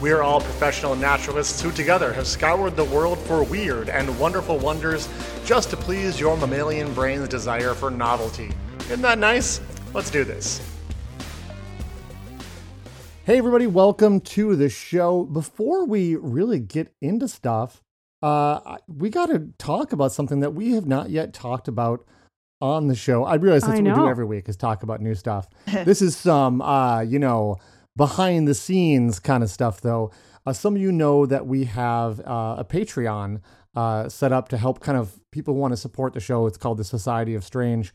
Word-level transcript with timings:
We 0.00 0.12
are 0.12 0.22
all 0.22 0.40
professional 0.40 0.94
naturalists 0.94 1.60
who 1.60 1.72
together 1.72 2.12
have 2.12 2.28
scoured 2.28 2.76
the 2.76 2.84
world 2.84 3.18
for 3.18 3.42
weird 3.42 3.88
and 3.88 4.16
wonderful 4.20 4.56
wonders 4.56 5.08
just 5.44 5.70
to 5.70 5.76
please 5.76 6.20
your 6.20 6.36
mammalian 6.36 6.94
brain's 6.94 7.26
desire 7.26 7.74
for 7.74 7.90
novelty. 7.90 8.52
Isn't 8.82 9.02
that 9.02 9.18
nice? 9.18 9.60
Let's 9.92 10.08
do 10.08 10.22
this. 10.22 10.62
Hey, 13.24 13.38
everybody, 13.38 13.66
welcome 13.66 14.20
to 14.20 14.54
the 14.54 14.68
show. 14.68 15.24
Before 15.24 15.84
we 15.84 16.14
really 16.14 16.60
get 16.60 16.94
into 17.00 17.26
stuff, 17.26 17.82
uh, 18.22 18.76
we 18.86 19.10
got 19.10 19.26
to 19.26 19.48
talk 19.58 19.92
about 19.92 20.12
something 20.12 20.38
that 20.38 20.54
we 20.54 20.74
have 20.74 20.86
not 20.86 21.10
yet 21.10 21.34
talked 21.34 21.66
about 21.66 22.06
on 22.60 22.86
the 22.86 22.94
show. 22.94 23.24
I 23.24 23.34
realize 23.34 23.62
that's 23.62 23.80
I 23.80 23.82
what 23.82 23.96
we 23.96 24.00
do 24.00 24.08
every 24.08 24.24
week 24.24 24.48
is 24.48 24.56
talk 24.56 24.84
about 24.84 25.00
new 25.00 25.16
stuff. 25.16 25.48
this 25.66 26.00
is 26.00 26.16
some, 26.16 26.62
uh, 26.62 27.00
you 27.00 27.18
know, 27.18 27.56
behind 27.98 28.48
the 28.48 28.54
scenes 28.54 29.18
kind 29.20 29.42
of 29.42 29.50
stuff, 29.50 29.82
though. 29.82 30.10
Uh, 30.46 30.52
some 30.54 30.76
of 30.76 30.80
you 30.80 30.90
know 30.90 31.26
that 31.26 31.46
we 31.46 31.64
have 31.64 32.20
uh, 32.20 32.54
a 32.58 32.64
Patreon 32.64 33.42
uh, 33.76 34.08
set 34.08 34.32
up 34.32 34.48
to 34.48 34.56
help 34.56 34.80
kind 34.80 34.96
of 34.96 35.20
people 35.30 35.52
who 35.52 35.60
want 35.60 35.72
to 35.72 35.76
support 35.76 36.14
the 36.14 36.20
show. 36.20 36.46
It's 36.46 36.56
called 36.56 36.78
the 36.78 36.84
Society 36.84 37.34
of 37.34 37.44
Strange. 37.44 37.92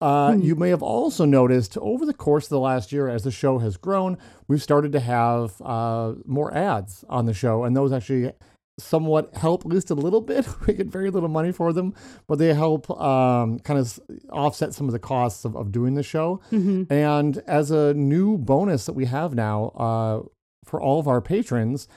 Uh, 0.00 0.34
Hmm. 0.34 0.42
You 0.42 0.54
may 0.54 0.68
have 0.68 0.82
also 0.82 1.24
noticed 1.24 1.78
over 1.78 2.04
the 2.04 2.12
course 2.12 2.44
of 2.46 2.50
the 2.50 2.60
last 2.60 2.92
year, 2.92 3.08
as 3.08 3.22
the 3.22 3.30
show 3.30 3.58
has 3.58 3.76
grown, 3.76 4.18
we've 4.46 4.62
started 4.62 4.92
to 4.92 5.00
have 5.00 5.60
uh, 5.62 6.14
more 6.26 6.54
ads 6.54 7.04
on 7.08 7.24
the 7.26 7.34
show, 7.34 7.64
and 7.64 7.76
those 7.76 7.92
actually 7.92 8.32
somewhat 8.78 9.34
help 9.34 9.64
at 9.64 9.68
least 9.68 9.90
a 9.90 9.94
little 9.94 10.20
bit. 10.20 10.46
We 10.66 10.74
get 10.74 10.88
very 10.88 11.10
little 11.10 11.28
money 11.28 11.52
for 11.52 11.72
them, 11.72 11.94
but 12.26 12.38
they 12.38 12.52
help 12.52 12.90
um, 12.90 13.58
kind 13.60 13.78
of 13.78 13.98
offset 14.30 14.74
some 14.74 14.86
of 14.86 14.92
the 14.92 14.98
costs 14.98 15.44
of, 15.44 15.56
of 15.56 15.72
doing 15.72 15.94
the 15.94 16.02
show. 16.02 16.40
Mm-hmm. 16.52 16.92
And 16.92 17.38
as 17.46 17.70
a 17.70 17.94
new 17.94 18.36
bonus 18.36 18.84
that 18.86 18.92
we 18.92 19.06
have 19.06 19.34
now 19.34 19.68
uh, 19.76 20.22
for 20.64 20.80
all 20.80 21.00
of 21.00 21.08
our 21.08 21.20
patrons, 21.20 21.88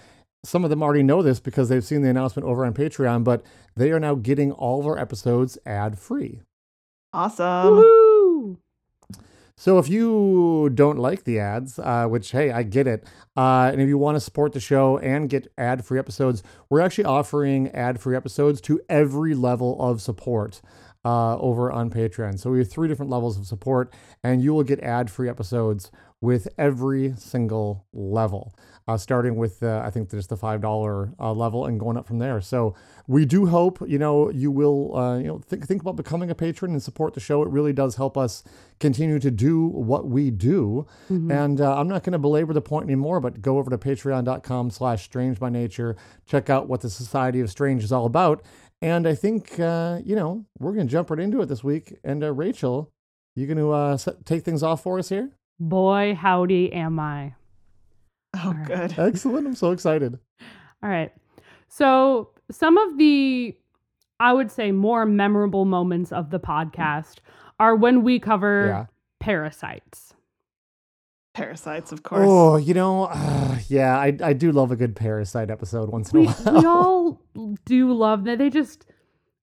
some 0.43 0.63
of 0.63 0.69
them 0.69 0.81
already 0.81 1.03
know 1.03 1.21
this 1.21 1.39
because 1.39 1.69
they've 1.69 1.83
seen 1.83 2.01
the 2.01 2.09
announcement 2.09 2.47
over 2.47 2.65
on 2.65 2.73
Patreon, 2.73 3.23
but 3.23 3.43
they 3.75 3.91
are 3.91 3.99
now 3.99 4.15
getting 4.15 4.51
all 4.51 4.79
of 4.79 4.87
our 4.87 4.97
episodes 4.97 5.57
ad 5.65 5.99
free. 5.99 6.41
Awesome. 7.13 7.45
Woohoo! 7.45 8.00
So 9.61 9.77
if 9.77 9.87
you 9.89 10.71
don't 10.73 10.97
like 10.97 11.23
the 11.23 11.37
ads, 11.37 11.77
uh, 11.77 12.07
which 12.07 12.31
hey, 12.31 12.49
I 12.49 12.63
get 12.63 12.87
it, 12.87 13.03
uh, 13.37 13.69
and 13.71 13.79
if 13.79 13.87
you 13.87 13.95
want 13.95 14.15
to 14.15 14.19
support 14.19 14.53
the 14.53 14.59
show 14.59 14.97
and 14.97 15.29
get 15.29 15.53
ad-free 15.55 15.99
episodes, 15.99 16.41
we're 16.71 16.81
actually 16.81 17.03
offering 17.03 17.67
ad-free 17.67 18.15
episodes 18.15 18.59
to 18.61 18.81
every 18.89 19.35
level 19.35 19.79
of 19.79 20.01
support 20.01 20.63
uh, 21.05 21.37
over 21.37 21.71
on 21.71 21.91
Patreon. 21.91 22.39
So 22.39 22.49
we 22.49 22.57
have 22.57 22.71
three 22.71 22.87
different 22.87 23.11
levels 23.11 23.37
of 23.37 23.45
support, 23.45 23.93
and 24.23 24.41
you 24.41 24.51
will 24.51 24.63
get 24.63 24.79
ad-free 24.79 25.29
episodes 25.29 25.91
with 26.21 26.47
every 26.55 27.13
single 27.17 27.87
level, 27.93 28.53
uh, 28.87 28.95
starting 28.95 29.35
with 29.35 29.63
uh, 29.63 29.81
I 29.83 29.89
think 29.89 30.11
just 30.11 30.29
the 30.29 30.37
five 30.37 30.61
dollar 30.61 31.13
uh, 31.19 31.33
level 31.33 31.65
and 31.65 31.79
going 31.79 31.97
up 31.97 32.05
from 32.07 32.19
there. 32.19 32.39
So 32.41 32.75
we 33.07 33.25
do 33.25 33.47
hope 33.47 33.81
you 33.87 33.97
know 33.97 34.29
you 34.29 34.51
will 34.51 34.95
uh, 34.95 35.17
you 35.17 35.25
know 35.25 35.39
think 35.39 35.67
think 35.67 35.81
about 35.81 35.95
becoming 35.95 36.29
a 36.29 36.35
patron 36.35 36.73
and 36.73 36.81
support 36.81 37.15
the 37.15 37.19
show. 37.19 37.41
It 37.41 37.49
really 37.49 37.73
does 37.73 37.95
help 37.95 38.17
us 38.17 38.43
continue 38.79 39.17
to 39.19 39.31
do 39.31 39.65
what 39.65 40.07
we 40.07 40.29
do. 40.29 40.85
And 41.31 41.59
uh, 41.59 41.75
I'm 41.75 41.87
not 41.87 42.03
going 42.03 42.13
to 42.13 42.19
belabor 42.19 42.53
the 42.53 42.61
point 42.61 42.85
anymore, 42.85 43.19
but 43.19 43.41
go 43.41 43.57
over 43.57 43.71
to 43.71 43.77
Patreon.com/slash 43.77 45.03
Strange 45.03 45.39
by 45.39 45.49
Nature. 45.49 45.95
Check 46.27 46.49
out 46.49 46.67
what 46.69 46.81
the 46.81 46.89
Society 46.89 47.39
of 47.39 47.49
Strange 47.49 47.83
is 47.83 47.91
all 47.91 48.05
about. 48.05 48.43
And 48.83 49.07
I 49.07 49.15
think 49.15 49.59
uh, 49.59 49.99
you 50.05 50.15
know 50.15 50.45
we're 50.59 50.73
going 50.73 50.85
to 50.85 50.91
jump 50.91 51.09
right 51.09 51.19
into 51.19 51.41
it 51.41 51.47
this 51.47 51.63
week. 51.63 51.97
And 52.03 52.23
uh, 52.23 52.31
Rachel, 52.31 52.91
you 53.35 53.47
going 53.47 53.57
to 53.57 53.71
uh, 53.71 53.97
set, 53.97 54.23
take 54.23 54.43
things 54.43 54.61
off 54.61 54.83
for 54.83 54.99
us 54.99 55.09
here? 55.09 55.31
Boy, 55.71 56.15
howdy, 56.19 56.73
am 56.73 56.99
I. 56.99 57.35
Oh, 58.35 58.55
good. 58.65 58.95
Excellent! 58.97 59.45
I'm 59.45 59.53
so 59.53 59.69
excited. 59.69 60.17
All 60.81 60.89
right. 60.89 61.13
So, 61.67 62.31
some 62.49 62.79
of 62.79 62.97
the, 62.97 63.55
I 64.19 64.33
would 64.33 64.49
say, 64.49 64.71
more 64.71 65.05
memorable 65.05 65.65
moments 65.65 66.11
of 66.11 66.31
the 66.31 66.39
podcast 66.39 67.17
are 67.59 67.75
when 67.75 68.01
we 68.01 68.19
cover 68.19 68.65
Yeah. 68.69 68.85
parasites. 69.19 70.15
Parasites, 71.35 71.91
of 71.91 72.01
course. 72.01 72.25
Oh, 72.27 72.57
you 72.57 72.73
know, 72.73 73.03
uh, 73.05 73.59
yeah, 73.69 73.99
I 73.99 74.17
I 74.23 74.33
do 74.33 74.51
love 74.51 74.71
a 74.71 74.75
good 74.75 74.95
parasite 74.95 75.51
episode 75.51 75.89
once 75.89 76.11
in 76.11 76.21
We, 76.21 76.27
a 76.27 76.31
while. 76.31 76.53
we 76.59 76.65
all 76.65 77.21
do 77.65 77.93
love 77.93 78.23
that. 78.23 78.39
They 78.39 78.49
just, 78.49 78.87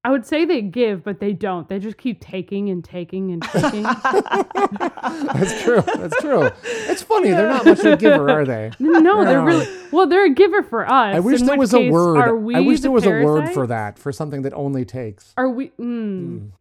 I 0.09 0.11
would 0.11 0.25
say 0.25 0.47
they 0.47 0.63
give, 0.63 1.05
but 1.05 1.21
they 1.21 1.35
don't. 1.35 1.69
They 1.69 1.79
just 1.79 1.99
keep 1.99 2.19
taking 2.19 2.71
and 2.71 2.83
taking 2.83 3.31
and 3.31 3.43
taking. 3.43 3.83
That's 3.83 5.63
true. 5.63 5.83
That's 5.83 6.17
true. 6.23 6.49
It's 6.65 7.03
funny. 7.03 7.29
They're 7.29 7.51
not 7.51 7.67
much 7.67 7.81
of 7.81 7.85
a 7.93 7.97
giver, 7.99 8.31
are 8.31 8.47
they? 8.47 8.71
no, 8.79 9.23
they're 9.23 9.45
really, 9.45 9.69
well, 9.93 10.07
they're 10.07 10.25
a 10.25 10.35
giver 10.35 10.63
for 10.63 10.87
us. 10.87 11.15
I 11.15 11.21
wish 11.21 11.43
there 11.43 11.59
was 11.59 11.73
case, 11.73 11.91
a 11.91 11.93
word. 11.93 12.17
Are 12.17 12.35
we 12.35 12.55
I 12.55 12.61
wish 12.61 12.79
the 12.79 12.85
there 12.85 12.93
was 12.93 13.05
a 13.05 13.11
word 13.11 13.51
for 13.53 13.67
that 13.67 13.99
for 13.99 14.11
something 14.11 14.41
that 14.43 14.55
only 14.55 14.87
takes. 14.87 15.35
Are 15.37 15.51
we? 15.51 15.73
Mm, 15.79 16.53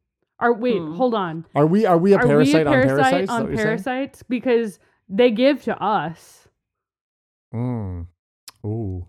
Are 0.42 0.52
wait? 0.52 0.80
Hmm. 0.80 0.96
Hold 0.96 1.14
on. 1.14 1.46
Are 1.56 1.66
we? 1.66 1.86
Are 1.86 1.98
we 1.98 2.12
a 2.12 2.18
Are 2.18 2.28
parasite, 2.28 2.54
we 2.54 2.62
a 2.64 2.66
parasite 2.66 2.90
on 2.90 2.98
parasites? 2.98 3.30
On 3.32 3.42
what 3.44 3.50
you're 3.50 3.58
saying? 3.58 3.68
parasites? 3.68 4.24
Because 4.24 4.80
they 5.08 5.32
give 5.32 5.64
to 5.64 5.82
us. 5.82 6.50
Mm. 7.56 8.08
Ooh. 8.66 9.08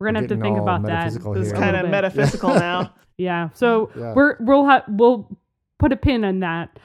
We're 0.00 0.08
gonna 0.08 0.22
have 0.22 0.28
to 0.30 0.36
think 0.36 0.58
about 0.58 0.82
that. 0.82 0.88
metaphysical 0.88 1.34
this 1.34 1.46
is 1.46 1.52
kind 1.52 1.76
of 1.76 1.88
metaphysical 1.88 2.54
now. 2.54 2.92
Yeah. 3.22 3.48
So 3.54 3.90
Yeah. 3.96 4.12
we're 4.14 4.36
we'll 4.40 4.66
have 4.66 4.84
we'll 4.88 5.28
put 5.78 5.92
a 5.92 5.96
pin 5.96 6.24
on 6.24 6.40
that. 6.40 6.78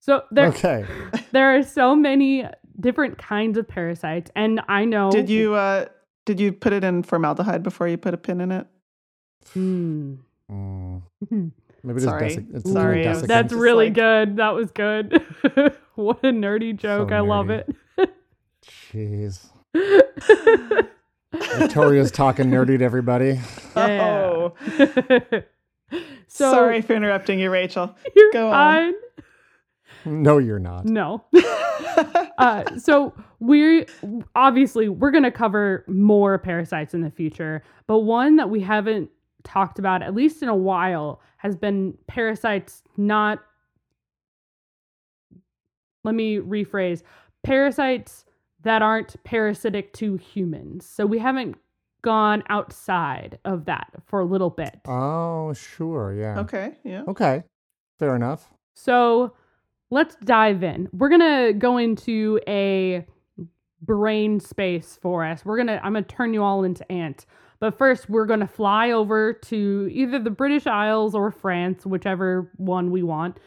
So 0.00 0.22
there 0.30 0.48
Okay. 0.48 0.84
there 1.32 1.56
are 1.56 1.62
so 1.62 1.94
many 1.96 2.46
different 2.80 3.18
kinds 3.18 3.56
of 3.56 3.66
parasites, 3.68 4.30
and 4.34 4.60
I 4.68 4.84
know. 4.84 5.10
Did 5.10 5.30
you 5.30 5.54
uh 5.54 5.86
did 6.26 6.40
you 6.40 6.52
put 6.52 6.72
it 6.72 6.84
in 6.84 7.02
formaldehyde 7.02 7.62
before 7.62 7.86
you 7.88 7.96
put 7.96 8.14
a 8.14 8.16
pin 8.18 8.40
in 8.40 8.50
it? 8.52 8.66
Hmm. 9.52 10.14
Mm. 10.50 11.02
Mhm. 11.30 11.50
Maybe 11.82 11.96
it 11.96 11.98
is 11.98 12.04
Sorry. 12.04 12.28
desic- 12.30 12.54
it's 12.54 12.70
Sorry, 12.72 12.96
really 12.96 13.06
I 13.06 13.10
was- 13.10 13.22
desiccant. 13.22 13.26
That's 13.28 13.52
really 13.52 13.84
like- 13.86 13.94
good. 13.94 14.36
That 14.38 14.54
was 14.54 14.70
good. 14.70 15.22
what 15.96 16.18
a 16.24 16.32
nerdy 16.32 16.74
joke! 16.76 17.12
I 17.12 17.20
love 17.20 17.50
it. 17.50 17.68
Jeez. 18.92 19.50
Victoria's 21.58 22.10
talking 22.10 22.46
nerdy 22.50 22.78
to 22.78 22.84
everybody. 22.84 23.40
Yeah. 23.76 24.00
Oh. 24.02 24.54
so 26.28 26.50
Sorry 26.52 26.80
for 26.82 26.94
interrupting 26.94 27.38
you, 27.38 27.50
Rachel. 27.50 27.94
you're 28.14 28.32
Go 28.32 28.50
on. 28.50 28.52
fine. 28.52 28.94
No, 30.06 30.38
you're 30.38 30.58
not. 30.58 30.84
No. 30.84 31.24
uh, 32.38 32.76
so 32.78 33.14
we're 33.40 33.86
obviously 34.34 34.88
we're 34.88 35.10
going 35.10 35.24
to 35.24 35.30
cover 35.30 35.84
more 35.88 36.38
parasites 36.38 36.92
in 36.94 37.00
the 37.00 37.10
future, 37.10 37.62
but 37.86 38.00
one 38.00 38.36
that 38.36 38.50
we 38.50 38.60
haven't 38.60 39.10
talked 39.44 39.78
about 39.78 40.02
at 40.02 40.14
least 40.14 40.42
in 40.42 40.48
a 40.48 40.54
while 40.54 41.20
has 41.38 41.54
been 41.56 41.96
parasites 42.06 42.82
not 42.96 43.40
let 46.02 46.14
me 46.14 46.36
rephrase 46.38 47.02
parasites 47.42 48.24
that 48.64 48.82
aren't 48.82 49.22
parasitic 49.24 49.92
to 49.94 50.16
humans. 50.16 50.86
So 50.86 51.06
we 51.06 51.18
haven't 51.18 51.56
gone 52.02 52.42
outside 52.48 53.38
of 53.44 53.64
that 53.64 53.90
for 54.06 54.20
a 54.20 54.24
little 54.24 54.50
bit. 54.50 54.78
Oh, 54.86 55.52
sure. 55.54 56.14
Yeah. 56.14 56.40
okay, 56.40 56.72
yeah. 56.84 57.02
Okay. 57.08 57.42
Fair 57.98 58.14
enough. 58.14 58.52
So 58.74 59.34
let's 59.90 60.16
dive 60.16 60.62
in. 60.62 60.88
We're 60.92 61.08
gonna 61.08 61.52
go 61.52 61.78
into 61.78 62.40
a 62.46 63.06
brain 63.80 64.40
space 64.40 64.98
for 65.00 65.24
us. 65.24 65.44
We're 65.44 65.56
gonna 65.56 65.80
I'm 65.82 65.92
gonna 65.94 66.02
turn 66.02 66.34
you 66.34 66.42
all 66.42 66.64
into 66.64 66.90
ants. 66.90 67.26
But 67.60 67.78
first 67.78 68.10
we're 68.10 68.26
gonna 68.26 68.48
fly 68.48 68.90
over 68.90 69.32
to 69.32 69.88
either 69.90 70.18
the 70.18 70.30
British 70.30 70.66
Isles 70.66 71.14
or 71.14 71.30
France, 71.30 71.86
whichever 71.86 72.50
one 72.56 72.90
we 72.90 73.02
want. 73.02 73.38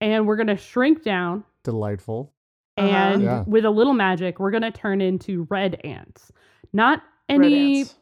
And 0.00 0.26
we're 0.26 0.36
gonna 0.36 0.56
shrink 0.56 1.04
down 1.04 1.44
Delightful. 1.62 2.32
Uh-huh. 2.80 2.96
and 3.14 3.22
Yeah. 3.22 3.44
with 3.46 3.64
a 3.64 3.70
little 3.70 3.92
magic, 3.94 4.38
we're 4.40 4.50
gonna 4.50 4.70
turn 4.70 5.00
into 5.00 5.46
red 5.50 5.80
ants. 5.84 6.32
Not 6.72 7.02
any 7.28 7.80
ants. 7.80 7.94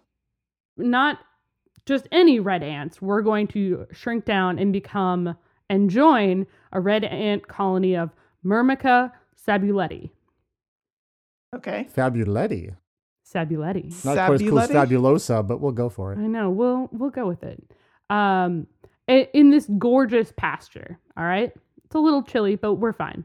not 0.77 1.19
just 1.87 2.07
any 2.13 2.39
red 2.41 2.63
ants. 2.63 3.01
We're 3.01 3.23
going 3.23 3.47
to 3.49 3.87
shrink 3.93 4.25
down 4.25 4.59
and 4.59 4.73
become 4.73 5.37
and 5.71 5.89
join 5.91 6.47
a 6.73 6.81
red 6.81 7.05
ant 7.05 7.49
colony 7.49 7.95
of 7.97 8.11
Myrmica 8.45 9.11
sabuleti. 9.47 10.11
Okay. 11.55 11.87
Fabuletti. 11.95 12.75
Sabuletti. 13.27 14.05
Not 14.05 14.27
quite 14.27 14.43
as 14.43 14.49
cool 14.49 14.59
as 14.61 14.71
Sabuletti? 14.71 14.89
Fabulosa, 14.89 15.47
but 15.47 15.61
we'll 15.61 15.73
go 15.73 15.89
for 15.89 16.13
it. 16.13 16.19
I 16.19 16.27
know. 16.27 16.51
We'll 16.51 16.89
we'll 16.93 17.11
go 17.11 17.27
with 17.27 17.43
it. 17.43 17.63
Um, 18.11 18.67
in 19.07 19.51
this 19.51 19.67
gorgeous 19.79 20.33
pasture. 20.37 20.99
All 21.17 21.25
right. 21.25 21.53
It's 21.85 21.95
a 21.95 21.99
little 21.99 22.23
chilly, 22.23 22.57
but 22.57 22.75
we're 22.75 22.93
fine. 22.93 23.25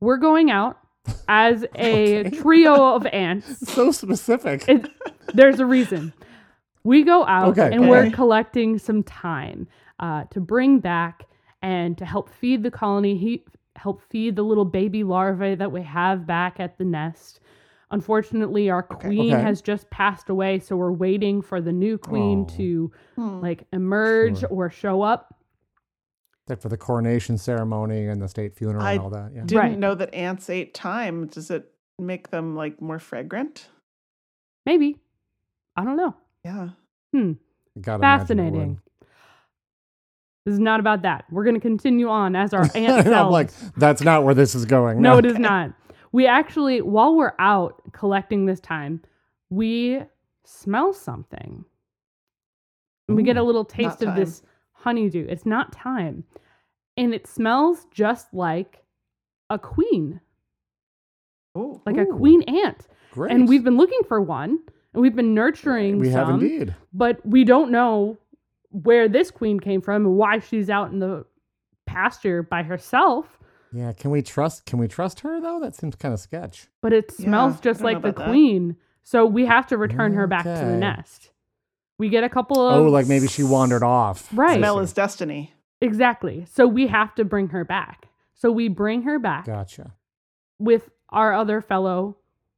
We're 0.00 0.16
going 0.16 0.50
out 0.50 0.78
as 1.28 1.64
a 1.74 2.20
Okay. 2.20 2.30
trio 2.30 2.94
of 2.94 3.06
ants. 3.12 3.70
So 3.72 3.90
specific. 3.92 4.68
It, 4.68 4.88
there's 5.34 5.60
a 5.60 5.66
reason. 5.66 6.12
We 6.84 7.02
go 7.02 7.24
out 7.26 7.58
Okay. 7.58 7.74
and 7.74 7.88
we're 7.88 8.10
collecting 8.10 8.78
some 8.78 9.02
thyme 9.02 9.68
uh, 9.98 10.24
to 10.30 10.40
bring 10.40 10.78
back 10.80 11.26
and 11.62 11.96
to 11.98 12.04
help 12.06 12.30
feed 12.30 12.62
the 12.62 12.70
colony, 12.70 13.16
he, 13.16 13.44
help 13.76 14.00
feed 14.08 14.34
the 14.36 14.42
little 14.42 14.64
baby 14.64 15.04
larvae 15.04 15.54
that 15.54 15.70
we 15.70 15.82
have 15.82 16.26
back 16.26 16.58
at 16.58 16.78
the 16.78 16.84
nest. 16.84 17.40
Unfortunately, 17.90 18.70
our 18.70 18.82
queen 18.82 19.34
Okay. 19.34 19.42
has 19.42 19.60
just 19.60 19.90
passed 19.90 20.30
away, 20.30 20.58
so 20.60 20.76
we're 20.76 20.92
waiting 20.92 21.42
for 21.42 21.60
the 21.60 21.72
new 21.72 21.98
queen 21.98 22.46
Oh. 22.48 22.56
to 22.56 22.92
Hmm. 23.16 23.40
like 23.40 23.66
emerge 23.72 24.38
Sure. 24.40 24.48
or 24.48 24.70
show 24.70 25.02
up. 25.02 25.34
Except 26.50 26.62
for 26.62 26.68
the 26.68 26.76
coronation 26.76 27.38
ceremony 27.38 28.08
and 28.08 28.20
the 28.20 28.26
state 28.26 28.56
funeral 28.56 28.82
I 28.82 28.94
and 28.94 29.02
all 29.02 29.10
that. 29.10 29.30
Yeah. 29.32 29.42
Didn't 29.42 29.56
Right. 29.56 29.78
know 29.78 29.94
that 29.94 30.12
ants 30.12 30.50
ate 30.50 30.76
thyme. 30.76 31.28
Does 31.28 31.48
it 31.48 31.72
make 31.96 32.30
them 32.30 32.56
like 32.56 32.82
more 32.82 32.98
fragrant? 32.98 33.68
Maybe. 34.66 34.96
I 35.76 35.84
don't 35.84 35.96
know. 35.96 36.16
Yeah. 36.44 36.70
Hmm. 37.12 37.34
Gotta 37.80 38.00
imagine 38.00 38.40
it 38.40 38.42
would. 38.42 38.50
Fascinating. 38.50 38.80
This 40.44 40.54
is 40.54 40.58
not 40.58 40.80
about 40.80 41.02
that. 41.02 41.24
We're 41.30 41.44
going 41.44 41.54
to 41.54 41.60
continue 41.60 42.08
on 42.08 42.34
as 42.34 42.52
our 42.52 42.62
ant 42.74 43.06
And. 43.06 43.14
I'm 43.14 43.30
like, 43.30 43.50
that's 43.76 44.02
not 44.02 44.24
where 44.24 44.34
this 44.34 44.56
is 44.56 44.64
going. 44.64 45.00
No, 45.00 45.18
it 45.18 45.24
is 45.24 45.38
not. 45.38 45.72
We 46.10 46.26
actually, 46.26 46.80
while 46.82 47.14
we're 47.14 47.34
out 47.38 47.80
collecting 47.92 48.46
this 48.46 48.58
time, 48.58 49.02
we 49.50 50.00
smell 50.44 50.92
something. 50.94 51.64
And 53.06 53.16
we 53.16 53.22
get 53.22 53.36
a 53.36 53.42
little 53.44 53.64
taste 53.64 54.02
of 54.02 54.08
thyme. 54.08 54.16
this 54.18 54.42
honeydew. 54.82 55.26
It's 55.28 55.46
not 55.46 55.74
thyme. 55.74 56.24
And 56.96 57.14
it 57.14 57.26
smells 57.26 57.86
just 57.92 58.32
like 58.34 58.82
a 59.48 59.58
queen, 59.58 60.20
Oh. 61.54 61.80
like 61.86 61.96
a 61.96 62.06
queen 62.06 62.42
ant. 62.42 62.86
Great. 63.12 63.32
And 63.32 63.48
we've 63.48 63.64
been 63.64 63.76
looking 63.76 64.00
for 64.06 64.20
one 64.20 64.58
and 64.92 65.02
we've 65.02 65.16
been 65.16 65.34
nurturing 65.34 65.98
we 65.98 66.10
have 66.10 66.28
indeed. 66.28 66.74
but 66.92 67.24
we 67.26 67.44
don't 67.44 67.70
know 67.70 68.16
where 68.70 69.08
this 69.08 69.30
queen 69.30 69.58
came 69.58 69.80
from 69.80 70.06
and 70.06 70.16
why 70.16 70.38
she's 70.38 70.70
out 70.70 70.92
in 70.92 71.00
the 71.00 71.24
pasture 71.86 72.42
by 72.42 72.62
herself. 72.62 73.38
Yeah. 73.72 73.92
Can 73.92 74.10
we 74.12 74.22
trust? 74.22 74.66
Can 74.66 74.78
we 74.78 74.86
trust 74.88 75.20
her 75.20 75.40
though? 75.40 75.58
That 75.60 75.74
seems 75.74 75.96
kind 75.96 76.14
of 76.14 76.20
sketch. 76.20 76.68
but 76.80 76.92
it 76.92 77.10
smells 77.10 77.56
I 77.58 77.60
just 77.62 77.80
like 77.80 78.00
the 78.02 78.10
about 78.10 78.24
that. 78.24 78.30
queen. 78.30 78.76
So 79.02 79.26
we 79.26 79.46
have 79.46 79.66
to 79.68 79.76
return 79.78 80.12
her 80.14 80.26
back 80.28 80.44
to 80.44 80.50
the 80.64 80.76
nest. 80.76 81.30
We 82.00 82.08
get 82.08 82.24
a 82.24 82.28
couple 82.30 82.58
of 82.66 82.80
Oh, 82.80 82.88
like 82.88 83.06
maybe 83.06 83.28
she 83.28 83.42
wandered 83.42 83.82
off. 83.82 84.28
Right. 84.32 84.52
I 84.56 84.56
Smell 84.58 84.78
is 84.80 84.92
destiny. 84.94 85.52
exactly. 85.82 86.46
So 86.50 86.66
we 86.66 86.86
have 86.86 87.14
to 87.16 87.24
bring 87.26 87.48
her 87.48 87.62
back. 87.64 88.08
So 88.34 88.50
we 88.50 88.68
bring 88.68 89.02
her 89.02 89.18
back 89.18 89.44
Gotcha. 89.44 89.92
with 90.58 90.88
our 91.10 91.34
other 91.34 91.60
fellow 91.60 92.16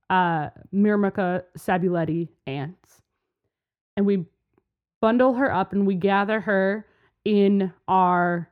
uh 0.08 0.50
Myrmica 0.72 1.42
sabuleti 1.58 2.28
ants. 2.46 3.02
And 3.96 4.06
we 4.06 4.26
bundle 5.00 5.34
her 5.34 5.52
up 5.52 5.72
and 5.72 5.86
we 5.88 5.96
gather 5.96 6.40
her 6.40 6.86
in 7.24 7.72
our 7.88 8.48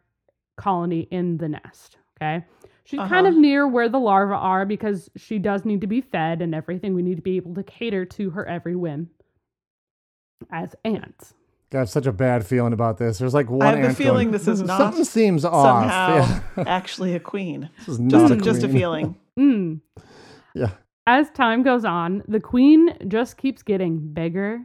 colony 0.57 1.07
in 1.13 1.37
the 1.39 1.49
nest. 1.51 1.99
Okay. 2.17 2.45
She's 2.85 2.99
kind 2.99 3.29
of 3.29 3.35
Uh-huh. 3.35 3.41
near 3.41 3.69
where 3.69 3.89
the 3.89 4.01
larvae 4.01 4.35
are 4.35 4.67
because 4.67 5.09
she 5.17 5.39
does 5.39 5.65
need 5.65 5.81
to 5.83 5.87
be 5.87 6.01
fed 6.01 6.43
and 6.43 6.53
everything. 6.53 6.95
We 6.95 7.03
need 7.03 7.17
to 7.17 7.23
be 7.23 7.37
able 7.37 7.55
to 7.55 7.63
cater 7.63 8.05
to 8.07 8.31
her 8.31 8.45
every 8.47 8.75
whim 8.75 9.11
as 10.51 10.75
ants. 10.85 11.35
Got 11.71 11.89
such 11.89 12.07
a 12.07 12.13
bad 12.13 12.45
feeling 12.45 12.73
about 12.73 12.99
this. 12.99 13.19
There's 13.19 13.35
like 13.35 13.49
one. 13.49 13.63
I 13.63 13.71
have 13.71 13.81
the 13.81 13.89
ant 13.89 13.97
feeling 13.97 14.29
going, 14.29 14.33
this 14.33 14.49
is 14.49 14.61
not 14.63 14.79
something 14.79 15.05
seems 15.05 15.45
off. 15.45 15.87
Yeah. 15.87 16.41
actually 16.67 17.15
a 17.15 17.21
queen. 17.21 17.71
this 17.79 17.89
is 17.89 18.01
not 18.01 18.29
Just, 18.29 18.33
a 18.33 18.37
just 18.37 18.63
a 18.65 18.69
feeling. 18.69 19.17
Mm. 19.39 19.81
Yeah. 20.55 20.73
As 21.07 21.31
time 21.31 21.63
goes 21.63 21.85
on, 21.85 22.23
the 22.29 22.41
queen 22.41 22.95
just 23.09 23.39
keeps 23.39 23.63
getting 23.63 24.13
bigger 24.13 24.61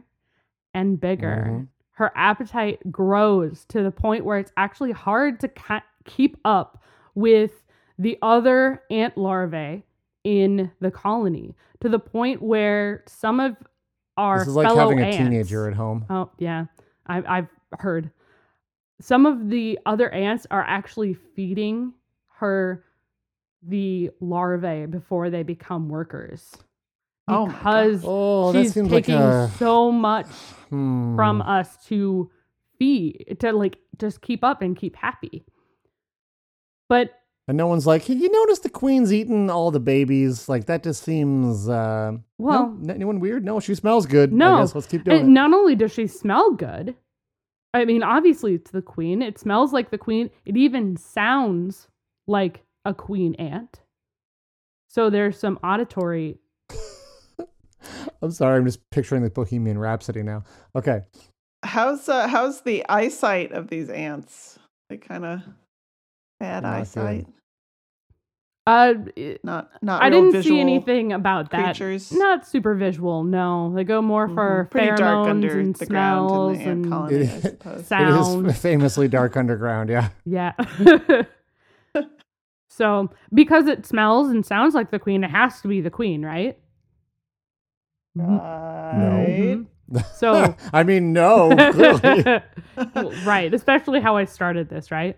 and 0.74 1.00
bigger. 1.00 1.46
Mhm. 1.48 1.68
Her 1.92 2.12
appetite 2.14 2.92
grows 2.92 3.64
to 3.66 3.82
the 3.82 3.90
point 3.92 4.24
where 4.26 4.38
it's 4.38 4.52
actually 4.58 4.92
hard 4.92 5.40
to 5.40 5.48
ca- 5.48 5.84
keep 6.04 6.36
up 6.44 6.82
with 7.14 7.64
the 7.98 8.18
other 8.20 8.82
ant 8.90 9.16
larvae 9.16 9.82
in 10.24 10.70
the 10.80 10.90
colony 10.90 11.54
to 11.80 11.88
the 11.88 12.00
point 12.00 12.42
where 12.42 13.02
some 13.06 13.40
of 13.40 13.56
our 14.16 14.40
This 14.40 14.48
is 14.48 14.54
like 14.54 14.74
having 14.74 15.00
a 15.00 15.12
teenager 15.12 15.68
at 15.68 15.74
home. 15.74 16.04
Oh 16.10 16.30
yeah, 16.38 16.66
I, 17.06 17.38
I've 17.38 17.48
heard. 17.78 18.10
Some 19.00 19.26
of 19.26 19.50
the 19.50 19.78
other 19.84 20.08
ants 20.10 20.46
are 20.50 20.64
actually 20.66 21.14
feeding 21.14 21.92
her 22.36 22.84
the 23.62 24.10
larvae 24.20 24.86
before 24.86 25.28
they 25.28 25.42
become 25.42 25.88
workers 25.88 26.56
Oh 27.28 27.46
because 27.46 28.02
Oh, 28.06 28.52
that 28.52 28.62
she's 28.62 28.74
seems 28.74 28.90
like 28.90 29.04
taking 29.06 29.20
a 29.20 29.50
so 29.58 29.90
much 29.90 30.28
hmm. 30.70 31.16
from 31.16 31.42
us 31.42 31.76
to 31.86 32.30
feed 32.78 33.36
to 33.40 33.52
like 33.52 33.78
just 33.98 34.20
keep 34.20 34.44
up 34.44 34.62
and 34.62 34.76
keep 34.76 34.94
happy. 34.96 35.44
But 36.88 37.10
And 37.48 37.56
no 37.56 37.68
one's 37.68 37.86
like, 37.86 38.02
hey, 38.04 38.14
you 38.14 38.28
notice 38.30 38.58
the 38.58 38.68
queen's 38.68 39.12
eating 39.12 39.50
all 39.50 39.70
the 39.70 39.78
babies? 39.80 40.48
Like 40.48 40.66
that 40.66 40.82
just 40.82 41.02
seems. 41.04 41.68
Uh, 41.68 42.18
Well- 42.38 42.70
no? 42.80 42.92
Anyone 42.94 43.20
weird? 43.20 43.44
No, 43.44 43.60
she 43.60 43.74
smells 43.74 44.06
good. 44.06 44.32
No. 44.32 44.56
I 44.56 44.60
guess 44.62 44.74
let's 44.74 44.86
keep 44.88 45.04
doing 45.04 45.18
and 45.20 45.28
it. 45.28 45.32
not 45.32 45.52
only 45.54 45.76
does 45.76 45.92
she 45.92 46.06
smell 46.08 46.52
good, 46.52 46.96
I 47.72 47.84
mean, 47.84 48.02
obviously 48.02 48.54
it's 48.54 48.70
the 48.72 48.82
queen. 48.82 49.22
It 49.22 49.38
smells 49.38 49.72
like 49.72 49.90
the 49.90 49.98
queen. 49.98 50.30
It 50.44 50.56
even 50.56 50.96
sounds 50.96 51.88
like 52.26 52.62
a 52.84 52.92
queen 52.94 53.34
ant. 53.36 53.80
So 54.88 55.10
there's 55.10 55.38
some 55.38 55.58
auditory. 55.62 56.38
I'm 58.22 58.30
sorry, 58.32 58.58
I'm 58.58 58.64
just 58.64 58.80
picturing 58.90 59.22
the 59.22 59.30
Bohemian 59.30 59.78
Rhapsody 59.78 60.22
now. 60.22 60.42
Okay, 60.74 61.02
How's 61.62 62.08
uh, 62.08 62.28
how's 62.28 62.62
the 62.62 62.84
eyesight 62.88 63.52
of 63.52 63.68
these 63.68 63.88
ants? 63.90 64.58
They 64.88 64.96
kind 64.96 65.24
of 65.24 65.40
bad 66.40 66.64
eyesight. 66.64 67.26
good. 67.26 67.34
Eyesight. 68.66 69.08
Uh, 69.16 69.38
Not 69.44 69.70
not. 69.82 70.02
I 70.02 70.08
real 70.08 70.20
didn't 70.20 70.32
visual 70.32 70.56
see 70.56 70.60
anything 70.60 71.12
about 71.12 71.50
that. 71.50 71.64
creatures. 71.76 72.12
Not 72.12 72.46
super 72.46 72.74
visual. 72.74 73.24
No, 73.24 73.72
they 73.74 73.84
go 73.84 74.02
more 74.02 74.28
for 74.28 74.66
Mhm. 74.66 74.70
Pretty 74.70 74.86
pheromones 74.88 74.96
dark 74.98 75.28
under 75.28 75.58
and 75.60 75.74
the 75.76 75.86
ground 75.86 76.30
in 76.30 76.52
the 76.52 76.58
ant 76.58 76.68
and 76.70 76.88
colony, 76.90 77.16
I 77.16 77.20
It- 77.20 77.40
suppose. 77.42 77.86
sound. 77.86 78.46
it 78.46 78.50
is 78.50 78.58
famously 78.62 79.08
dark 79.08 79.36
underground. 79.36 79.88
Yeah, 79.90 80.08
Yeah. 80.24 80.52
so 82.68 83.10
because 83.32 83.66
it 83.68 83.86
smells 83.86 84.28
and 84.28 84.44
sounds 84.44 84.74
like 84.74 84.90
the 84.90 84.98
queen, 84.98 85.24
it 85.24 85.30
has 85.30 85.60
to 85.62 85.68
be 85.68 85.80
the 85.80 85.90
queen, 85.90 86.24
right? 86.24 86.58
Right. 88.14 89.58
Mhm. 89.58 89.66
So 90.16 90.56
I 90.72 90.82
mean, 90.82 91.12
no, 91.12 91.50
right, 93.24 93.54
especially 93.54 94.00
how 94.00 94.16
I 94.16 94.24
started 94.24 94.68
this, 94.68 94.90
right? 94.90 95.16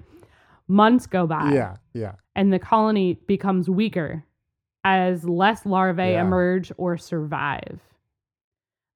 Months 0.68 1.06
go 1.06 1.26
by 1.26 1.52
yeah, 1.52 1.76
yeah. 1.94 2.12
and 2.36 2.52
the 2.52 2.58
colony 2.58 3.14
becomes 3.26 3.70
weaker 3.70 4.24
as 4.84 5.24
less 5.28 5.64
larvae 5.66 6.10
Yeah. 6.12 6.22
emerge 6.22 6.70
or 6.76 6.96
survive. 6.98 7.80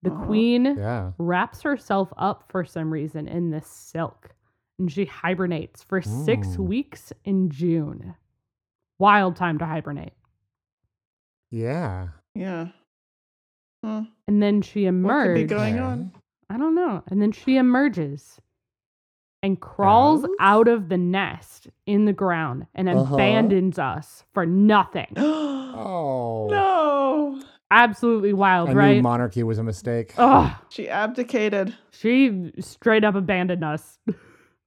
The 0.02 0.11
Uh-huh. 0.12 0.25
queen 0.26 0.64
Yeah. 0.76 1.12
wraps 1.19 1.62
herself 1.62 2.12
up 2.17 2.45
for 2.50 2.64
some 2.64 2.93
reason 2.93 3.26
in 3.29 3.50
this 3.50 3.67
silk 3.67 4.35
and 4.79 4.91
she 4.91 5.05
hibernates 5.07 5.83
for 5.83 6.02
six 6.02 6.59
weeks 6.59 7.12
in 7.25 7.50
June. 7.50 8.14
Wild 8.99 9.37
time 9.37 9.59
to 9.59 9.67
hibernate. 9.67 10.14
Yeah. 11.50 12.09
Yeah. 12.35 12.69
Hmm. 13.85 14.02
And 14.29 14.43
then 14.43 14.62
she 14.62 14.87
emerges. 14.87 15.05
What 15.05 15.23
could 15.25 15.35
be 15.35 15.41
emerges. 15.43 15.50
going 15.50 15.75
Okay. 15.75 15.83
on? 15.83 16.12
I 16.50 16.57
don't 16.59 16.75
know. 16.75 17.02
And 17.09 17.21
then 17.21 17.33
she 17.33 17.57
emerges 17.57 18.41
and 19.43 19.61
crawls 19.61 20.23
Yes? 20.23 20.31
out 20.41 20.69
of 20.69 20.89
the 20.89 20.97
nest 20.99 21.69
in 21.87 22.05
the 22.05 22.13
ground 22.13 22.67
and 22.75 22.89
Uh-huh. 22.89 23.15
abandons 23.15 23.79
us 23.79 24.25
for 24.33 24.47
nothing. 24.47 25.15
Oh. 25.75 26.49
no. 26.51 27.43
Absolutely 27.71 28.35
wild, 28.35 28.69
I 28.69 28.73
right? 28.75 28.97
knew 28.97 29.03
monarchy 29.03 29.43
was 29.43 29.57
a 29.57 29.63
mistake. 29.63 30.13
Ugh, 30.19 30.53
She 30.69 30.87
abdicated. 30.89 31.75
she 31.91 32.53
straight 32.61 33.05
up 33.05 33.15
abandoned 33.15 33.65
us. 33.65 33.99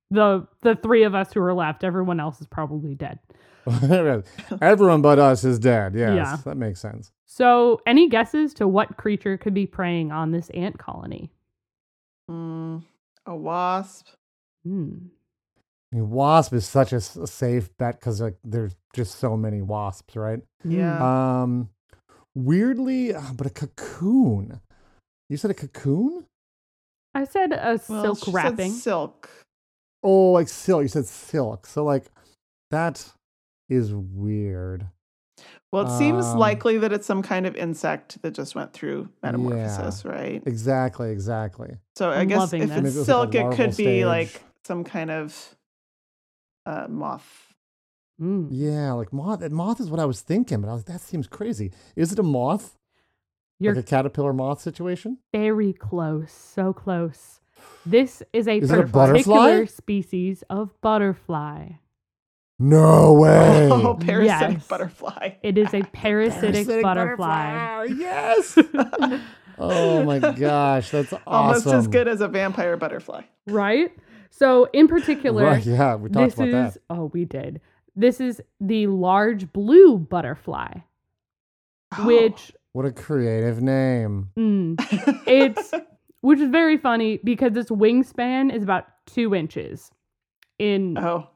The 0.10 0.48
the 0.62 0.76
three 0.76 1.04
of 1.04 1.14
us 1.14 1.32
who 1.32 1.42
are 1.42 1.54
left, 1.54 1.84
everyone 1.84 2.20
else 2.20 2.42
is 2.42 2.48
probably 2.48 2.96
dead. 2.96 3.20
Everyone 4.62 5.02
but 5.02 5.20
us 5.20 5.44
is 5.44 5.58
dead. 5.60 5.94
Yes, 5.96 6.16
Yeah. 6.16 6.38
that 6.46 6.58
makes 6.58 6.80
sense. 6.82 7.12
So, 7.26 7.82
any 7.86 8.10
guesses 8.10 8.54
to 8.56 8.68
what 8.68 8.98
creature 8.98 9.38
could 9.38 9.54
be 9.54 9.66
preying 9.68 10.12
on 10.12 10.32
this 10.32 10.50
ant 10.52 10.78
colony? 10.80 11.32
Mm, 12.30 12.84
a 13.28 13.36
wasp. 13.36 14.08
Hmm. 14.66 14.96
I 15.94 15.98
mean, 15.98 16.10
wasp 16.10 16.54
is 16.54 16.68
such 16.68 16.92
a 16.92 17.00
safe 17.00 17.70
bet 17.78 18.00
because 18.00 18.20
like 18.20 18.36
there's 18.44 18.76
just 18.94 19.20
so 19.20 19.38
many 19.38 19.62
wasps, 19.62 20.16
right? 20.16 20.42
Yeah. 20.64 21.42
Um, 21.44 21.70
weirdly, 22.34 23.14
uh, 23.14 23.22
but 23.36 23.48
a 23.48 23.52
cocoon. 23.52 24.60
You 25.30 25.38
said 25.38 25.52
a 25.52 25.56
cocoon? 25.56 26.26
I 27.14 27.24
said 27.26 27.54
a 27.54 27.80
Well, 27.88 28.04
silk 28.04 28.18
she 28.20 28.26
said 28.26 28.34
wrapping. 28.34 28.72
silk. 28.72 29.30
oh, 30.04 30.32
like 30.32 30.50
silk. 30.50 30.82
You 30.82 30.88
said 30.88 31.06
silk. 31.06 31.66
So 31.68 31.84
like 31.86 32.06
that 32.72 33.14
is 33.70 33.94
weird. 33.94 34.88
Well, 35.72 35.86
it 35.88 35.98
seems 35.98 36.26
Um, 36.26 36.38
likely 36.40 36.78
that 36.78 36.94
it's 36.94 37.06
some 37.06 37.22
kind 37.22 37.46
of 37.46 37.56
insect 37.56 38.22
that 38.22 38.32
just 38.34 38.56
went 38.56 38.72
through 38.74 39.10
metamorphosis, 39.22 40.06
right? 40.06 40.42
Exactly, 40.46 41.12
exactly. 41.12 41.78
So 41.98 42.10
I 42.12 42.22
I'm 42.22 42.28
guess 42.28 42.52
if 42.54 42.62
this. 42.62 42.70
Maybe 42.70 42.88
it's 42.88 42.96
it 42.96 43.00
like 43.00 43.06
silk, 43.06 43.36
it 43.36 43.42
larval 43.42 43.58
could 43.58 43.78
be 43.78 44.06
like 44.06 44.42
some 44.66 44.84
kind 44.84 45.12
of 45.12 45.56
uh, 46.66 46.88
moth. 46.90 47.54
Mm. 48.22 48.48
Yeah, 48.52 48.94
like 48.94 49.12
moth. 49.14 49.42
and 49.42 49.54
Moth 49.54 49.80
is 49.80 49.90
what 49.90 50.00
I 50.00 50.06
was 50.06 50.22
thinking, 50.22 50.62
but 50.62 50.70
I 50.70 50.74
was 50.74 50.82
like, 50.88 50.98
that 51.00 51.02
seems 51.06 51.28
crazy. 51.28 51.72
Is 51.96 52.12
it 52.12 52.20
a 52.20 52.24
moth? 52.24 52.78
You're 53.60 53.76
like 53.76 53.84
a 53.86 53.88
caterpillar 53.88 54.34
moth 54.34 54.62
situation? 54.62 55.20
very 55.34 55.72
close, 55.74 56.32
so 56.32 56.74
close. 56.74 57.40
This 57.86 58.22
is 58.34 58.48
a 58.48 58.58
Is 58.58 58.72
it 58.72 58.80
a 58.80 58.84
particular 58.88 59.66
species 59.68 60.44
of 60.50 60.80
butterfly. 60.82 61.70
No 62.58 63.14
way. 63.22 63.70
Oh, 63.72 63.96
parasitic 63.96 64.58
Yes. 64.58 64.68
butterfly. 64.68 65.36
It 65.44 65.58
is 65.58 65.74
a 65.74 65.82
parasitic, 65.94 66.42
Parasitic 66.54 66.84
butterfly. 66.84 67.88
Yes. 67.98 68.58
oh 69.60 70.04
my 70.04 70.20
gosh, 70.20 70.90
that's 70.92 71.12
awesome. 71.14 71.22
Almost 71.28 71.68
as 71.68 71.88
good 71.88 72.08
as 72.08 72.22
a 72.22 72.28
vampire 72.28 72.76
butterfly. 72.78 73.24
right? 73.48 73.92
So, 74.30 74.68
in 74.74 74.88
particular, 74.88 75.44
Right, 75.44 75.66
yeah, 75.66 75.96
we 75.96 76.10
talked 76.10 76.26
this 76.26 76.34
about 76.36 76.68
is 76.68 76.74
that. 76.76 76.82
oh, 76.90 77.06
we 77.14 77.26
did. 77.26 77.62
This 77.96 78.20
is 78.20 78.42
the 78.60 78.88
large 78.88 79.52
blue 79.54 79.98
butterfly, 79.98 80.80
which 82.04 82.52
What 82.74 82.86
a 82.86 82.92
creative 82.92 83.62
name. 83.62 84.30
mm, 84.38 84.76
it's 85.28 85.74
which 86.22 86.40
is 86.40 86.50
very 86.50 86.78
funny 86.78 87.20
because 87.24 87.56
its 87.56 87.70
wingspan 87.70 88.54
is 88.54 88.64
about 88.64 88.86
two 89.06 89.34
inches 89.36 89.92
in 90.60 90.98
oh, 90.98 91.28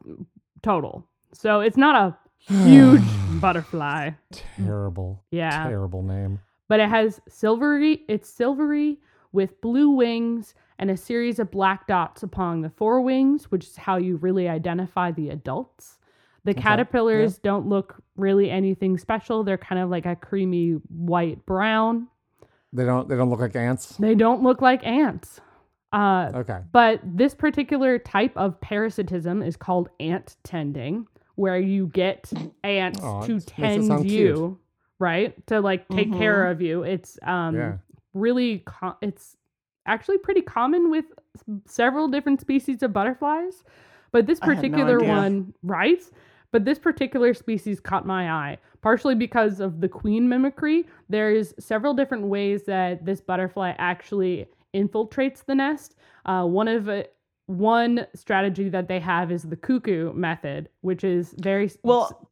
total. 0.63 1.05
So 1.31 1.61
it's 1.61 1.77
not 1.77 1.95
a 1.95 2.17
huge 2.53 3.03
butterfly. 3.39 4.11
Terrible. 4.31 5.23
Yeah. 5.31 5.67
Terrible 5.67 6.01
name. 6.03 6.39
But 6.67 6.79
it 6.79 6.89
has 6.89 7.21
silvery, 7.27 8.03
it's 8.07 8.29
silvery 8.29 8.97
with 9.31 9.59
blue 9.61 9.89
wings 9.91 10.53
and 10.79 10.89
a 10.89 10.97
series 10.97 11.37
of 11.39 11.51
black 11.51 11.85
dots 11.87 12.23
upon 12.23 12.61
the 12.61 12.69
forewings, 12.69 13.43
which 13.45 13.65
is 13.65 13.75
how 13.77 13.97
you 13.97 14.15
really 14.15 14.47
identify 14.49 15.11
the 15.11 15.29
adults. 15.29 15.99
The 16.45 16.51
Okay, 16.51 16.61
caterpillars 16.61 17.37
don't 17.37 17.67
look 17.67 18.01
really 18.15 18.49
anything 18.49 18.97
special. 18.97 19.43
They're 19.43 19.57
kind 19.57 19.81
of 19.81 19.89
like 19.89 20.05
a 20.05 20.15
creamy 20.15 20.71
white 20.87 21.45
brown. 21.45 22.07
They 22.71 22.85
don't 22.85 23.09
they 23.09 23.15
don't 23.17 23.29
look 23.29 23.41
like 23.41 23.55
ants. 23.55 23.97
They 23.97 24.15
don't 24.15 24.41
look 24.41 24.61
like 24.61 24.85
ants. 24.85 25.41
Uh, 25.91 26.31
Okay. 26.35 26.59
But 26.71 27.01
this 27.03 27.33
particular 27.35 27.99
type 27.99 28.31
of 28.37 28.59
parasitism 28.61 29.41
is 29.41 29.57
called 29.57 29.89
ant 29.99 30.37
tending, 30.43 31.07
where 31.35 31.59
you 31.59 31.87
get 31.87 32.31
ants 32.63 33.01
Aw, 33.03 33.21
to 33.23 33.25
it 33.25 33.33
makes 33.33 33.45
it 33.47 33.47
tend 33.47 34.09
you, 34.09 34.33
cute. 34.33 34.57
right? 34.99 35.47
To 35.47 35.59
like 35.59 35.89
take 35.89 36.13
care 36.13 36.45
of 36.49 36.61
you. 36.61 36.83
It's 36.83 37.17
um 37.23 37.55
Yeah. 37.55 37.77
really 38.13 38.59
co- 38.59 38.97
it's 39.01 39.35
actually 39.89 40.19
pretty 40.19 40.41
common 40.41 40.89
with 40.89 41.05
several 41.65 42.07
different 42.07 42.39
species 42.39 42.83
of 42.83 42.93
butterflies, 42.93 43.63
but 44.11 44.25
this 44.27 44.39
had 44.39 44.49
no 44.49 44.55
particular 44.55 44.99
one, 44.99 45.53
right? 45.63 46.01
But 46.51 46.65
this 46.65 46.79
particular 46.79 47.33
species 47.33 47.79
caught 47.79 48.05
my 48.05 48.31
eye, 48.31 48.57
partially 48.81 49.15
because 49.15 49.59
of 49.59 49.81
the 49.81 49.89
queen 49.89 50.29
mimicry. 50.29 50.87
There's 51.09 51.53
several 51.59 51.93
different 51.93 52.25
ways 52.25 52.63
that 52.63 53.05
this 53.05 53.21
butterfly 53.21 53.73
actually 53.77 54.47
infiltrates 54.73 55.43
the 55.45 55.55
nest. 55.55 55.95
Uh, 56.25 56.45
one 56.45 56.67
of 56.67 56.87
it, 56.87 57.15
one 57.47 58.07
strategy 58.15 58.69
that 58.69 58.87
they 58.87 58.99
have 58.99 59.31
is 59.31 59.43
the 59.43 59.55
cuckoo 59.55 60.13
method, 60.13 60.69
which 60.81 61.03
is 61.03 61.35
very 61.39 61.69
well, 61.83 62.29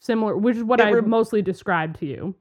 similar, 0.00 0.36
which 0.36 0.56
is 0.56 0.64
what 0.64 0.80
I 0.80 0.92
rem- 0.92 1.08
mostly 1.08 1.42
described 1.42 1.98
to 2.00 2.06
you. 2.06 2.34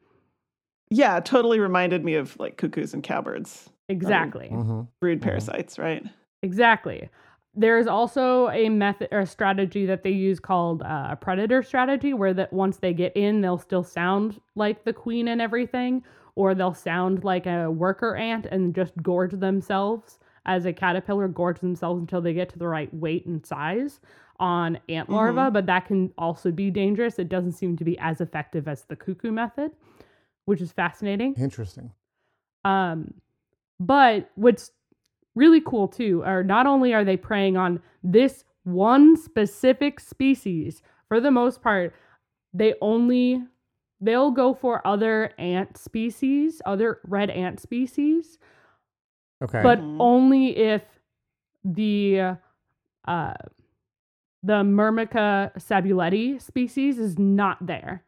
yeah, 0.92 1.20
totally 1.20 1.60
reminded 1.60 2.04
me 2.04 2.16
of 2.16 2.40
like 2.40 2.58
cuckoos 2.58 2.94
and 2.94 3.04
cowbirds, 3.04 3.70
Exactly. 3.90 4.50
hmm 4.50 4.82
brood 5.00 5.20
Mhm. 5.20 5.24
parasites, 5.24 5.78
right? 5.78 6.04
Exactly. 6.42 7.10
There's 7.54 7.88
also 7.88 8.50
a 8.50 8.70
method 8.70 9.10
or 9.12 9.20
a 9.20 9.26
strategy 9.26 9.86
that 9.86 10.04
they 10.04 10.12
use 10.12 10.40
called 10.40 10.82
uh, 10.82 11.08
a 11.12 11.16
predator 11.16 11.64
strategy, 11.64 12.14
where 12.14 12.34
that 12.34 12.52
once 12.52 12.78
they 12.78 12.94
get 12.94 13.16
in, 13.16 13.42
they'll 13.42 13.58
still 13.58 13.84
sound 13.84 14.42
like 14.56 14.84
the 14.84 14.94
queen 14.94 15.28
and 15.30 15.42
everything, 15.42 16.04
or 16.36 16.54
they'll 16.54 16.74
sound 16.74 17.24
like 17.24 17.46
a 17.46 17.70
worker 17.72 18.16
ant 18.16 18.46
and 18.48 18.76
just 18.76 18.94
gorge 19.02 19.32
themselves 19.32 20.20
as 20.46 20.66
a 20.66 20.74
caterpillar, 20.74 21.28
gorge 21.28 21.60
themselves 21.60 22.00
until 22.02 22.22
they 22.22 22.34
get 22.34 22.50
to 22.50 22.60
the 22.60 22.68
right 22.68 22.94
weight 22.94 23.26
and 23.26 23.46
size 23.46 24.00
on 24.40 24.78
ant 24.90 25.10
larvae. 25.10 25.50
But 25.52 25.66
that 25.68 25.86
can 25.86 26.12
also 26.18 26.52
be 26.52 26.70
dangerous. 26.72 27.20
It 27.20 27.30
doesn't 27.30 27.54
seem 27.54 27.78
to 27.78 27.84
be 27.86 27.98
as 28.00 28.20
effective 28.22 28.68
as 28.68 28.84
the 28.84 28.96
cuckoo 28.96 29.32
method, 29.32 29.72
which 30.46 30.62
is 30.62 30.72
fascinating. 30.74 31.36
Interesting. 31.38 31.92
Um, 32.66 33.14
but 33.80 34.30
what's 34.36 34.72
really 35.36 35.62
cool 35.62 35.88
too 35.88 36.24
are 36.24 36.44
not 36.44 36.66
only 36.68 36.94
are 36.94 37.04
they 37.04 37.18
preying 37.18 37.58
on 37.58 37.82
this 38.04 38.44
one 38.64 39.16
specific 39.18 40.00
species, 40.00 40.82
for 41.08 41.20
the 41.20 41.32
most 41.32 41.62
part, 41.62 41.94
they 42.54 42.74
only 42.82 43.44
they'll 44.02 44.32
go 44.32 44.54
for 44.54 44.86
other 44.88 45.32
ant 45.38 45.78
species, 45.78 46.62
other 46.66 47.00
red 47.08 47.30
ant 47.30 47.60
species, 47.60 48.38
Okay. 49.42 49.62
but 49.64 49.80
Mhm. 49.80 49.98
only 50.00 50.58
if 50.58 50.84
the 51.64 52.38
uh 53.08 53.34
the 54.44 54.64
Myrmica 54.64 55.52
sabuleti 55.58 56.40
species 56.42 57.00
is 57.00 57.18
not 57.18 57.66
there 57.66 58.04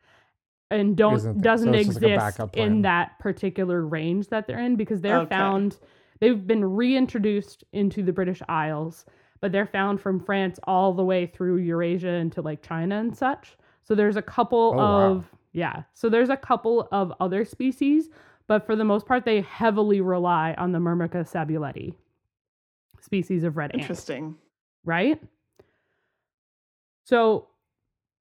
and 0.71 0.95
don't 0.97 1.15
Isn't 1.15 1.41
doesn't 1.41 1.69
So 1.69 1.73
it's 1.73 1.85
just 1.85 2.01
like 2.01 2.13
exist 2.13 2.39
in 2.55 2.81
that 2.83 3.19
particular 3.19 3.85
range 3.85 4.27
that 4.29 4.47
they're 4.47 4.59
in 4.59 4.75
because 4.75 5.01
they're 5.01 5.17
Okay. 5.19 5.29
found 5.29 5.77
they've 6.19 6.45
been 6.45 6.63
reintroduced 6.65 7.63
into 7.73 8.03
the 8.03 8.11
British 8.13 8.41
Isles, 8.49 9.05
but 9.39 9.51
they're 9.51 9.67
found 9.67 10.01
from 10.01 10.19
France 10.19 10.59
all 10.65 10.93
the 10.93 11.03
way 11.03 11.25
through 11.27 11.57
Eurasia 11.57 12.09
into 12.09 12.41
like 12.41 12.61
China 12.61 12.97
and 12.99 13.15
such. 13.15 13.57
So 13.83 13.95
there's 13.95 14.17
a 14.17 14.21
couple 14.21 14.73
Oh, 14.73 14.77
wow. 14.77 15.15
of 15.17 15.31
yeah. 15.53 15.83
So 15.93 16.09
there's 16.09 16.29
a 16.29 16.37
couple 16.37 16.87
of 16.91 17.13
other 17.19 17.45
species, 17.45 18.09
but 18.47 18.65
for 18.65 18.75
the 18.75 18.83
most 18.83 19.05
part 19.05 19.25
they 19.25 19.41
heavily 19.41 20.01
rely 20.01 20.53
on 20.57 20.71
the 20.71 20.79
Myrmica 20.79 21.23
sabuleti 21.29 21.93
species 22.99 23.43
of 23.43 23.55
red 23.57 23.71
ant 23.71 23.81
Interesting. 23.81 24.35
right? 24.83 25.21
So 27.05 27.47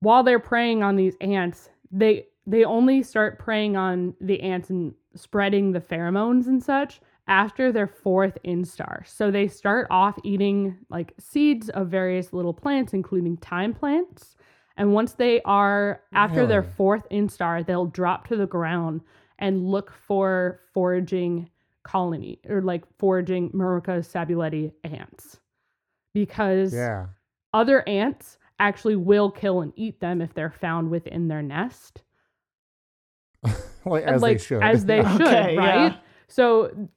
while 0.01 0.23
they're 0.23 0.39
preying 0.39 0.83
on 0.83 0.97
these 0.97 1.17
ants, 1.21 1.71
they 1.91 2.27
they 2.47 2.65
only 2.65 3.03
start 3.03 3.39
preying 3.39 3.77
on 3.77 4.15
the 4.21 4.41
ants 4.41 4.71
and 4.71 4.95
spreading 5.15 5.73
the 5.73 5.81
pheromones 5.81 6.47
and 6.47 6.63
such 6.63 7.01
after 7.29 7.73
their 7.73 7.89
fourth 7.89 8.39
instar. 8.45 9.07
So 9.07 9.31
they 9.31 9.49
start 9.49 9.89
off 9.91 10.17
eating 10.23 10.79
like 10.89 11.15
seeds 11.19 11.69
of 11.71 11.89
various 11.89 12.33
little 12.33 12.55
plants, 12.55 12.93
including 12.93 13.37
thyme 13.39 13.75
plants. 13.75 14.37
And 14.77 14.93
once 14.93 15.15
they 15.15 15.41
are 15.43 16.03
after 16.13 16.47
their 16.47 16.63
fourth 16.63 17.09
instar, 17.11 17.67
they'll 17.67 17.87
drop 17.87 18.29
to 18.29 18.37
the 18.37 18.47
ground 18.47 19.01
and 19.39 19.67
look 19.67 19.93
for 20.07 20.61
foraging 20.73 21.51
colony 21.83 22.41
or 22.49 22.61
like 22.63 22.85
foraging 22.99 23.51
Myrmica 23.51 24.01
sabuleti 24.01 24.73
ants. 24.85 25.41
Because 26.15 26.75
yeah. 26.75 27.07
other 27.55 27.87
ants 27.89 28.39
actually 28.59 28.97
will 28.97 29.31
kill 29.31 29.63
and 29.63 29.73
eat 29.77 30.01
them 30.01 30.21
if 30.21 30.35
they're 30.35 30.51
found 30.51 30.91
within 30.91 31.29
their 31.29 31.43
nest. 31.43 32.03
Like 33.87 34.03
as 34.05 34.21
like 34.21 34.39
they 34.39 34.45
should. 34.45 34.63
as 34.65 34.85
they 34.85 35.03
should, 35.13 35.21
Okay, 35.23 35.57
right? 35.57 35.93
yeah. 35.93 35.97
So 36.29 36.89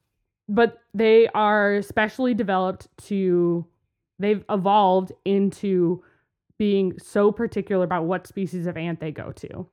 but 0.48 0.80
they 0.96 1.28
are 1.36 1.84
specially 1.84 2.34
developed 2.34 2.88
to 3.06 3.64
they've 4.18 4.44
evolved 4.50 5.12
into 5.24 6.04
being 6.58 6.98
so 6.98 7.32
particular 7.32 7.84
about 7.86 8.06
what 8.06 8.26
species 8.26 8.66
of 8.66 8.76
ant 8.76 9.00
they 9.00 9.12
go 9.12 9.32
to. 9.34 9.68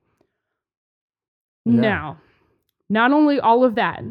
Yeah. 1.65 1.73
Now, 1.81 2.17
not 2.89 3.11
only 3.11 3.39
all 3.39 3.63
of 3.63 3.75
that, 3.75 4.01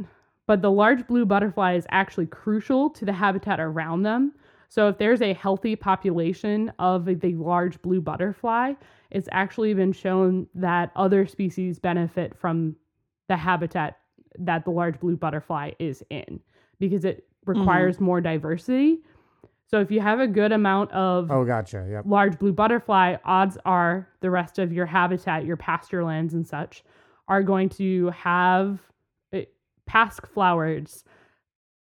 but 0.46 0.60
the 0.60 0.70
large 0.70 1.06
blue 1.06 1.24
butterfly 1.24 1.74
is 1.74 1.86
actually 1.90 2.26
crucial 2.26 2.90
to 2.90 3.04
the 3.04 3.12
habitat 3.12 3.60
around 3.60 4.02
them. 4.02 4.32
So 4.68 4.88
if 4.88 4.98
there's 4.98 5.22
a 5.22 5.32
healthy 5.34 5.76
population 5.76 6.72
of 6.78 7.04
the 7.04 7.34
large 7.34 7.80
blue 7.82 8.00
butterfly, 8.00 8.74
it's 9.10 9.28
actually 9.32 9.74
been 9.74 9.92
shown 9.92 10.46
that 10.54 10.90
other 10.96 11.26
species 11.26 11.78
benefit 11.78 12.36
from 12.36 12.76
the 13.28 13.36
habitat 13.36 13.98
that 14.38 14.64
the 14.64 14.70
large 14.70 15.00
blue 15.00 15.16
butterfly 15.16 15.70
is 15.78 16.02
in 16.10 16.40
because 16.78 17.04
it 17.04 17.26
requires 17.46 18.00
more 18.00 18.20
diversity. 18.20 18.98
So 19.68 19.80
if 19.80 19.90
you 19.90 20.00
have 20.00 20.20
a 20.20 20.26
good 20.26 20.52
amount 20.52 20.92
of 20.92 21.30
oh, 21.30 21.44
gotcha. 21.44 21.86
Yep. 21.90 22.04
large 22.06 22.38
blue 22.38 22.52
butterfly, 22.52 23.16
odds 23.24 23.58
are 23.64 24.08
the 24.20 24.30
rest 24.30 24.58
of 24.58 24.72
your 24.72 24.86
habitat, 24.86 25.44
your 25.44 25.56
pasture 25.56 26.04
lands 26.04 26.34
and 26.34 26.46
such, 26.46 26.84
are 27.28 27.42
going 27.42 27.68
to 27.70 28.10
have 28.10 28.78
uh, 29.34 29.40
pasque 29.86 30.26
flowers, 30.26 31.02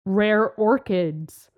rare 0.04 0.50
orchids, 0.50 1.50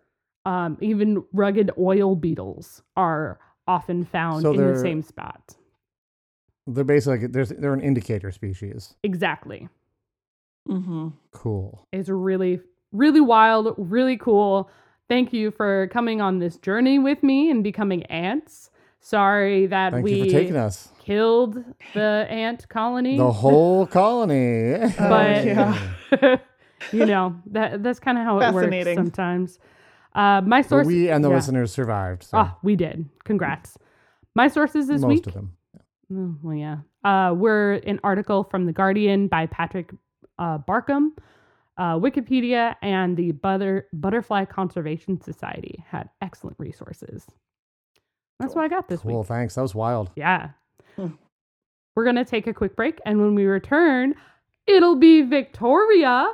Um, 0.46 0.76
even 0.80 1.24
rugged 1.32 1.70
oil 1.78 2.16
beetles 2.16 2.82
are 2.96 3.38
often 3.66 4.04
found 4.04 4.42
So 4.42 4.52
in 4.52 4.72
the 4.72 4.78
same 4.78 5.02
spot. 5.02 5.56
They're 6.66 6.84
basically 6.84 7.18
like, 7.20 7.32
there's 7.32 7.48
they're 7.50 7.72
an 7.74 7.80
indicator 7.80 8.30
species. 8.30 8.94
Exactly. 9.02 9.68
Mm-hmm. 10.68 11.08
Cool. 11.32 11.86
It's 11.92 12.08
really, 12.08 12.60
really 12.92 13.20
wild, 13.20 13.74
really 13.78 14.16
cool. 14.16 14.70
Thank 15.08 15.32
you 15.32 15.50
for 15.50 15.88
coming 15.88 16.20
on 16.20 16.38
this 16.38 16.56
journey 16.56 16.98
with 16.98 17.22
me 17.22 17.50
and 17.50 17.62
becoming 17.62 18.02
ants. 18.04 18.70
Sorry 19.00 19.66
that 19.66 19.92
Thank 19.92 20.04
we 20.04 20.14
you 20.14 20.24
for 20.24 20.30
taking 20.30 20.56
us. 20.56 20.88
killed 20.98 21.62
the 21.92 22.26
ant 22.30 22.66
colony. 22.70 23.18
The 23.18 23.30
whole 23.32 23.86
colony. 23.86 24.78
But- 24.98 25.44
yeah. 25.44 25.78
you 26.92 27.04
know 27.06 27.34
that 27.46 27.82
that's 27.82 27.98
kind 28.00 28.16
of 28.18 28.24
how 28.24 28.40
it 28.40 28.52
works 28.54 28.64
Fascinating. 28.66 28.96
sometimes. 28.96 29.58
Uh, 30.14 30.40
my 30.42 30.62
But 30.62 30.68
source. 30.68 30.86
we 30.86 31.10
and 31.10 31.24
the 31.24 31.28
yeah. 31.28 31.34
listeners 31.36 31.72
survived. 31.72 32.22
So 32.24 32.38
Ah, 32.38 32.58
we 32.62 32.76
did. 32.76 33.08
Congrats. 33.24 33.76
My 34.34 34.48
sources 34.48 34.86
this 34.86 35.00
most 35.00 35.08
week. 35.10 35.26
of 35.26 35.34
them. 35.34 35.56
Mm, 36.12 36.38
well, 36.42 36.54
yeah. 36.54 36.78
Uh, 37.02 37.34
we're 37.34 37.74
an 37.74 37.98
article 38.04 38.44
from 38.44 38.66
the 38.66 38.72
Guardian 38.72 39.26
by 39.28 39.46
Patrick 39.46 39.92
uh, 40.38 40.58
Barkham. 40.58 41.12
Uh, 41.76 41.98
Wikipedia 41.98 42.76
and 42.82 43.16
the 43.16 43.32
Butter- 43.32 43.88
Butterfly 43.92 44.44
Conservation 44.44 45.20
Society 45.20 45.84
had 45.88 46.08
excellent 46.22 46.56
resources. 46.60 47.26
That's 48.38 48.54
what 48.54 48.64
I 48.64 48.68
got 48.68 48.88
this 48.88 49.00
Cool. 49.00 49.08
week. 49.08 49.14
Well, 49.14 49.24
thanks. 49.24 49.54
That 49.56 49.62
was 49.62 49.74
wild. 49.74 50.10
Yeah. 50.14 50.50
Hmm. 50.96 51.08
We're 51.96 52.04
going 52.04 52.16
to 52.16 52.24
take 52.24 52.46
a 52.46 52.54
quick 52.54 52.76
break. 52.76 53.00
And 53.04 53.20
when 53.20 53.34
we 53.34 53.44
return, 53.46 54.14
it'll 54.66 54.96
be 54.96 55.22
Victoria. 55.22 56.28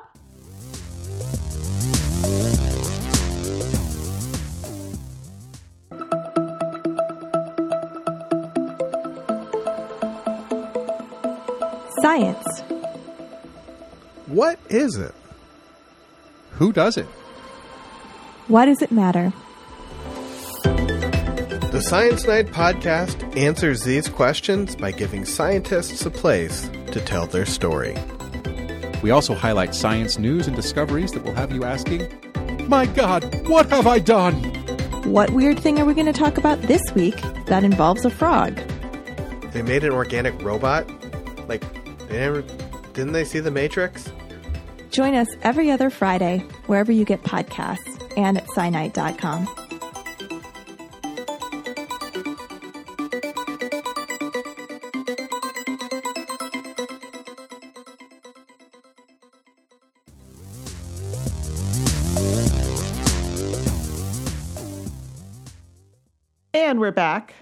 Science. 12.10 12.62
What 14.26 14.58
is 14.68 14.96
it? 14.96 15.14
Who 16.54 16.72
does 16.72 16.96
it? 16.96 17.06
Why 18.48 18.66
does 18.66 18.82
it 18.82 18.90
matter? 18.90 19.32
The 20.64 21.80
Science 21.80 22.26
Night 22.26 22.46
podcast 22.46 23.36
answers 23.36 23.84
these 23.84 24.08
questions 24.08 24.74
by 24.74 24.90
giving 24.90 25.24
scientists 25.24 26.04
a 26.04 26.10
place 26.10 26.68
to 26.90 27.00
tell 27.00 27.28
their 27.28 27.46
story. 27.46 27.96
We 29.04 29.12
also 29.12 29.36
highlight 29.36 29.76
science 29.76 30.18
news 30.18 30.48
and 30.48 30.56
discoveries 30.56 31.12
that 31.12 31.22
will 31.22 31.36
have 31.36 31.52
you 31.52 31.62
asking, 31.62 32.08
My 32.68 32.86
God, 32.86 33.22
what 33.46 33.70
have 33.70 33.86
I 33.86 34.00
done? 34.00 34.34
What 35.04 35.30
weird 35.30 35.60
thing 35.60 35.78
are 35.78 35.84
we 35.84 35.94
going 35.94 36.12
to 36.12 36.12
talk 36.12 36.38
about 36.38 36.60
this 36.62 36.82
week 36.92 37.20
that 37.46 37.62
involves 37.62 38.04
a 38.04 38.10
frog? 38.10 38.56
They 39.52 39.62
made 39.62 39.84
an 39.84 39.92
organic 39.92 40.42
robot? 40.42 40.90
Like, 41.46 41.62
they 42.10 42.18
never. 42.18 42.42
Didn't 42.92 43.12
they 43.12 43.24
see 43.24 43.40
The 43.40 43.50
Matrix? 43.50 44.10
Join 44.90 45.14
us 45.14 45.28
every 45.42 45.70
other 45.70 45.88
Friday, 45.88 46.38
wherever 46.66 46.90
you 46.90 47.04
get 47.04 47.22
podcasts, 47.22 47.78
and 48.16 48.38
at 48.38 48.46
cyanite.com. 48.48 49.46
And 66.52 66.80
we're 66.80 66.90
back. 66.90 67.34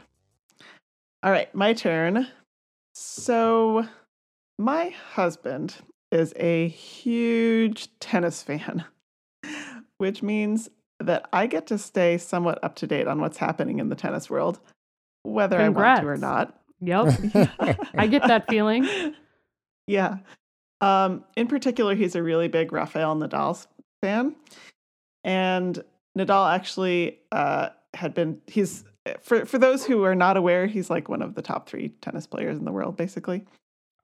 All 1.22 1.30
right, 1.30 1.52
my 1.54 1.72
turn. 1.72 2.28
So, 2.92 3.86
my 4.58 4.90
husband 5.12 5.76
is 6.10 6.32
a 6.36 6.68
huge 6.68 7.88
tennis 8.00 8.42
fan, 8.42 8.84
which 9.98 10.22
means 10.22 10.68
that 11.00 11.28
I 11.32 11.46
get 11.46 11.68
to 11.68 11.78
stay 11.78 12.18
somewhat 12.18 12.62
up 12.62 12.74
to 12.76 12.86
date 12.86 13.06
on 13.06 13.20
what's 13.20 13.38
happening 13.38 13.78
in 13.78 13.88
the 13.88 13.94
tennis 13.94 14.28
world, 14.28 14.58
whether 15.22 15.58
I 15.58 15.68
want 15.68 16.00
to 16.00 16.06
or 16.08 16.16
not. 16.16 16.60
Yep. 16.80 17.18
I 17.94 18.06
get 18.08 18.22
that 18.26 18.48
feeling. 18.48 19.14
Yeah. 19.86 20.18
Um, 20.80 21.24
in 21.36 21.46
particular, 21.46 21.94
he's 21.94 22.14
a 22.14 22.22
really 22.22 22.48
big 22.48 22.72
Rafael 22.72 23.16
Nadal 23.16 23.66
fan. 24.02 24.34
And 25.24 25.82
Nadal 26.16 26.52
actually 26.52 27.18
uh, 27.30 27.70
had 27.94 28.14
been, 28.14 28.40
he's, 28.46 28.84
for, 29.20 29.44
for 29.44 29.58
those 29.58 29.84
who 29.84 30.04
are 30.04 30.14
not 30.14 30.36
aware, 30.36 30.66
he's 30.66 30.90
like 30.90 31.08
one 31.08 31.22
of 31.22 31.34
the 31.34 31.42
top 31.42 31.68
three 31.68 31.90
tennis 32.00 32.26
players 32.26 32.58
in 32.58 32.64
the 32.64 32.72
world, 32.72 32.96
basically. 32.96 33.44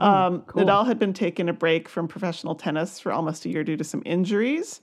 Oh, 0.01 0.11
Um, 0.11 0.43
cool. 0.43 0.65
Nadal 0.65 0.87
had 0.87 0.99
been 0.99 1.13
taking 1.13 1.49
a 1.49 1.53
break 1.53 1.89
from 1.89 2.09
professional 2.09 2.55
tennis 2.55 2.99
for 2.99 3.13
almost 3.13 3.45
a 3.45 3.49
year 3.49 3.63
due 3.65 3.77
to 3.77 3.85
some 3.85 4.03
injuries, 4.05 4.81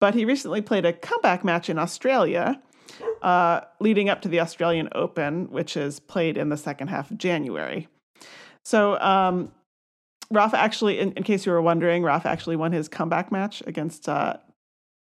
but 0.00 0.14
he 0.14 0.24
recently 0.24 0.60
played 0.60 0.84
a 0.84 0.92
comeback 0.92 1.44
match 1.44 1.70
in 1.70 1.78
Australia, 1.78 2.60
uh, 3.22 3.60
leading 3.80 4.08
up 4.10 4.20
to 4.22 4.28
the 4.28 4.40
Australian 4.40 4.88
Open, 4.94 5.50
which 5.50 5.76
is 5.76 5.98
played 5.98 6.36
in 6.36 6.50
the 6.50 6.56
second 6.56 6.88
half 6.88 7.10
of 7.10 7.18
January. 7.18 7.88
So, 8.64 8.98
um, 9.00 9.52
Rafa 10.30 10.58
actually, 10.58 10.98
in, 10.98 11.12
in 11.12 11.22
case 11.22 11.46
you 11.46 11.52
were 11.52 11.62
wondering, 11.62 12.02
Rafa 12.02 12.28
actually 12.28 12.56
won 12.56 12.72
his 12.72 12.88
comeback 12.88 13.30
match 13.30 13.62
against 13.66 14.08
uh, 14.08 14.36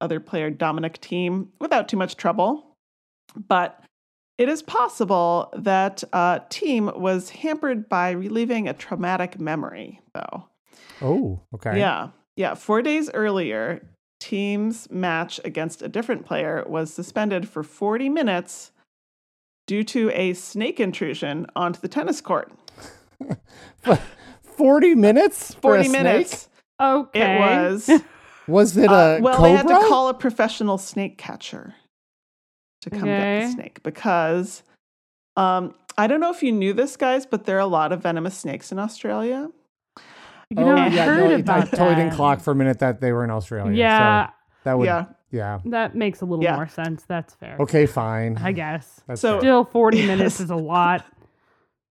other 0.02 0.20
player 0.20 0.50
Dominic 0.50 1.00
Thiem 1.02 1.48
without 1.60 1.88
too 1.88 1.98
much 1.98 2.18
trouble. 2.18 2.76
But 3.36 3.82
it 4.38 4.50
is 4.50 4.62
possible 4.64 5.50
that 5.58 6.04
uh, 6.14 6.40
Thiem 6.50 6.98
was 6.98 7.30
hampered 7.30 7.88
by 7.90 8.12
reliving 8.12 8.68
a 8.68 8.74
traumatic 8.74 9.40
memory, 9.40 10.02
though. 10.14 10.48
Oh, 11.02 11.42
okay. 11.56 11.78
Yeah. 11.78 12.10
Yeah. 12.36 12.54
Four 12.56 12.82
days 12.82 13.10
earlier, 13.14 13.86
Thiem's 14.22 14.90
match 14.90 15.40
against 15.46 15.82
a 15.82 15.88
different 15.90 16.26
player 16.26 16.64
was 16.68 16.94
suspended 16.94 17.48
for 17.48 17.62
40 17.64 18.10
minutes 18.10 18.72
due 19.68 19.84
to 19.84 20.10
a 20.12 20.34
snake 20.34 20.80
intrusion 20.80 21.46
onto 21.56 21.80
the 21.80 21.88
tennis 21.88 22.22
court. 22.22 22.52
40 24.42 24.96
minutes? 24.96 25.54
For 25.56 25.62
40 25.62 25.82
a 25.86 25.90
snake? 25.90 26.36
Okay. 26.82 27.36
It 27.36 27.40
was. 27.40 27.90
Was 28.48 28.76
it 28.78 28.90
Uh, 28.90 29.18
a 29.20 29.22
well, 29.22 29.36
cobra? 29.38 29.50
they 29.52 29.56
had 29.58 29.68
to 29.68 29.88
call 29.88 30.10
a 30.10 30.14
professional 30.14 30.78
snake 30.78 31.18
catcher 31.18 31.76
to 32.84 32.90
come 32.90 33.06
get 33.06 33.42
the 33.48 33.52
snake 33.52 33.84
because 33.84 34.64
um, 35.36 35.74
I 35.98 36.08
don't 36.08 36.20
know 36.20 36.32
if 36.32 36.44
you 36.44 36.52
knew 36.52 36.74
this, 36.74 36.96
guys, 36.98 37.26
but 37.26 37.46
there 37.46 37.58
are 37.58 37.62
a 37.62 37.66
lot 37.66 37.92
of 37.92 38.02
venomous 38.02 38.38
snakes 38.38 38.72
in 38.72 38.80
Australia. 38.80 39.50
You 40.50 40.58
know, 40.58 40.76
I 40.76 40.86
Oh, 40.88 40.90
yeah, 40.90 41.06
heard 41.06 41.30
no, 41.30 41.36
about 41.38 41.74
I 41.74 41.78
totally 41.78 41.96
didn't 41.96 42.14
clock 42.14 42.40
for 42.40 42.52
a 42.52 42.56
minute 42.56 42.80
that 42.80 43.02
they 43.02 43.12
were 43.12 43.24
in 43.24 43.32
Australia. 43.32 43.74
Yeah, 43.76 44.28
So 44.28 44.34
that 44.66 44.78
would, 44.78 44.86
yeah. 44.86 45.06
yeah. 45.32 45.60
that 45.66 45.96
makes 45.96 46.22
a 46.22 46.26
little 46.26 46.44
Yeah. 46.44 46.56
more 46.56 46.68
sense. 46.68 47.04
That's 47.08 47.34
fair. 47.36 47.58
Okay, 47.60 47.86
fine. 47.88 48.38
I 48.38 48.52
guess. 48.52 49.02
That's 49.08 49.22
So- 49.22 49.34
fair. 49.34 49.42
Still, 49.42 49.64
40 49.66 49.98
Yes. 50.00 50.08
minutes 50.08 50.40
is 50.40 50.50
a 50.52 50.56
lot. 50.56 51.04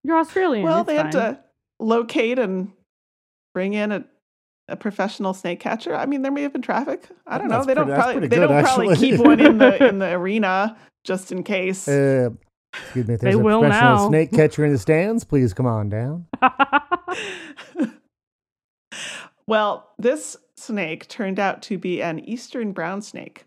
You're 0.03 0.17
Australian. 0.19 0.63
Well, 0.65 0.83
they 0.83 0.95
had 0.95 1.11
to 1.13 1.39
locate 1.79 2.37
and 2.37 2.71
bring 3.53 3.73
in 3.73 3.91
a, 3.91 4.05
a 4.67 4.75
professional 4.75 5.33
snake 5.33 5.59
catcher. 5.59 5.95
I 5.95 6.05
mean, 6.05 6.21
there 6.21 6.31
may 6.31 6.43
have 6.43 6.53
been 6.53 6.61
traffic. 6.61 7.09
I 7.27 7.37
don't 7.37 7.47
know. 7.49 7.55
That's 7.55 7.67
They 7.67 7.73
don't 7.73 7.87
probably 7.87 8.27
they 8.27 8.37
good, 8.37 8.47
don't 8.47 8.63
probably 8.63 8.95
keep 8.95 9.19
one 9.19 9.39
in 9.39 9.57
the 9.57 9.87
in 9.89 9.99
the 9.99 10.11
arena 10.11 10.77
just 11.03 11.31
in 11.31 11.43
case. 11.43 11.87
Uh, 11.87 12.29
excuse 12.73 13.07
me, 13.07 13.15
if 13.15 13.19
They 13.19 13.25
there's 13.25 13.35
a 13.35 13.39
will 13.39 13.61
professional 13.61 13.95
now. 13.95 14.07
snake 14.09 14.31
catcher 14.33 14.65
in 14.65 14.71
the 14.71 14.79
stands, 14.79 15.23
please 15.23 15.53
come 15.53 15.65
on 15.65 15.89
down. 15.89 16.25
well, 19.47 19.89
this 19.97 20.37
snake 20.55 21.07
turned 21.07 21.39
out 21.39 21.61
to 21.63 21.77
be 21.77 22.01
an 22.01 22.19
eastern 22.19 22.71
brown 22.71 23.01
snake, 23.01 23.45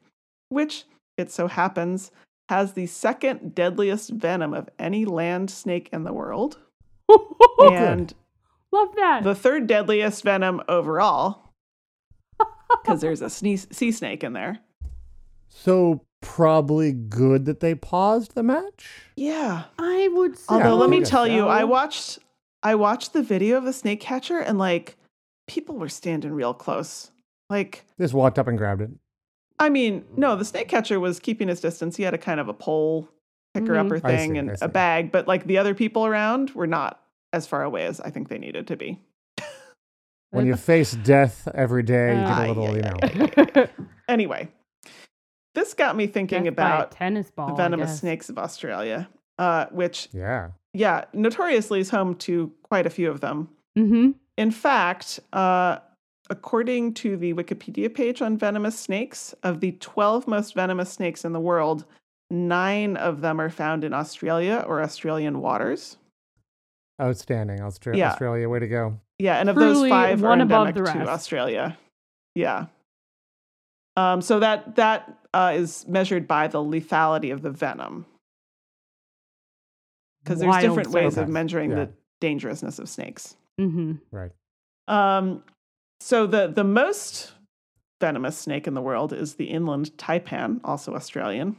which 0.49 0.85
it 1.17 1.31
so 1.31 1.47
happens 1.47 2.11
has 2.51 2.75
the 2.75 2.87
second 2.87 3.55
deadliest 3.55 4.11
venom 4.11 4.53
of 4.53 4.69
any 4.79 5.05
land 5.07 5.51
snake 5.51 5.89
in 5.93 6.05
the 6.05 6.13
world, 6.13 6.59
and 7.59 8.13
Love 8.75 8.89
that. 8.97 9.23
the 9.23 9.37
third 9.37 9.69
deadliest 9.69 10.25
venom 10.25 10.61
overall, 10.69 11.53
because 12.83 13.01
there's 13.01 13.23
a 13.23 13.31
sneeze, 13.31 13.69
sea 13.71 13.93
snake 13.93 14.25
in 14.25 14.33
there. 14.33 14.59
So 15.49 16.05
probably 16.21 16.93
good 16.93 17.45
that 17.45 17.61
they 17.61 17.77
paused 17.77 18.35
the 18.35 18.43
match. 18.43 18.89
Yeah. 19.15 19.65
I 19.79 20.09
would 20.13 20.37
say. 20.37 20.47
Although 20.49 20.75
let 20.75 20.91
me 20.91 20.99
guess 20.99 21.11
tell 21.11 21.27
you, 21.27 21.47
I 21.47 21.63
watched 21.63 22.19
I 22.65 22.75
watched 22.75 23.13
the 23.13 23.23
video 23.23 23.59
of 23.59 23.65
the 23.65 23.73
snake 23.73 24.01
catcher 24.01 24.41
and 24.41 24.59
like 24.59 24.97
people 25.47 25.77
were 25.77 25.89
standing 25.89 26.33
real 26.33 26.55
close. 26.55 27.13
Like 27.49 27.85
Just 28.01 28.15
walked 28.15 28.39
up 28.39 28.49
and 28.49 28.59
grabbed 28.59 28.83
it. 28.83 28.91
I 29.61 29.69
mean, 29.69 30.05
no, 30.17 30.35
the 30.35 30.45
snake 30.45 30.67
catcher 30.67 30.99
was 30.99 31.21
keeping 31.21 31.47
his 31.47 31.61
distance. 31.61 31.97
He 31.97 32.03
had 32.03 32.15
a 32.15 32.19
kind 32.19 32.41
of 32.41 32.49
a 32.49 32.55
pole 32.55 33.09
picker 33.53 33.77
upper 33.77 33.99
mm-hmm. 33.99 34.07
thing 34.07 34.33
see, 34.33 34.39
and 34.39 34.57
a 34.61 34.69
bag, 34.69 35.13
but 35.13 35.29
like 35.29 35.47
the 35.47 35.59
other 35.59 35.75
people 35.75 36.07
around 36.07 36.51
were 36.51 36.67
not 36.67 37.04
as 37.35 37.47
far 37.47 37.63
away 37.65 37.85
as 37.87 38.01
I 38.01 38.11
think 38.11 38.29
they 38.29 38.39
needed 38.39 38.67
to 38.69 38.77
be. 38.77 38.99
When 40.31 40.47
you 40.47 40.57
face 40.57 40.93
death 41.05 41.47
every 41.55 41.83
day, 41.85 42.09
you 42.19 42.23
get 42.27 42.31
Ah, 42.33 42.45
a 42.47 42.49
little, 42.49 42.77
yeah, 42.77 42.93
you 43.03 43.09
yeah, 43.15 43.37
know. 43.37 43.47
yeah. 43.57 43.67
Anyway, 44.09 44.49
this 45.55 45.73
got 45.75 45.97
me 45.97 46.07
thinking 46.07 46.45
Death 46.45 46.53
about 46.53 46.91
tennis 46.91 47.31
ball. 47.31 47.49
the 47.49 47.55
venomous 47.55 47.99
snakes 48.01 48.29
of 48.29 48.37
Australia, 48.39 49.09
uh, 49.39 49.67
which, 49.71 50.09
Yeah. 50.13 50.51
yeah, 50.75 51.05
notoriously 51.15 51.81
is 51.81 51.89
home 51.91 52.15
to 52.17 52.53
quite 52.65 52.85
a 52.85 52.91
few 52.91 53.11
of 53.11 53.21
them. 53.21 53.49
Mm-hmm. 53.79 54.11
In 54.37 54.51
fact, 54.51 55.21
uh, 55.33 55.79
according 56.29 56.95
to 56.95 57.17
the 57.17 57.33
Wikipedia 57.35 57.93
page 57.95 58.21
on 58.21 58.37
venomous 58.37 58.79
snakes, 58.79 59.35
of 59.43 59.61
the 59.61 59.73
12 59.73 60.27
most 60.27 60.55
venomous 60.55 60.91
snakes 60.93 61.25
in 61.25 61.33
the 61.33 61.41
world, 61.41 61.85
nine 62.31 62.97
of 62.97 63.21
them 63.21 63.41
are 63.41 63.51
found 63.51 63.85
in 63.85 63.95
Australia 63.95 64.65
or 64.67 64.83
Australian 64.83 65.41
waters. 65.41 65.97
Outstanding. 67.01 67.59
Austra- 67.61 67.97
Yeah. 67.97 68.11
Australia, 68.13 68.49
way 68.49 68.61
to 68.61 68.69
go. 68.69 69.01
Yeah, 69.19 69.37
and 69.39 69.49
of 69.49 69.57
Truly 69.57 69.75
those 69.75 69.89
five 69.91 70.23
one 70.23 70.41
are 70.41 70.45
above 70.45 70.69
endemic 70.69 70.75
the 70.87 70.93
to 70.93 70.99
rest. 70.99 71.11
Australia. 71.11 71.79
Yeah. 72.35 72.67
Um, 73.97 74.21
so 74.23 74.41
that 74.41 74.77
that 74.77 75.19
uh, 75.33 75.53
is 75.55 75.87
measured 75.89 76.27
by 76.27 76.49
the 76.49 76.59
lethality 76.59 77.33
of 77.33 77.43
the 77.43 77.51
venom, 77.51 78.07
because 80.23 80.41
there's 80.41 80.57
different 80.59 80.91
ways 80.91 81.17
of 81.17 81.29
measuring 81.29 81.71
Yeah. 81.71 81.77
the 81.77 81.91
dangerousness 82.21 82.79
of 82.79 82.89
snakes. 82.89 83.37
Mm-hmm. 83.61 83.93
Right. 84.11 84.33
Um, 84.89 85.43
so 86.01 86.27
the 86.27 86.49
the 86.49 86.65
most 86.65 87.33
venomous 88.01 88.37
snake 88.37 88.67
in 88.67 88.75
the 88.75 88.83
world 88.83 89.13
is 89.13 89.35
the 89.35 89.45
inland 89.47 89.93
taipan, 89.97 90.61
also 90.65 90.95
Australian, 90.95 91.57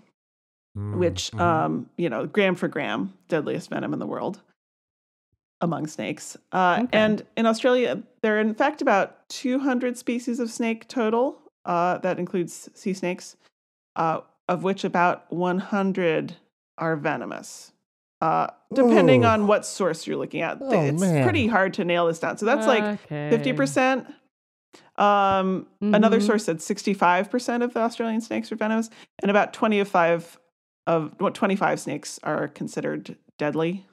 Mm, 0.78 0.98
which 0.98 1.32
mhm. 1.32 1.39
um, 1.39 1.89
you 1.98 2.10
know, 2.10 2.26
gram 2.26 2.54
for 2.56 2.67
gram, 2.67 3.13
deadliest 3.30 3.69
venom 3.69 3.93
in 3.93 4.00
the 4.00 4.06
world 4.08 4.41
among 5.62 5.88
snakes. 5.88 6.36
Uh, 6.52 6.80
Okay. 6.84 6.89
And 6.98 7.26
in 7.38 7.46
Australia, 7.46 8.04
there 8.22 8.38
are 8.38 8.41
in 8.41 8.54
fact 8.54 8.82
about 8.82 9.28
200 9.30 9.98
species 9.98 10.39
of 10.39 10.50
snake 10.52 10.88
total. 10.88 11.39
Uh, 11.65 11.98
that 12.00 12.20
includes 12.20 12.70
sea 12.74 12.94
snakes, 12.94 13.36
uh, 13.96 14.20
of 14.48 14.63
which 14.63 14.84
about 14.84 15.32
100 15.32 16.36
are 16.78 16.96
venomous. 16.96 17.72
Uh, 18.22 18.48
depending 18.74 19.26
Oh. 19.26 19.30
on 19.30 19.48
what 19.48 19.65
source 19.65 20.06
you're 20.08 20.18
looking 20.18 20.41
at, 20.41 20.58
Oh, 20.62 20.72
it's 20.72 21.00
man. 21.02 21.24
pretty 21.24 21.48
hard 21.48 21.74
to 21.76 21.86
nail 21.86 22.08
this 22.08 22.20
down. 22.20 22.38
So 22.38 22.46
that's 22.46 22.65
like 22.68 22.84
okay. 22.84 23.30
fifty 23.30 23.52
percent. 23.54 24.08
Um, 24.98 25.68
another 25.82 26.20
Mhm. 26.20 26.26
source 26.28 26.46
said 26.46 26.62
sixty-five 26.62 27.30
percent 27.30 27.62
of 27.63 27.74
the 27.74 27.82
Australian 27.82 28.22
snakes 28.22 28.52
are 28.52 28.56
venomous, 28.56 28.89
and 29.22 29.30
about 29.30 29.54
twenty 29.54 29.80
of 29.80 29.88
five 29.88 30.39
of 30.88 31.13
what 31.20 31.34
twenty-five 31.36 31.80
snakes 31.80 32.20
are 32.24 32.48
considered 32.48 33.18
deadly. 33.38 33.86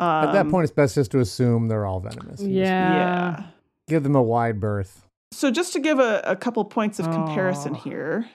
Um, 0.00 0.28
At 0.28 0.32
that 0.32 0.48
point, 0.48 0.64
it's 0.64 0.72
best 0.72 0.94
just 0.94 1.10
to 1.10 1.20
assume 1.20 1.68
they're 1.68 1.84
all 1.84 2.00
venomous. 2.00 2.40
Yeah. 2.40 2.94
yeah. 2.94 3.42
Give 3.86 4.02
them 4.02 4.16
a 4.16 4.22
wide 4.22 4.58
berth. 4.58 5.06
So 5.32 5.50
just 5.50 5.72
to 5.74 5.78
give 5.80 5.98
a, 5.98 6.22
a 6.24 6.34
couple 6.36 6.64
points 6.64 6.98
of 6.98 7.06
comparison 7.10 7.74
Oh. 7.76 7.80
here, 7.80 8.30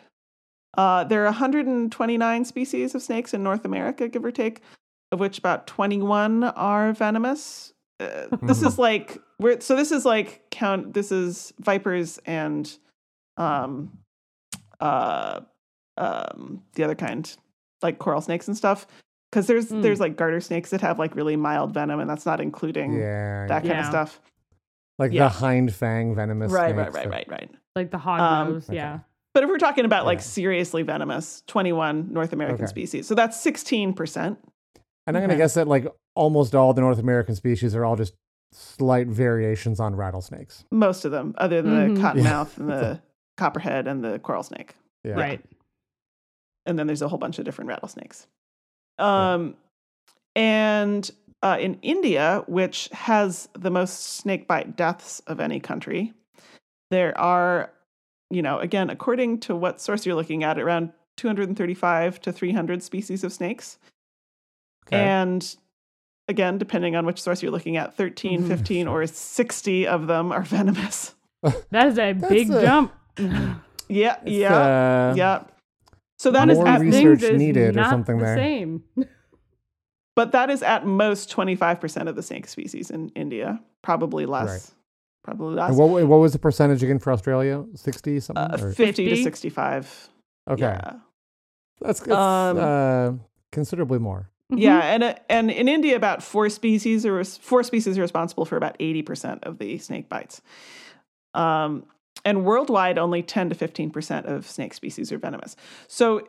uh, 0.77 1.03
there 1.05 1.21
are 1.23 1.25
129 1.25 2.45
species 2.45 2.93
of 2.95 3.01
snakes 3.01 3.33
in 3.33 3.41
North 3.41 3.65
America, 3.65 4.07
give 4.07 4.23
or 4.23 4.31
take, 4.31 4.61
of 5.11 5.19
which 5.19 5.39
about 5.39 5.65
21 5.67 6.43
are 6.43 6.93
venomous. 6.93 7.73
Uh, 7.99 8.27
this 8.43 8.61
is 8.61 8.77
like 8.77 9.17
we're 9.39 9.59
so 9.61 9.75
this 9.75 9.91
is 9.91 10.05
like 10.05 10.41
count. 10.51 10.93
This 10.93 11.11
is 11.11 11.53
vipers 11.59 12.19
and 12.25 12.77
um, 13.37 13.97
uh, 14.79 15.39
um, 15.97 16.61
the 16.73 16.83
other 16.83 16.95
kind, 16.95 17.35
like 17.81 17.97
coral 17.97 18.21
snakes 18.21 18.47
and 18.47 18.55
stuff. 18.57 18.85
Because 19.31 19.47
there's 19.47 19.69
Mm. 19.69 19.81
there's 19.81 19.99
like 19.99 20.15
garter 20.15 20.39
snakes 20.39 20.69
that 20.69 20.81
have 20.81 20.97
like 20.99 21.15
really 21.15 21.35
mild 21.35 21.73
venom, 21.73 21.99
and 21.99 22.09
that's 22.09 22.25
not 22.25 22.39
including 22.39 22.93
Yeah. 22.93 23.47
that 23.47 23.63
kind 23.63 23.79
of 23.79 23.85
stuff. 23.85 24.21
like 24.97 25.11
yeah. 25.11 25.23
the 25.23 25.29
hind 25.29 25.73
fang 25.75 26.15
venomous. 26.15 26.53
Right, 26.53 26.73
right, 26.73 26.85
snakes 26.89 26.95
right, 26.95 27.03
that- 27.03 27.09
right, 27.11 27.27
right. 27.29 27.51
Like 27.75 27.91
the 27.91 27.97
hog 27.97 28.19
Um, 28.21 28.53
nose. 28.53 28.69
okay. 28.69 28.77
Yeah. 28.77 28.99
But 29.33 29.43
if 29.43 29.49
we're 29.49 29.57
talking 29.57 29.83
about 29.83 30.05
like 30.05 30.19
Yeah. 30.19 30.23
seriously 30.23 30.83
venomous, 30.83 31.43
21 31.47 32.13
North 32.13 32.31
American 32.31 32.63
Okay. 32.63 32.69
species. 32.69 33.05
So 33.05 33.13
that's 33.13 33.35
16%. 33.37 34.37
And 35.05 35.17
I'm 35.17 35.21
going 35.21 35.27
to 35.29 35.35
Okay. 35.35 35.37
guess 35.43 35.55
that 35.55 35.67
like 35.67 35.85
almost 36.15 36.55
all 36.55 36.73
the 36.73 36.79
North 36.79 36.99
American 36.99 37.35
species 37.35 37.75
are 37.75 37.83
all 37.83 37.97
just 37.97 38.13
slight 38.53 39.07
variations 39.07 39.81
on 39.81 39.97
rattlesnakes. 39.97 40.63
Most 40.71 41.03
of 41.03 41.11
them, 41.11 41.35
other 41.37 41.61
than 41.61 41.73
Mhm. 41.73 41.95
the 41.95 42.01
Yeah. 42.01 42.13
cottonmouth 42.13 42.57
and 42.57 42.69
the 42.69 43.01
copperhead 43.37 43.87
and 43.87 44.01
the 44.01 44.17
coral 44.19 44.43
snake. 44.43 44.75
Yeah. 45.03 45.15
Right. 45.15 45.43
And 46.65 46.79
then 46.79 46.87
there's 46.87 47.01
a 47.01 47.09
whole 47.09 47.19
bunch 47.19 47.37
of 47.37 47.43
different 47.43 47.67
rattlesnakes. 47.67 48.27
Um, 48.97 49.55
And 50.35 51.09
uh, 51.41 51.57
in 51.59 51.79
India, 51.81 52.43
which 52.47 52.89
has 52.91 53.47
the 53.53 53.69
most 53.69 54.17
snake 54.17 54.47
bite 54.47 54.75
deaths 54.75 55.21
of 55.27 55.39
any 55.39 55.59
country, 55.59 56.13
there 56.91 57.17
are, 57.17 57.71
you 58.29 58.41
know, 58.41 58.59
again, 58.59 58.89
according 58.89 59.39
to 59.41 59.55
what 59.55 59.79
source 59.79 60.05
you're 60.05 60.15
looking 60.15 60.43
at, 60.43 60.59
around 60.59 60.91
235 61.17 62.19
to 62.21 62.31
300 62.33 62.83
species 62.83 63.23
of 63.23 63.31
snakes. 63.31 63.77
Okay. 64.87 65.01
And 65.01 65.55
again, 66.27 66.57
depending 66.57 66.95
on 66.97 67.05
which 67.05 67.21
source 67.21 67.41
you're 67.41 67.51
looking 67.51 67.77
at, 67.77 67.95
13, 67.95 68.43
Mhm. 68.43 68.47
15, 68.47 68.87
or 68.87 69.07
60 69.07 69.87
of 69.87 70.07
them 70.07 70.31
are 70.31 70.43
venomous. 70.43 71.15
That 71.71 71.87
is 71.87 71.97
a 71.99 72.13
big 72.13 72.49
a- 72.51 72.61
jump. 72.61 72.91
Yeah, 73.87 74.17
It's, 74.23 74.31
yeah, 74.31 74.55
uh, 75.11 75.13
yeah. 75.15 75.43
So 76.17 76.31
that 76.31 76.49
is 76.49 76.57
more 76.57 76.67
at, 76.67 76.81
research 76.81 77.19
Things 77.19 77.23
is 77.23 77.37
needed 77.37 77.77
or 77.77 77.83
something 77.85 78.17
the 78.17 78.25
there. 78.25 78.37
Same. 78.37 78.83
but 80.15 80.31
that 80.31 80.49
is 80.49 80.63
at 80.63 80.85
most 80.85 81.29
25% 81.35 82.07
of 82.07 82.15
the 82.15 82.23
snake 82.23 82.47
species 82.47 82.89
in 82.89 83.09
India. 83.09 83.59
Probably 83.81 84.25
less. 84.25 84.49
Right. 84.49 84.71
Probably 85.23 85.55
less. 85.55 85.69
And 85.69 85.77
what, 85.77 86.07
what 86.07 86.17
was 86.17 86.33
the 86.33 86.39
percentage 86.39 86.83
again 86.83 86.99
for 86.99 87.11
Australia? 87.11 87.65
60 87.73 88.19
something? 88.21 88.43
uh, 88.43 88.57
or- 88.61 88.71
50 88.71 89.09
to 89.09 89.23
65. 89.23 90.09
okay. 90.51 90.61
Yeah. 90.61 90.93
That's, 91.81 91.99
that's 91.99 92.11
Um, 92.11 92.57
uh, 92.57 93.11
considerably 93.51 93.99
more. 93.99 94.29
Yeah, 94.49 94.79
and 94.79 95.03
uh, 95.03 95.15
and 95.27 95.49
in 95.49 95.67
India, 95.67 95.95
about 95.95 96.21
four 96.21 96.49
species 96.49 97.03
are 97.03 97.23
four 97.23 97.63
species 97.63 97.97
are 97.97 98.01
responsible 98.01 98.45
for 98.45 98.57
about 98.57 98.75
eighty 98.79 99.01
percent 99.01 99.43
of 99.43 99.57
the 99.57 99.79
snake 99.79 100.07
bites. 100.07 100.39
Um, 101.33 101.85
and 102.25 102.43
worldwide, 102.43 102.97
only 102.97 103.21
ten 103.23 103.47
to 103.49 103.55
fifteen 103.55 103.89
percent 103.91 104.25
of 104.25 104.45
snake 104.49 104.73
species 104.73 105.11
are 105.11 105.17
venomous. 105.17 105.55
So 105.87 106.27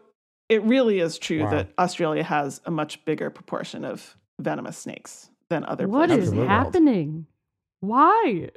it 0.49 0.63
really 0.63 1.01
is 1.01 1.19
true 1.19 1.43
Wow. 1.43 1.51
that 1.51 1.69
Australia 1.79 2.23
has 2.23 2.61
a 2.67 2.71
much 2.71 3.05
bigger 3.05 3.31
proportion 3.31 3.85
of 3.85 4.17
venomous 4.39 4.79
snakes 4.79 5.31
than 5.49 5.65
other 5.65 5.89
What 5.89 6.09
places 6.09 6.27
is 6.27 6.33
in 6.33 6.39
world. 6.39 6.51
happening? 6.51 7.27
Why? 7.81 8.51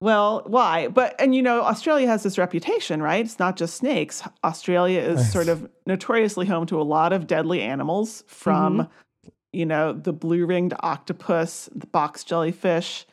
Well, 0.00 0.42
why? 0.46 0.88
But 0.88 1.14
and 1.20 1.34
you 1.34 1.40
know, 1.42 1.62
Australia 1.62 2.06
has 2.08 2.22
this 2.22 2.36
reputation, 2.36 3.00
right? 3.02 3.24
It's 3.24 3.38
not 3.38 3.56
just 3.56 3.76
snakes. 3.76 4.22
Australia 4.42 5.00
is 5.00 5.32
sort 5.32 5.48
of 5.48 5.68
notoriously 5.86 6.46
home 6.46 6.66
to 6.66 6.80
a 6.80 6.84
lot 6.84 7.12
of 7.12 7.26
deadly 7.26 7.62
animals 7.62 8.22
from 8.26 8.78
Mm-hmm. 8.78 9.28
you 9.52 9.64
know, 9.66 9.92
the 9.92 10.12
blue-ringed 10.12 10.74
octopus, 10.80 11.70
the 11.74 11.86
box 11.86 12.24
jellyfish, 12.24 13.06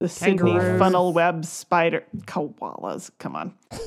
the 0.00 0.08
Sydney 0.08 0.52
Kangaroos. 0.52 0.78
funnel 0.78 1.12
web 1.12 1.44
spider, 1.44 2.04
koalas, 2.26 3.10
come 3.18 3.36
on. 3.36 3.54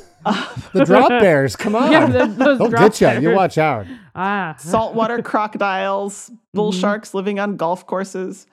The 0.73 0.83
drop 0.83 1.07
bears, 1.09 1.55
come 1.55 1.75
on. 1.77 1.91
Yeah, 1.93 2.05
the- 2.07 2.25
those 2.25 2.59
They'll 2.59 2.67
drop 2.69 2.91
get 2.91 3.01
you. 3.01 3.07
You 3.21 3.27
bears. 3.29 3.35
watch 3.37 3.57
out. 3.57 3.85
Ah. 4.15 4.53
Saltwater 4.59 5.21
crocodiles, 5.23 6.29
bull 6.53 6.73
Mhm. 6.73 6.79
sharks 6.81 7.13
living 7.13 7.39
on 7.39 7.55
golf 7.55 7.87
courses. 7.87 8.45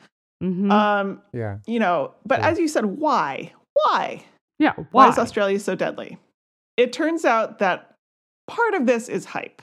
Mhm. 0.43 0.71
Um, 0.71 1.23
Yeah. 1.33 1.59
you 1.67 1.81
know, 1.81 2.15
but 2.25 2.39
Yeah. 2.39 2.49
as 2.51 2.59
you 2.61 2.69
said, 2.69 2.85
why? 2.85 3.53
Why? 3.73 4.23
yeah. 4.61 4.75
Why 4.75 4.85
Why? 4.93 5.09
is 5.09 5.19
Australia 5.19 5.59
so 5.59 5.75
deadly? 5.75 6.19
It 6.77 6.93
turns 6.93 7.25
out 7.25 7.59
that 7.59 7.95
part 8.47 8.75
of 8.75 8.87
this 8.87 9.09
is 9.09 9.25
hype. 9.25 9.61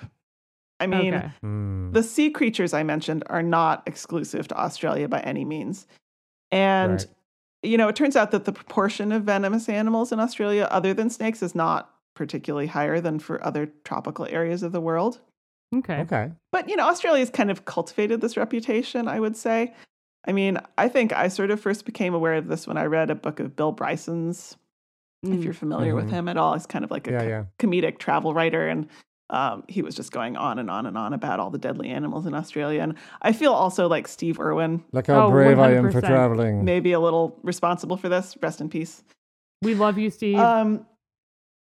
I 0.82 0.88
mean, 0.88 1.13
okay. 1.13 1.32
Mm. 1.43 1.93
the 1.93 2.03
sea 2.03 2.32
creatures 2.32 2.73
I 2.73 2.84
mentioned 2.84 3.23
are 3.27 3.41
not 3.43 3.82
exclusive 3.88 4.47
to 4.49 4.60
Australia 4.60 5.08
by 5.08 5.21
any 5.21 5.45
means. 5.45 5.88
And, 6.51 6.91
Right. 6.99 7.06
You 7.63 7.78
know, 7.78 7.88
it 7.88 7.95
turns 7.95 8.15
out 8.15 8.32
that 8.32 8.45
the 8.45 8.52
proportion 8.52 9.12
of 9.12 9.23
venomous 9.23 9.69
animals 9.69 10.12
in 10.12 10.19
Australia, 10.19 10.67
other 10.69 10.93
than 10.93 11.10
snakes, 11.10 11.41
is 11.41 11.56
not 11.56 11.89
particularly 12.15 12.67
higher 12.67 12.99
than 13.02 13.19
for 13.19 13.43
other 13.45 13.71
tropical 13.84 14.26
areas 14.30 14.62
of 14.63 14.71
the 14.71 14.82
world. 14.82 15.19
Okay. 15.76 16.02
Okay. 16.02 16.32
But, 16.52 16.69
you 16.69 16.76
know, 16.76 16.88
Australia's 16.88 17.30
kind 17.32 17.49
of 17.49 17.65
cultivated 17.65 18.21
this 18.21 18.38
reputation, 18.38 19.08
I 19.08 19.19
would 19.19 19.36
say. 19.36 19.73
I 20.28 20.32
mean, 20.32 20.60
I 20.78 20.88
think 20.89 21.12
I 21.12 21.28
sort 21.28 21.49
of 21.52 21.60
first 21.60 21.86
became 21.86 22.13
aware 22.13 22.36
of 22.36 22.47
this 22.47 22.67
when 22.67 22.78
I 22.78 22.86
read 22.86 23.10
a 23.10 23.15
book 23.15 23.39
of 23.39 23.56
Bill 23.56 23.71
Bryson's 23.71 24.56
if 25.23 25.30
Mm. 25.39 25.43
you're 25.43 25.54
familiar 25.54 25.95
with 25.95 26.08
Mhm. 26.10 26.12
him 26.12 26.28
at 26.30 26.38
all. 26.38 26.54
He's 26.54 26.65
kind 26.65 26.84
of 26.86 26.91
like 26.91 27.08
a 27.08 27.12
Yeah, 27.12 27.19
co- 27.19 27.28
yeah. 27.28 27.43
comedic 27.58 27.97
travel 27.97 28.34
writer, 28.34 28.67
and 28.67 28.88
um, 29.34 29.63
he 29.67 29.82
was 29.82 29.96
just 29.96 30.12
going 30.12 30.38
on 30.38 30.60
and 30.60 30.69
on 30.69 30.86
and 30.86 30.98
on 30.98 31.13
about 31.13 31.39
all 31.39 31.50
the 31.50 31.58
deadly 31.58 31.89
animals 31.89 32.26
in 32.28 32.34
Australia. 32.34 32.82
And 32.82 32.96
I 33.22 33.34
feel 33.34 33.52
also 33.52 33.88
like 33.88 34.08
Steve 34.08 34.39
Irwin, 34.39 34.84
Look 34.91 35.08
how 35.08 35.28
Oh, 35.28 35.32
brave 35.32 35.58
I 35.58 35.74
am 35.74 35.91
for 35.91 36.00
traveling. 36.02 36.63
maybe 36.63 36.91
a 36.91 37.00
little 37.00 37.39
responsible 37.41 37.98
for 37.98 38.10
this. 38.10 38.38
Rest 38.41 38.62
in 38.62 38.69
peace. 38.69 39.04
We 39.63 39.74
love 39.76 39.98
you, 39.98 40.10
Steve. 40.12 40.38
Um, 40.38 40.86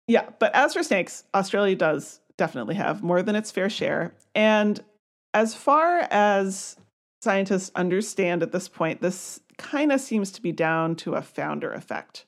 yeah, 0.06 0.28
but 0.38 0.54
as 0.54 0.74
for 0.74 0.82
snakes, 0.82 1.24
Australia 1.34 1.74
does 1.76 2.20
definitely 2.36 2.74
have 2.74 3.02
more 3.02 3.22
than 3.22 3.36
its 3.36 3.50
fair 3.50 3.70
share. 3.70 4.14
And 4.34 4.82
as 5.32 5.54
far 5.54 6.06
as 6.10 6.76
scientists 7.22 7.70
understand 7.74 8.42
at 8.42 8.52
this 8.52 8.68
point, 8.68 9.00
this 9.00 9.40
kind 9.56 9.92
of 9.92 10.00
seems 10.00 10.30
to 10.32 10.42
be 10.42 10.52
down 10.52 10.96
to 10.96 11.14
a 11.14 11.22
founder 11.22 11.72
effect. 11.72 12.26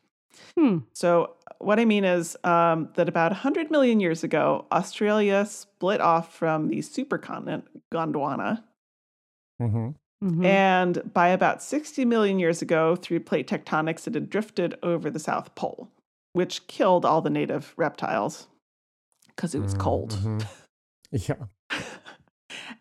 Hmm. 0.58 0.78
So, 0.92 1.34
what 1.58 1.80
I 1.80 1.84
mean 1.84 2.04
is 2.04 2.36
um, 2.44 2.90
that 2.94 3.08
about 3.08 3.32
100 3.32 3.70
million 3.70 4.00
years 4.00 4.24
ago, 4.24 4.66
Australia 4.72 5.46
split 5.46 6.00
off 6.00 6.34
from 6.34 6.68
the 6.68 6.78
supercontinent 6.78 7.64
Gondwana. 7.92 8.62
hmm 9.58 9.90
Mhm. 10.22 10.44
And 10.44 11.12
by 11.12 11.28
about 11.28 11.62
60 11.62 12.06
million 12.06 12.38
years 12.38 12.62
ago, 12.62 12.96
through 12.96 13.20
plate 13.20 13.46
tectonics, 13.46 14.06
it 14.06 14.14
had 14.14 14.30
drifted 14.30 14.78
over 14.82 15.10
the 15.10 15.18
South 15.18 15.54
Pole, 15.54 15.90
which 16.32 16.66
killed 16.66 17.04
all 17.04 17.20
the 17.20 17.28
native 17.28 17.74
reptiles 17.76 18.46
because 19.28 19.54
it 19.54 19.60
was 19.60 19.74
cold. 19.74 20.14
Mhm. 20.14 20.46
Yeah, 21.12 21.34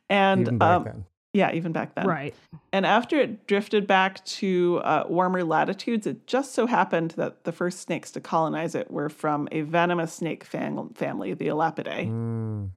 And 0.09 0.41
even 0.41 0.57
back 0.57 0.77
um, 0.77 0.83
then. 0.85 1.05
Yeah, 1.33 1.51
even 1.53 1.71
back 1.71 1.95
then. 1.95 2.07
right. 2.07 2.33
And 2.71 2.85
after 2.85 3.19
it 3.19 3.47
drifted 3.47 3.87
back 3.87 4.23
to 4.25 4.81
uh, 4.83 5.05
warmer 5.09 5.43
latitudes, 5.43 6.05
it 6.07 6.27
just 6.27 6.53
so 6.53 6.67
happened 6.67 7.11
that 7.11 7.43
the 7.43 7.51
first 7.51 7.79
snakes 7.81 8.11
to 8.11 8.21
colonize 8.21 8.75
it 8.75 8.89
were 8.91 9.09
from 9.09 9.47
a 9.51 9.61
venomous 9.61 10.13
snake 10.13 10.43
fam- 10.43 10.89
family, 10.93 11.33
the 11.33 11.47
Elapidae, 11.47 12.07
Mm. 12.07 12.69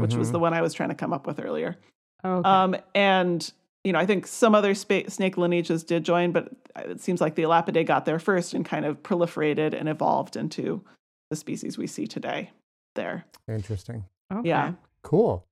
which 0.00 0.14
was 0.14 0.28
Mhm. 0.28 0.32
the 0.32 0.38
one 0.40 0.54
I 0.54 0.62
was 0.62 0.74
trying 0.74 0.90
to 0.90 0.94
come 0.94 1.12
up 1.12 1.26
with 1.26 1.40
earlier. 1.40 1.76
Okay. 2.24 2.48
Um, 2.48 2.76
and 2.94 3.50
you 3.82 3.92
know, 3.94 3.98
I 3.98 4.04
think 4.04 4.26
some 4.26 4.54
other 4.54 4.74
spa- 4.74 5.08
snake 5.08 5.38
lineages 5.38 5.82
did 5.84 6.04
join, 6.04 6.32
but 6.32 6.50
it 6.84 7.00
seems 7.00 7.18
like 7.22 7.34
the 7.34 7.44
Elapidae 7.44 7.86
got 7.86 8.04
there 8.04 8.18
first 8.18 8.52
and 8.52 8.62
kind 8.64 8.84
of 8.84 9.02
proliferated 9.02 9.72
and 9.72 9.88
evolved 9.88 10.36
into 10.36 10.82
the 11.30 11.36
species 11.36 11.78
we 11.78 11.86
see 11.86 12.06
today. 12.06 12.50
There, 12.94 13.24
interesting. 13.48 14.04
okay. 14.30 14.46
yeah, 14.48 14.72
Cool. 15.02 15.46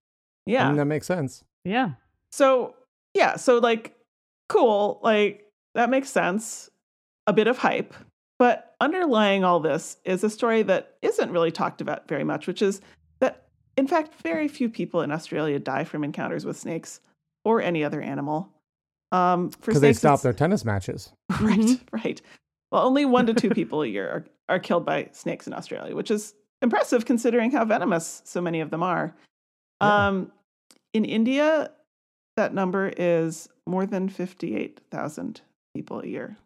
I 0.47 0.51
yeah. 0.51 0.69
mean, 0.69 0.77
that 0.77 0.85
makes 0.85 1.07
sense. 1.07 1.43
Yeah. 1.65 1.93
So, 2.33 2.75
yeah, 3.15 3.37
so 3.37 3.59
like, 3.59 3.95
cool, 4.49 5.01
like, 5.03 5.45
that 5.75 5.91
makes 5.91 6.09
sense. 6.11 6.71
A 7.27 7.33
bit 7.33 7.47
of 7.47 7.59
hype. 7.59 7.95
But 8.39 8.75
underlying 8.81 9.45
all 9.45 9.61
this 9.61 9.97
is 10.05 10.23
a 10.25 10.31
story 10.31 10.63
that 10.63 10.97
isn't 11.03 11.31
really 11.31 11.51
talked 11.51 11.81
about 11.81 12.07
very 12.09 12.25
much, 12.25 12.47
which 12.47 12.63
is 12.63 12.81
that, 13.21 13.49
in 13.77 13.87
fact, 13.89 14.15
very 14.23 14.49
few 14.49 14.69
people 14.69 15.03
in 15.03 15.11
Australia 15.11 15.59
die 15.59 15.85
from 15.85 16.05
encounters 16.05 16.45
with 16.45 16.57
snakes 16.57 17.01
or 17.45 17.61
any 17.61 17.83
other 17.85 18.01
animal. 18.01 18.49
Um, 19.11 19.51
for 19.51 19.67
Because 19.73 19.81
they 19.81 19.93
stop 19.93 20.23
their 20.23 20.33
tennis 20.33 20.65
matches. 20.65 21.11
right, 21.41 21.59
Mhm. 21.59 21.81
right. 21.93 22.21
Well, 22.71 22.87
only 22.87 23.05
one 23.05 23.27
to 23.27 23.35
two 23.35 23.51
people 23.61 23.83
a 23.83 23.87
year 23.87 24.09
are, 24.09 24.25
are 24.57 24.59
killed 24.59 24.85
by 24.85 25.09
snakes 25.13 25.47
in 25.47 25.53
Australia, 25.55 25.95
which 25.97 26.11
is 26.11 26.35
impressive 26.63 27.05
considering 27.07 27.51
how 27.51 27.65
venomous 27.65 28.23
so 28.25 28.41
many 28.41 28.61
of 28.61 28.71
them 28.71 28.83
are. 28.83 29.15
Yeah. 29.81 30.09
Um, 30.09 30.33
in 30.93 31.05
India, 31.05 31.71
that 32.39 32.55
number 32.55 32.93
is 32.97 33.49
more 33.67 33.85
than 33.85 34.09
58,000 34.09 35.41
people 35.75 36.01
a 36.01 36.07
year. 36.07 36.37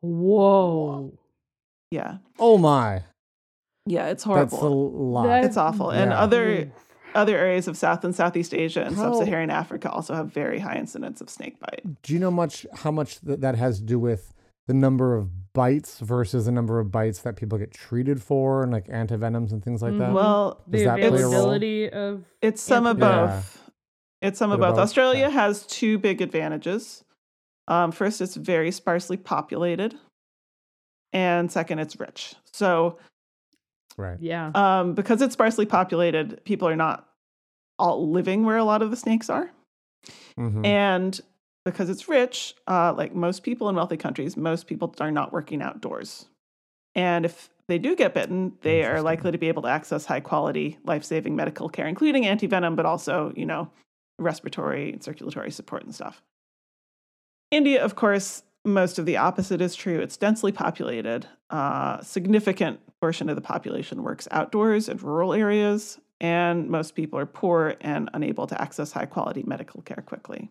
Whoa. 0.00 1.12
Yeah. 1.90 2.18
Oh 2.38 2.58
my, 2.58 3.02
Yeah, 3.86 4.08
it's 4.08 4.24
that's 4.24 4.52
a 4.52 4.56
horrible. 4.56 4.90
lot. 4.92 5.26
That- 5.26 5.44
It's 5.44 5.56
awful. 5.56 5.90
And 5.90 6.10
Yeah. 6.10 6.20
other 6.20 6.72
other 7.14 7.36
areas 7.38 7.66
of 7.66 7.76
South 7.76 8.04
and 8.04 8.14
Southeast 8.14 8.52
Asia 8.52 8.82
and 8.84 8.94
How- 8.94 9.14
Sub-Saharan 9.14 9.48
Africa 9.50 9.90
also 9.90 10.14
have 10.14 10.30
very 10.30 10.58
high 10.58 10.76
incidence 10.76 11.22
of 11.22 11.30
snake 11.30 11.58
bite. 11.58 12.02
Do 12.02 12.12
you 12.12 12.18
know 12.20 12.30
much 12.30 12.66
how 12.74 12.90
much 12.90 13.20
th- 13.22 13.40
that 13.40 13.56
has 13.56 13.78
to 13.78 13.84
do 13.84 13.98
with 13.98 14.34
the 14.66 14.74
number 14.74 15.16
of 15.16 15.52
bites 15.54 16.00
versus 16.00 16.44
the 16.44 16.52
number 16.52 16.78
of 16.78 16.92
bites 16.92 17.20
that 17.22 17.34
people 17.34 17.56
get 17.58 17.70
treated 17.72 18.22
for, 18.22 18.62
and 18.62 18.70
like 18.70 18.86
antivenoms 18.88 19.52
and 19.52 19.64
things 19.64 19.80
like 19.80 19.96
that? 19.96 20.10
Mhm. 20.10 20.14
Well, 20.14 20.60
Does 20.68 20.82
The 20.82 20.84
that 20.86 20.96
play 20.98 21.06
a 21.06 21.10
role? 21.10 21.18
availability 21.18 21.90
of 21.90 22.24
It's 22.42 22.60
some 22.60 22.86
of 22.86 22.98
Yeah. 22.98 23.40
Both. 24.20 24.28
It's 24.28 24.38
some 24.38 24.50
of 24.50 24.58
Bit 24.60 24.66
both. 24.66 24.76
both? 24.76 24.82
Australia 24.82 25.26
Okay. 25.26 25.34
has 25.34 25.66
two 25.66 25.98
big 25.98 26.20
advantages. 26.20 27.04
Um, 27.66 27.92
first, 27.92 28.20
it's 28.20 28.34
very 28.36 28.70
sparsely 28.70 29.16
populated, 29.18 29.94
and 31.12 31.50
second, 31.52 31.80
it's 31.80 32.00
rich. 32.00 32.34
So, 32.52 32.98
right. 33.98 34.16
yeah. 34.20 34.50
um, 34.54 34.94
because 34.94 35.20
it's 35.20 35.34
sparsely 35.34 35.66
populated, 35.66 36.42
people 36.44 36.66
are 36.66 36.76
not 36.76 37.06
all 37.78 38.10
living 38.10 38.44
where 38.44 38.56
a 38.56 38.64
lot 38.64 38.80
of 38.82 38.90
the 38.90 38.96
snakes 38.96 39.28
are, 39.28 39.50
Mhm. 40.38 40.64
and 40.64 41.20
because 41.66 41.90
it's 41.90 42.08
rich, 42.08 42.54
uh, 42.66 42.94
like 42.96 43.14
most 43.14 43.42
people 43.42 43.68
in 43.68 43.76
wealthy 43.76 43.98
countries, 43.98 44.34
most 44.36 44.66
people 44.66 44.94
are 45.00 45.10
not 45.10 45.30
working 45.32 45.60
outdoors, 45.60 46.26
and 46.94 47.26
if 47.26 47.50
they 47.68 47.78
do 47.78 47.94
get 47.94 48.14
bitten, 48.14 48.56
they 48.62 48.82
are 48.82 49.02
likely 49.02 49.30
to 49.30 49.36
be 49.36 49.48
able 49.48 49.60
to 49.62 49.68
access 49.68 50.06
high 50.06 50.20
quality, 50.20 50.78
life 50.84 51.04
saving 51.04 51.36
medical 51.36 51.68
care, 51.68 51.86
including 51.86 52.24
antivenom, 52.24 52.74
but 52.76 52.86
also, 52.86 53.30
you 53.36 53.44
know, 53.44 53.70
respiratory 54.18 54.92
and 54.92 55.02
circulatory 55.02 55.50
support 55.50 55.84
and 55.84 55.94
stuff. 55.94 56.22
India, 57.50 57.82
of 57.82 57.94
course, 57.94 58.42
most 58.64 58.98
of 58.98 59.06
the 59.06 59.16
opposite 59.16 59.60
is 59.60 59.74
true. 59.74 60.00
It's 60.00 60.16
densely 60.16 60.52
populated. 60.52 61.26
Uh, 61.50 62.00
significant 62.02 62.80
portion 63.00 63.28
of 63.28 63.36
the 63.36 63.42
population 63.42 64.02
works 64.02 64.28
outdoors 64.30 64.88
in 64.88 64.98
rural 64.98 65.32
areas, 65.32 65.98
and 66.20 66.68
most 66.68 66.94
people 66.94 67.18
are 67.18 67.26
poor 67.26 67.76
and 67.80 68.10
unable 68.12 68.46
to 68.46 68.60
access 68.60 68.92
high 68.92 69.06
quality 69.06 69.42
medical 69.46 69.80
care 69.82 70.02
quickly. 70.04 70.50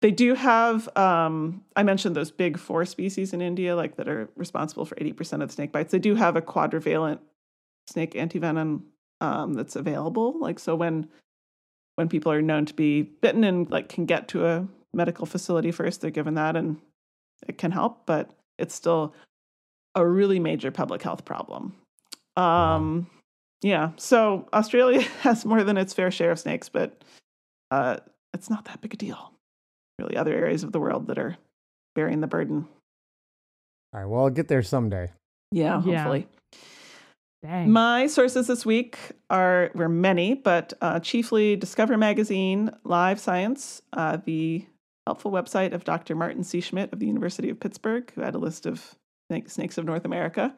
They 0.00 0.10
do 0.10 0.34
have, 0.34 0.88
um, 0.96 1.62
I 1.76 1.82
mentioned 1.82 2.16
those 2.16 2.30
big 2.30 2.58
four 2.58 2.86
species 2.86 3.34
in 3.34 3.42
India, 3.42 3.76
like 3.76 3.96
that 3.96 4.08
are 4.08 4.30
responsible 4.34 4.86
for 4.86 4.94
80% 4.94 5.42
of 5.42 5.48
the 5.48 5.54
snake 5.54 5.72
bites. 5.72 5.92
They 5.92 5.98
do 5.98 6.14
have 6.14 6.36
a 6.36 6.42
quadrivalent 6.42 7.18
snake 7.86 8.14
antivenom 8.14 8.82
um, 9.20 9.52
that's 9.52 9.76
available. 9.76 10.38
Like, 10.38 10.58
so 10.58 10.74
when 10.74 11.08
when 12.00 12.08
people 12.08 12.32
are 12.32 12.40
known 12.40 12.64
to 12.64 12.72
be 12.72 13.02
bitten 13.02 13.44
and 13.44 13.70
like 13.70 13.90
can 13.90 14.06
get 14.06 14.26
to 14.28 14.46
a 14.46 14.66
medical 14.94 15.26
facility 15.26 15.70
first, 15.70 16.00
they're 16.00 16.10
given 16.10 16.32
that 16.32 16.56
and 16.56 16.78
it 17.46 17.58
can 17.58 17.72
help, 17.72 18.06
but 18.06 18.30
it's 18.58 18.74
still 18.74 19.14
a 19.94 20.06
really 20.06 20.38
major 20.40 20.70
public 20.70 21.02
health 21.02 21.26
problem. 21.26 21.74
Um, 22.38 23.06
yeah, 23.60 23.90
so 23.96 24.48
Australia 24.54 25.02
has 25.20 25.44
more 25.44 25.62
than 25.62 25.76
its 25.76 25.92
fair 25.92 26.10
share 26.10 26.30
of 26.30 26.38
snakes, 26.38 26.70
but 26.70 27.04
uh, 27.70 27.98
it's 28.32 28.48
not 28.48 28.64
that 28.64 28.80
big 28.80 28.94
a 28.94 28.96
deal. 28.96 29.32
Really, 29.98 30.16
other 30.16 30.32
areas 30.34 30.64
of 30.64 30.72
the 30.72 30.80
world 30.80 31.06
that 31.08 31.18
are 31.18 31.36
bearing 31.94 32.22
the 32.22 32.26
burden. 32.26 32.66
All 33.92 34.00
right. 34.00 34.08
Well, 34.08 34.22
I'll 34.22 34.30
get 34.30 34.48
there 34.48 34.62
someday. 34.62 35.12
Yeah, 35.52 35.82
Yeah. 35.84 35.98
hopefully. 36.04 36.28
Dang. 37.42 37.70
My 37.70 38.06
sources 38.06 38.46
this 38.48 38.66
week 38.66 38.98
are 39.30 39.70
were 39.74 39.88
many, 39.88 40.34
but 40.34 40.74
uh, 40.82 41.00
chiefly 41.00 41.56
Discover 41.56 41.96
Magazine, 41.96 42.70
Live 42.84 43.18
Science, 43.18 43.80
uh, 43.94 44.18
the 44.24 44.66
helpful 45.06 45.32
website 45.32 45.72
of 45.72 45.84
Dr. 45.84 46.14
Martin 46.14 46.44
C. 46.44 46.60
Schmidt 46.60 46.92
of 46.92 46.98
the 46.98 47.06
University 47.06 47.48
of 47.48 47.58
Pittsburgh, 47.58 48.12
who 48.14 48.20
had 48.20 48.34
a 48.34 48.38
list 48.38 48.66
of 48.66 48.94
snakes 49.48 49.78
of 49.78 49.86
North 49.86 50.04
America, 50.04 50.54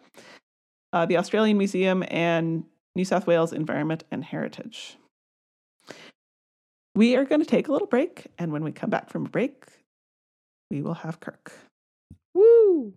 uh, 0.92 1.06
the 1.06 1.18
Australian 1.18 1.56
Museum, 1.56 2.02
and 2.08 2.64
New 2.96 3.04
South 3.04 3.28
Wales 3.28 3.52
Environment 3.52 4.02
and 4.10 4.24
Heritage. 4.24 4.96
We 6.94 7.16
are 7.16 7.24
going 7.24 7.40
to 7.40 7.46
take 7.46 7.68
a 7.68 7.72
little 7.72 7.86
break, 7.86 8.26
and 8.38 8.52
when 8.52 8.64
we 8.64 8.72
come 8.72 8.90
back 8.90 9.08
from 9.08 9.26
a 9.26 9.28
break, 9.28 9.64
we 10.70 10.82
will 10.82 10.94
have 10.94 11.20
Kirk. 11.20 11.52
Woo. 12.34 12.94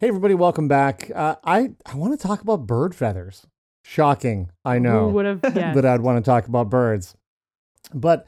Hey, 0.00 0.08
everybody, 0.08 0.32
welcome 0.32 0.66
back. 0.66 1.10
Uh, 1.14 1.36
I 1.44 1.72
I 1.84 1.94
want 1.94 2.18
to 2.18 2.26
talk 2.26 2.40
about 2.40 2.66
bird 2.66 2.94
feathers. 2.94 3.46
Shocking, 3.84 4.50
I 4.64 4.78
know 4.78 5.08
Who 5.08 5.14
would 5.16 5.26
have 5.26 5.42
that 5.42 5.84
I'd 5.84 6.00
want 6.00 6.24
to 6.24 6.26
talk 6.26 6.46
about 6.46 6.70
birds, 6.70 7.14
but 7.92 8.26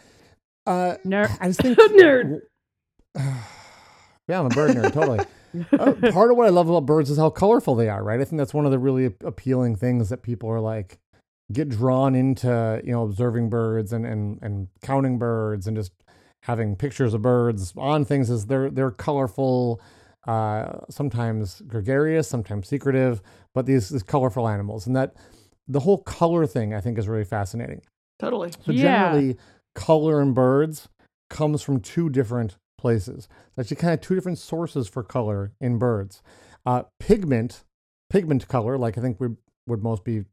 uh, 0.67 0.97
Nerd. 1.07 1.35
I 1.41 1.47
just 1.47 1.63
think 1.63 1.79
Nerd. 1.79 2.41
yeah, 3.17 4.39
I'm 4.39 4.45
a 4.45 4.49
bird 4.51 4.77
nerd, 4.77 4.93
totally. 4.93 5.21
uh, 5.73 6.13
part 6.13 6.31
of 6.31 6.37
what 6.37 6.47
I 6.47 6.51
love 6.51 6.69
about 6.69 6.85
birds 6.85 7.09
is 7.09 7.17
how 7.17 7.31
colorful 7.31 7.75
they 7.75 7.89
are, 7.89 8.05
right? 8.05 8.21
I 8.21 8.25
think 8.27 8.37
that's 8.39 8.53
one 8.53 8.67
of 8.67 8.71
the 8.71 8.79
really 8.79 9.07
appealing 9.25 9.77
things 9.77 10.11
that 10.11 10.23
people 10.23 10.51
are 10.51 10.61
like 10.61 10.99
get 11.55 11.71
drawn 11.71 12.15
into, 12.15 12.83
you 12.85 12.93
know, 12.93 13.03
observing 13.05 13.49
birds 13.49 13.95
and 13.95 14.05
and 14.05 14.39
and 14.43 14.69
counting 14.83 15.19
birds 15.19 15.67
and 15.67 15.75
just 15.75 15.93
having 16.43 16.77
pictures 16.77 17.15
of 17.15 17.23
birds 17.23 17.73
on 17.79 18.05
things 18.05 18.29
is 18.29 18.49
they're 18.49 18.69
they're 18.69 18.91
colorful, 18.91 19.81
uh, 20.27 20.81
sometimes 20.89 21.63
gregarious, 21.67 22.29
sometimes 22.29 22.69
secretive, 22.69 23.21
but 23.55 23.67
these, 23.67 23.89
these 23.89 24.03
colorful 24.03 24.49
animals 24.49 24.87
and 24.87 24.95
that 24.97 25.15
the 25.69 25.81
whole 25.81 25.99
color 25.99 26.47
thing 26.47 26.75
I 26.75 26.81
think 26.81 26.99
is 26.99 27.09
really 27.09 27.25
fascinating. 27.25 27.83
Totally. 28.19 28.53
So 28.65 28.73
Yeah. 28.73 28.83
generally, 28.83 29.37
color 29.75 30.21
in 30.23 30.33
birds 30.33 30.89
comes 31.31 31.63
from 31.63 31.81
two 31.81 32.09
different 32.11 32.57
places. 32.79 33.29
There's 33.55 33.67
actually 33.67 33.77
kind 33.81 33.95
of 33.95 34.01
two 34.01 34.15
different 34.15 34.39
sources 34.39 34.89
for 34.89 35.03
color 35.03 35.53
in 35.61 35.79
birds. 35.79 36.23
Uh, 36.67 36.83
pigment, 37.01 37.65
pigment 38.11 38.47
color, 38.49 38.77
like 38.79 38.99
I 38.99 39.01
think 39.01 39.19
we 39.19 39.29
would 39.67 39.83
most 39.83 40.05
be 40.05 40.25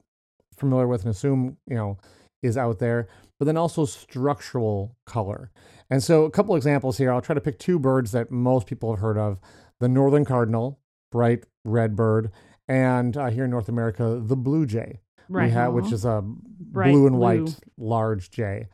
familiar 0.57 0.87
with 0.87 1.03
and 1.03 1.11
assume, 1.11 1.57
you 1.67 1.75
know, 1.75 1.97
is 2.43 2.57
out 2.57 2.79
there. 2.79 3.07
But 3.39 3.45
then 3.45 3.55
also 3.57 3.85
structural 3.85 4.95
color. 5.05 5.51
And 5.89 6.03
so 6.03 6.25
a 6.25 6.31
couple 6.31 6.55
examples 6.55 6.97
here. 6.97 7.11
I'll 7.11 7.21
try 7.21 7.33
to 7.35 7.41
pick 7.41 7.57
two 7.57 7.79
birds 7.79 8.11
that 8.11 8.29
most 8.31 8.67
people 8.67 8.91
have 8.91 8.99
heard 8.99 9.17
of: 9.17 9.39
the 9.79 9.87
northern 9.89 10.25
cardinal 10.25 10.79
bright 11.11 11.43
red 11.63 11.95
bird, 11.95 12.31
and 12.67 13.17
uh, 13.17 13.29
here 13.29 13.45
in 13.45 13.49
North 13.49 13.67
America, 13.69 14.21
the 14.23 14.35
blue 14.35 14.65
jay, 14.65 14.99
Right. 15.27 15.45
we 15.45 15.51
have, 15.51 15.73
which 15.73 15.91
is 15.91 16.05
a 16.05 16.21
Bright 16.23 16.91
blue 16.91 17.07
and 17.07 17.15
blue. 17.15 17.21
white 17.45 17.59
large 17.77 18.29
jay. 18.29 18.67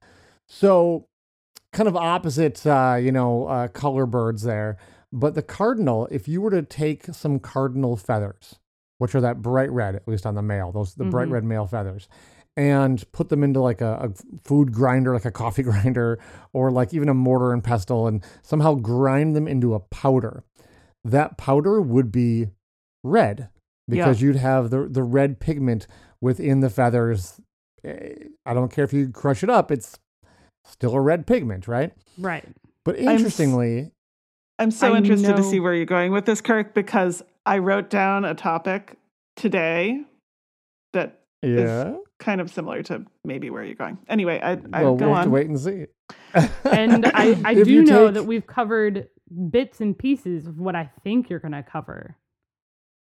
So, 0.47 1.07
kind 1.71 1.87
of 1.87 1.95
opposite, 1.95 2.65
uh, 2.65 2.97
you 3.01 3.11
know, 3.11 3.45
uh, 3.47 3.67
color 3.69 4.05
birds 4.05 4.43
there. 4.43 4.77
But 5.11 5.33
the 5.35 5.41
cardinal, 5.41 6.07
if 6.11 6.27
you 6.27 6.41
were 6.41 6.51
to 6.51 6.61
take 6.61 7.05
some 7.13 7.39
cardinal 7.39 7.95
feathers, 7.95 8.55
which 8.97 9.15
are 9.15 9.21
that 9.21 9.41
bright 9.41 9.71
red, 9.71 9.95
at 9.95 10.07
least 10.07 10.25
on 10.25 10.35
the 10.35 10.41
male, 10.41 10.71
those 10.71 10.95
the 10.95 11.05
bright 11.05 11.29
Mhm. 11.29 11.31
red 11.31 11.43
male 11.45 11.67
feathers, 11.67 12.07
and 12.57 13.03
put 13.13 13.29
them 13.29 13.43
into 13.43 13.59
like 13.61 13.81
a, 13.81 14.11
a 14.13 14.37
food 14.43 14.71
grinder, 14.73 15.13
like 15.13 15.25
a 15.25 15.31
coffee 15.31 15.63
grinder, 15.71 16.19
or 16.53 16.69
like 16.71 16.93
even 16.93 17.07
a 17.09 17.13
mortar 17.13 17.53
and 17.53 17.63
pestle, 17.63 18.07
and 18.07 18.23
somehow 18.41 18.75
grind 18.75 19.35
them 19.35 19.47
into 19.47 19.73
a 19.73 19.79
powder, 19.79 20.43
that 21.05 21.37
powder 21.37 21.79
would 21.79 22.11
be 22.11 22.47
red 23.03 23.49
because 23.87 24.21
you'd 24.21 24.35
have 24.35 24.71
the 24.71 24.87
the 24.87 25.03
red 25.03 25.39
pigment 25.39 25.87
within 26.19 26.59
the 26.59 26.69
feathers. 26.69 27.39
Eh, 27.83 28.13
I 28.45 28.53
don't 28.53 28.71
care 28.71 28.83
if 28.83 28.91
you 28.91 29.09
crush 29.09 29.43
it 29.43 29.49
up; 29.49 29.71
it's 29.71 29.99
still 30.65 30.93
a 30.93 31.01
red 31.01 31.27
pigment, 31.27 31.67
right? 31.67 31.93
Right. 32.17 32.43
But 32.83 32.97
interestingly, 32.97 33.91
I'm 34.59 34.71
so 34.71 34.93
I 34.93 34.97
interested 34.97 35.35
to 35.35 35.43
see 35.43 35.59
where 35.59 35.73
you're 35.73 35.85
going 35.85 36.11
with 36.11 36.25
this, 36.25 36.41
Kirk, 36.41 36.73
because 36.73 37.23
I 37.45 37.59
wrote 37.59 37.89
down 37.89 38.25
a 38.25 38.33
topic 38.33 38.97
today 39.35 40.01
that 40.93 41.21
is 41.43 41.61
yeah. 41.61 41.95
kind 42.19 42.41
of 42.41 42.49
similar 42.49 42.81
to 42.83 43.05
maybe 43.23 43.49
where 43.49 43.63
you're 43.63 43.75
going. 43.75 43.97
Anyway, 44.07 44.39
I, 44.41 44.53
I 44.73 44.83
well, 44.83 44.95
go 44.95 45.07
we'll 45.07 45.15
have 45.15 45.25
to 45.25 45.29
on. 45.29 45.31
wait 45.31 45.47
and 45.47 45.59
see. 45.59 45.85
And 46.63 47.05
I, 47.07 47.39
I 47.45 47.53
do 47.53 47.71
you 47.71 47.83
know 47.83 48.07
take- 48.07 48.15
that 48.15 48.23
we've 48.23 48.47
covered 48.47 49.09
bits 49.49 49.81
and 49.81 49.97
pieces 49.97 50.47
of 50.47 50.59
what 50.59 50.75
I 50.75 50.89
think 51.03 51.29
you're 51.29 51.39
going 51.39 51.51
to 51.53 51.63
cover 51.63 52.15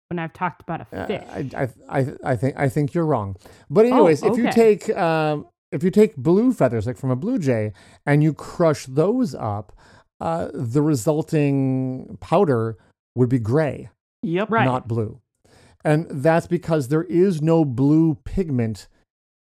when 0.09 0.17
I've 0.19 0.33
talked 0.33 0.61
about 0.61 0.81
a 0.81 0.95
Uh, 0.95 1.07
fish. 1.07 1.23
I, 1.31 1.63
I, 1.89 1.99
I, 1.99 2.13
I 2.23 2.35
think 2.35 2.57
I 2.57 2.69
think 2.69 2.93
you're 2.93 3.05
wrong. 3.05 3.35
But 3.69 3.85
Oh, 3.85 3.89
anyways, 3.89 4.23
if 4.23 4.37
you 4.37 4.51
take 4.51 4.89
um, 4.97 5.47
if 5.71 5.83
you 5.83 5.91
take 5.91 6.15
blue 6.15 6.51
feathers 6.51 6.87
like 6.87 6.97
from 6.97 7.11
a 7.11 7.15
blue 7.15 7.37
jay 7.37 7.73
and 8.05 8.23
you 8.23 8.33
crush 8.33 8.85
those 8.87 9.35
up, 9.35 9.71
uh, 10.19 10.49
the 10.53 10.81
resulting 10.81 12.17
powder 12.19 12.77
would 13.15 13.29
be 13.29 13.39
gray, 13.39 13.89
Yep. 14.23 14.49
Right. 14.49 14.65
not 14.65 14.87
blue, 14.87 15.21
and 15.85 16.07
that's 16.09 16.47
because 16.47 16.87
there 16.87 17.03
is 17.03 17.41
no 17.41 17.63
blue 17.63 18.15
pigment 18.25 18.87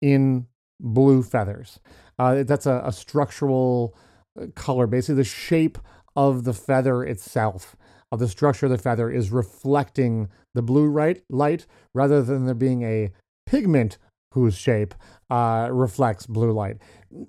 in 0.01 0.47
blue 0.81 1.23
feathers. 1.23 1.79
Uh, 2.19 2.43
that's 2.43 2.65
a, 2.65 2.81
a 2.83 2.91
structural 2.91 3.95
uh, 4.39 4.47
color, 4.55 4.85
basically 4.85 5.15
the 5.15 5.23
shape 5.23 5.77
of 6.17 6.43
the 6.43 6.53
feather 6.53 7.03
itself, 7.03 7.77
of 8.11 8.19
the 8.19 8.27
structure 8.27 8.65
of 8.65 8.71
the 8.71 8.77
feather, 8.77 9.09
is 9.09 9.31
reflecting 9.31 10.27
the 10.55 10.61
blue 10.61 10.87
right, 10.87 11.21
light 11.29 11.67
rather 11.93 12.21
than 12.21 12.45
there 12.45 12.55
being 12.55 12.81
a 12.81 13.11
pigment 13.45 13.97
whose 14.33 14.57
shape 14.57 14.93
uh, 15.29 15.69
reflects 15.71 16.25
blue 16.25 16.51
light. 16.51 16.77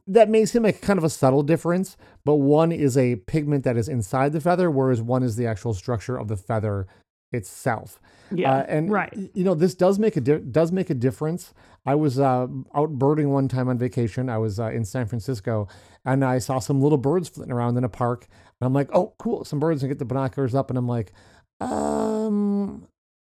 That 0.06 0.28
may 0.28 0.44
seem 0.46 0.64
like 0.64 0.80
kind 0.80 0.98
of 0.98 1.04
a 1.04 1.10
subtle 1.10 1.42
difference, 1.42 1.96
but 2.24 2.36
one 2.36 2.72
is 2.72 2.96
a 2.96 3.16
pigment 3.16 3.64
that 3.64 3.76
is 3.76 3.88
inside 3.88 4.32
the 4.32 4.40
feather, 4.40 4.70
whereas 4.70 5.00
one 5.00 5.22
is 5.22 5.36
the 5.36 5.46
actual 5.46 5.74
structure 5.74 6.18
of 6.18 6.28
the 6.28 6.36
feather 6.36 6.86
itself. 7.32 8.00
Yeah. 8.30 8.52
Uh, 8.52 8.62
and 8.68 8.90
Right. 8.90 9.30
you 9.34 9.44
know 9.44 9.54
this 9.54 9.74
does 9.74 9.98
make 9.98 10.16
a 10.16 10.20
di- 10.20 10.38
does 10.38 10.72
make 10.72 10.90
a 10.90 10.94
difference. 10.94 11.54
I 11.86 11.94
was 11.94 12.18
uh, 12.18 12.46
out 12.74 12.90
birding 12.98 13.30
one 13.30 13.48
time 13.48 13.68
on 13.68 13.78
vacation. 13.78 14.28
I 14.28 14.38
was 14.38 14.60
uh, 14.60 14.70
in 14.70 14.84
San 14.84 15.06
Francisco, 15.06 15.68
and 16.04 16.24
I 16.24 16.38
saw 16.38 16.58
some 16.58 16.80
little 16.82 16.98
birds 16.98 17.28
flitting 17.28 17.52
around 17.52 17.76
in 17.78 17.84
a 17.84 17.88
park. 17.88 18.26
And 18.60 18.66
I'm 18.66 18.74
like, 18.74 18.90
"Oh, 18.92 19.14
cool, 19.18 19.44
some 19.44 19.58
birds!" 19.60 19.82
And 19.82 19.90
get 19.90 19.98
the 19.98 20.04
binoculars 20.04 20.54
up, 20.54 20.68
and 20.70 20.78
I'm 20.78 20.88
like, 20.88 21.12
"Um, 21.60 22.86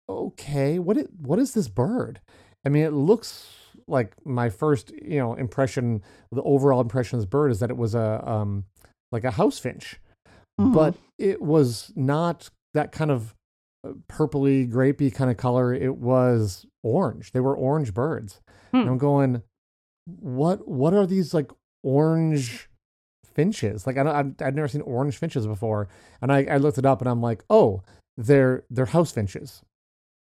okay, 0.10 0.80
what 0.80 0.98
it, 0.98 1.10
what 1.20 1.40
is 1.40 1.54
this 1.54 1.68
bird? 1.68 2.20
I 2.66 2.70
mean, 2.70 2.84
it 2.84 2.94
looks 2.94 3.48
like 3.88 4.14
my 4.26 4.50
first 4.50 4.92
you 5.02 5.20
know 5.20 5.34
impression. 5.36 6.02
The 6.32 6.44
overall 6.44 6.82
impression 6.82 7.18
of 7.18 7.22
this 7.22 7.30
bird 7.30 7.52
is 7.52 7.60
that 7.60 7.70
it 7.70 7.78
was 7.78 7.96
a 7.96 8.24
um 8.30 8.66
like 9.12 9.24
a 9.24 9.32
house 9.32 9.60
finch, 9.60 10.00
Mhm. 10.60 10.74
but 10.74 10.96
it 11.18 11.42
was 11.42 11.92
not 11.96 12.50
that 12.74 12.92
kind 12.92 13.12
of 13.12 13.34
purpley, 14.10 14.70
grapey 14.72 15.14
kind 15.14 15.32
of 15.32 15.38
color. 15.38 15.74
It 15.74 15.98
was 15.98 16.66
orange. 16.84 17.32
They 17.32 17.40
were 17.40 17.56
orange 17.56 17.94
birds. 17.94 18.42
And 18.74 18.84
Hmm. 18.84 18.90
I'm 18.90 18.98
going, 18.98 19.44
what? 20.06 20.68
What 20.68 20.94
are 20.94 21.06
these 21.06 21.34
like 21.34 21.52
orange 21.84 22.70
finches? 23.34 23.88
Like 23.88 23.98
I 23.98 24.04
don't, 24.04 24.42
I've, 24.42 24.56
never 24.56 24.68
seen 24.68 24.82
orange 24.82 25.18
finches 25.18 25.48
before. 25.48 25.88
And 26.22 26.32
I, 26.32 26.44
I 26.46 26.58
looked 26.58 26.78
it 26.78 26.86
up, 26.86 27.02
and 27.02 27.10
I'm 27.10 27.22
like, 27.22 27.44
oh, 27.50 27.82
they're 28.18 28.64
they're 28.70 28.88
house 28.88 29.12
finches. 29.12 29.62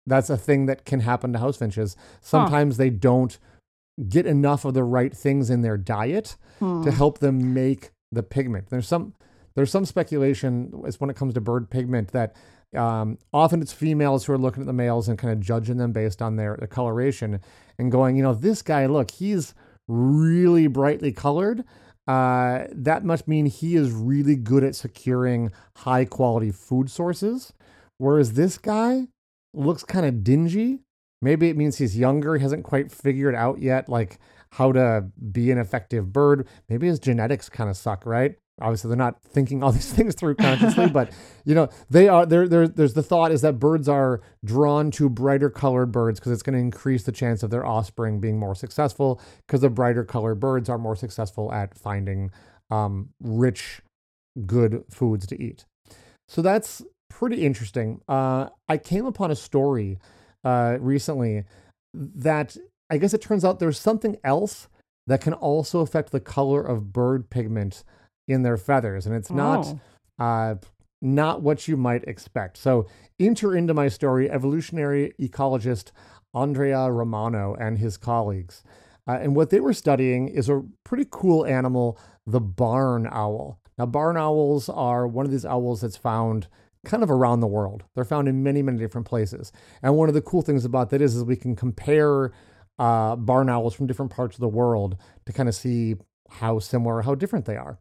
That's 0.08 0.30
a 0.30 0.38
thing 0.38 0.66
that 0.68 0.86
can 0.86 1.00
happen 1.02 1.34
to 1.34 1.40
house 1.40 1.58
finches. 1.58 1.96
Sometimes 2.22 2.78
they 2.78 2.90
don't 2.90 3.38
get 4.10 4.26
enough 4.26 4.66
of 4.66 4.74
the 4.74 4.84
right 4.84 5.16
things 5.16 5.50
in 5.50 5.62
their 5.62 5.78
diet 5.78 6.36
Hmm. 6.60 6.84
to 6.84 6.92
help 6.92 7.20
them 7.20 7.54
make 7.54 7.92
the 8.12 8.24
pigment. 8.24 8.68
There's 8.70 8.88
some 8.88 9.14
there's 9.56 9.72
some 9.72 9.86
speculation 9.86 10.84
as 10.86 11.00
when 11.00 11.10
it 11.10 11.16
comes 11.16 11.34
to 11.36 11.42
bird 11.42 11.70
pigment 11.70 12.10
that 12.12 12.36
um, 12.76 13.18
often 13.34 13.62
it's 13.62 13.74
females 13.74 14.26
who 14.26 14.34
are 14.34 14.38
looking 14.38 14.62
at 14.62 14.68
the 14.68 14.74
males 14.74 15.08
and 15.08 15.18
kind 15.18 15.34
of 15.34 15.40
judging 15.40 15.78
them 15.78 15.92
based 15.92 16.22
on 16.22 16.36
their, 16.36 16.56
their 16.58 16.68
coloration 16.68 17.40
and 17.78 17.92
going, 17.92 18.16
you 18.16 18.24
know, 18.24 18.34
this 18.34 18.62
guy, 18.62 18.86
look, 18.86 19.12
he's 19.12 19.54
really 19.88 20.68
brightly 20.68 21.12
colored. 21.12 21.64
Uh, 22.08 22.66
that 22.72 23.04
must 23.04 23.28
mean 23.28 23.48
he 23.48 23.76
is 23.76 23.92
really 23.92 24.36
good 24.36 24.64
at 24.64 24.76
securing 24.76 25.52
high 25.78 26.06
quality 26.06 26.52
food 26.52 26.90
sources. 26.90 27.54
Whereas 27.98 28.34
this 28.34 28.58
guy 28.58 29.08
looks 29.54 29.84
kind 29.84 30.06
of 30.06 30.24
dingy. 30.24 30.82
Maybe 31.22 31.50
it 31.50 31.58
means 31.58 31.78
he's 31.78 31.98
younger, 31.98 32.36
he 32.36 32.44
hasn't 32.44 32.64
quite 32.64 32.92
figured 32.92 33.36
out 33.36 33.60
yet, 33.60 33.90
like 33.90 34.20
how 34.52 34.72
to 34.74 35.06
be 35.32 35.50
an 35.50 35.58
effective 35.58 36.14
bird. 36.14 36.48
Maybe 36.70 36.88
his 36.88 37.00
genetics 37.00 37.50
kind 37.50 37.70
of 37.70 37.78
suck, 37.78 38.06
right? 38.06 38.36
Obviously, 38.62 38.88
they're 38.88 38.98
not 38.98 39.22
thinking 39.22 39.64
all 39.64 39.72
these 39.74 39.92
things 39.92 40.16
through 40.16 40.36
consciously, 40.36 40.90
but 40.90 41.12
you 41.44 41.56
know, 41.56 41.70
they 41.90 42.08
are. 42.08 42.26
There, 42.26 42.48
there, 42.48 42.68
there's 42.68 42.94
the 42.94 43.04
thought 43.04 43.32
is 43.32 43.42
that 43.42 43.60
birds 43.60 43.90
are 43.90 44.22
drawn 44.44 44.92
to 44.92 45.10
brighter 45.10 45.50
colored 45.50 45.92
birds 45.92 46.20
because 46.20 46.32
it's 46.32 46.44
going 46.44 46.54
to 46.54 46.60
increase 46.60 47.04
the 47.04 47.12
chance 47.12 47.44
of 47.44 47.50
their 47.50 47.66
offspring 47.66 48.20
being 48.20 48.40
more 48.40 48.56
successful. 48.56 49.22
Because 49.46 49.62
the 49.62 49.70
brighter 49.70 50.04
colored 50.04 50.40
birds 50.40 50.70
are 50.70 50.78
more 50.78 50.96
successful 50.96 51.52
at 51.52 51.78
finding 51.78 52.32
um, 52.72 53.10
rich, 53.22 53.82
good 54.46 54.84
foods 54.90 55.26
to 55.28 55.42
eat. 55.42 55.66
So 56.28 56.42
that's 56.42 56.82
pretty 57.10 57.46
interesting. 57.46 58.02
Uh, 58.08 58.50
I 58.68 58.78
came 58.78 59.06
upon 59.06 59.32
a 59.32 59.36
story 59.36 60.00
uh, 60.44 60.78
recently 60.80 61.44
that 61.94 62.58
I 62.90 62.98
guess 62.98 63.14
it 63.14 63.22
turns 63.22 63.44
out 63.44 63.60
there's 63.60 63.80
something 63.80 64.18
else 64.24 64.68
that 65.08 65.22
can 65.22 65.34
also 65.34 65.80
affect 65.80 66.12
the 66.12 66.20
color 66.20 66.62
of 66.62 66.92
bird 66.92 67.30
pigment 67.30 67.84
in 68.28 68.44
their 68.44 68.58
feathers, 68.58 69.06
and 69.06 69.16
it's 69.16 69.32
not 69.32 69.66
Oh. 70.20 70.24
uh, 70.24 70.56
not 71.02 71.42
what 71.42 71.68
you 71.68 71.78
might 71.78 72.04
expect. 72.06 72.58
So 72.58 72.88
enter 73.20 73.56
into 73.56 73.74
my 73.74 73.88
story 73.90 74.30
evolutionary 74.30 75.14
ecologist 75.20 75.92
Andrea 76.34 76.92
Romano 76.92 77.54
and 77.60 77.78
his 77.78 77.98
colleagues. 77.98 78.64
Uh, 79.08 79.20
and 79.22 79.36
what 79.36 79.50
they 79.52 79.60
were 79.60 79.74
studying 79.74 80.28
is 80.28 80.50
a 80.50 80.64
pretty 80.84 81.06
cool 81.10 81.46
animal, 81.46 81.98
the 82.26 82.42
barn 82.42 83.08
owl. 83.12 83.60
Now, 83.78 83.86
barn 83.86 84.18
owls 84.18 84.68
are 84.70 85.06
one 85.08 85.26
of 85.26 85.32
these 85.32 85.46
owls 85.46 85.82
that's 85.82 85.98
found 85.98 86.48
kind 86.86 87.04
of 87.04 87.12
around 87.12 87.40
the 87.42 87.48
world. 87.48 87.84
They're 87.94 88.06
found 88.06 88.28
in 88.28 88.42
many, 88.42 88.62
many 88.62 88.78
different 88.80 89.06
places. 89.08 89.52
And 89.84 89.96
one 89.96 90.08
of 90.08 90.16
the 90.16 90.22
cool 90.22 90.42
things 90.42 90.66
about 90.66 90.90
that 90.90 91.02
is, 91.02 91.16
is 91.16 91.24
we 91.24 91.36
can 91.36 91.56
compare 91.56 92.32
uh, 92.80 93.16
barn 93.16 93.50
owls 93.50 93.76
from 93.76 93.86
different 93.88 94.12
parts 94.12 94.36
of 94.36 94.42
the 94.42 94.48
world 94.48 94.98
to 95.26 95.34
kind 95.34 95.48
of 95.50 95.56
see 95.56 95.96
how 96.30 96.60
similar, 96.60 96.96
or 96.98 97.02
how 97.04 97.16
different 97.16 97.46
they 97.46 97.58
are. 97.58 97.80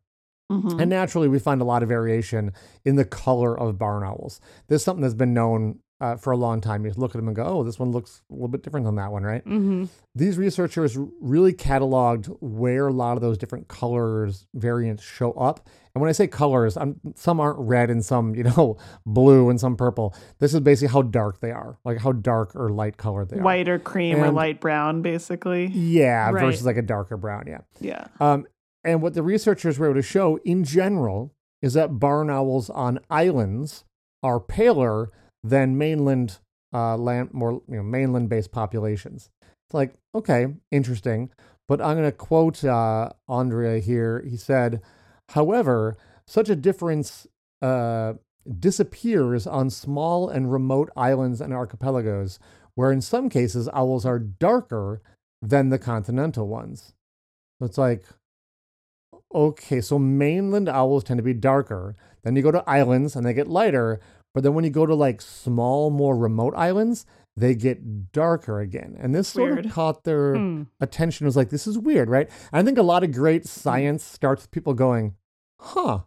Mhm. 0.51 0.81
And 0.81 0.91
naturally, 0.91 1.29
we 1.29 1.39
find 1.39 1.61
a 1.61 1.65
lot 1.65 1.83
of 1.83 1.89
variation 1.89 2.53
in 2.85 2.97
the 2.97 3.05
color 3.05 3.59
of 3.59 3.79
barn 3.79 4.05
owls. 4.05 4.41
There's 4.69 4.85
something 4.85 5.03
that's 5.03 5.15
been 5.15 5.35
known 5.35 5.81
uh, 6.01 6.17
for 6.17 6.33
a 6.33 6.37
long 6.37 6.61
time. 6.61 6.85
You 6.85 6.93
look 6.97 7.13
at 7.13 7.19
them 7.19 7.29
and 7.29 7.37
go, 7.37 7.45
oh, 7.45 7.63
this 7.63 7.79
one 7.79 7.91
looks 7.93 8.21
a 8.29 8.35
little 8.35 8.49
bit 8.49 8.63
different 8.63 8.85
than 8.85 8.97
that 8.97 9.11
one, 9.13 9.23
right? 9.23 9.43
Mm-hmm. 9.47 9.85
These 10.15 10.37
researchers 10.37 10.99
really 11.21 11.55
cataloged 11.55 12.27
where 12.41 12.89
a 12.89 12.93
lot 12.93 13.17
of 13.17 13.23
those 13.23 13.39
different 13.39 13.69
colors 13.69 14.47
variants 14.55 15.03
show 15.03 15.33
up. 15.33 15.67
And 15.95 16.03
when 16.03 16.09
I 16.09 16.13
say 16.13 16.27
colors, 16.27 16.77
I'm, 16.77 17.01
some 17.15 17.39
aren't 17.41 17.59
red 17.61 17.89
and 17.91 18.05
some, 18.05 18.35
you 18.35 18.43
know, 18.43 18.77
blue 19.07 19.49
and 19.49 19.59
some 19.59 19.77
purple. 19.77 20.15
This 20.41 20.53
is 20.53 20.61
basically 20.61 20.93
how 20.93 21.03
dark 21.03 21.41
they 21.41 21.53
are, 21.53 21.79
like 21.85 21.99
how 21.99 22.11
dark 22.13 22.55
or 22.57 22.69
light 22.71 22.97
colored 22.97 23.31
they 23.31 23.39
are. 23.39 23.43
White 23.43 23.69
or 23.69 23.79
cream 23.79 24.23
or 24.23 24.33
light 24.33 24.61
brown, 24.61 25.01
basically. 25.01 25.67
Yeah, 25.69 26.31
Right. 26.33 26.45
versus 26.45 26.67
like 26.67 26.77
a 26.77 26.83
darker 26.83 27.17
brown. 27.17 27.45
Yeah. 27.47 27.61
Yeah. 27.81 28.09
Um, 28.21 28.47
and 28.85 29.03
what 29.03 29.15
the 29.15 29.23
researchers 29.23 29.79
were 29.79 29.87
able 29.87 29.95
to 29.95 30.03
show 30.03 30.39
in 30.45 30.65
general 30.65 31.33
is 31.63 31.73
that 31.75 31.99
barn 31.99 32.29
owls 32.29 32.69
on 32.71 33.01
islands 33.09 33.85
are 34.23 34.39
paler 34.39 35.11
than 35.43 35.79
mainland 35.79 36.39
uh, 36.75 36.97
land, 36.97 37.33
more 37.33 37.63
you 37.69 37.77
know, 37.77 37.83
mainland 37.83 38.29
based 38.29 38.53
populations. 38.53 39.31
It's 39.43 39.75
like, 39.75 39.95
okay, 40.15 40.49
interesting. 40.71 41.31
But 41.67 41.81
I'm 41.81 41.97
going 41.97 42.11
to 42.11 42.13
quote 42.13 42.63
uh, 42.65 43.11
Andrea 43.29 43.79
here. 43.79 44.23
He 44.29 44.37
said, 44.37 44.83
however, 45.31 45.97
such 46.27 46.51
a 46.51 46.57
difference 46.57 47.27
uh, 47.63 48.15
disappears 48.59 49.47
on 49.47 49.71
small 49.71 50.29
and 50.29 50.53
remote 50.53 50.91
islands 50.97 51.41
and 51.41 51.55
archipelagos, 51.55 52.39
where 52.75 52.93
in 52.93 53.01
some 53.01 53.31
cases 53.31 53.69
owls 53.73 54.05
are 54.05 54.19
darker 54.19 55.01
than 55.41 55.71
the 55.71 55.79
continental 55.79 56.49
ones. 56.49 56.93
So 57.59 57.67
it's 57.67 57.79
like, 57.79 58.05
okay, 59.35 59.81
so 59.81 59.99
mainland 59.99 60.69
owls 60.69 61.05
tend 61.05 61.19
to 61.19 61.23
be 61.25 61.35
darker. 61.35 61.97
Then 62.23 62.37
you 62.37 62.43
go 62.43 62.51
to 62.53 62.69
islands 62.69 63.17
and 63.17 63.27
they 63.27 63.35
get 63.35 63.49
lighter. 63.49 64.01
But 64.35 64.43
then 64.43 64.55
when 64.55 64.65
you 64.65 64.71
go 64.71 64.87
to 64.87 64.95
like 64.95 65.21
small, 65.21 65.91
more 65.91 66.17
remote 66.17 66.55
islands, 66.57 67.07
they 67.37 67.55
get 67.55 68.13
darker 68.13 68.61
again. 68.61 68.97
And 68.99 69.15
this 69.15 69.29
sort 69.29 69.53
Weird. 69.53 69.67
of 69.67 69.73
caught 69.73 70.05
their 70.05 70.37
Hmm. 70.39 70.63
attention. 70.81 71.25
It 71.25 71.29
was 71.29 71.37
like, 71.37 71.51
this 71.51 71.67
is 71.67 71.79
weird, 71.79 72.09
right? 72.09 72.29
And 72.53 72.61
I 72.61 72.63
think 72.65 72.79
a 72.79 72.83
lot 72.83 73.05
of 73.05 73.13
great 73.13 73.47
science 73.47 74.03
starts 74.05 74.43
with 74.43 74.51
people 74.51 74.75
going, 74.75 75.15
huh, 75.61 76.01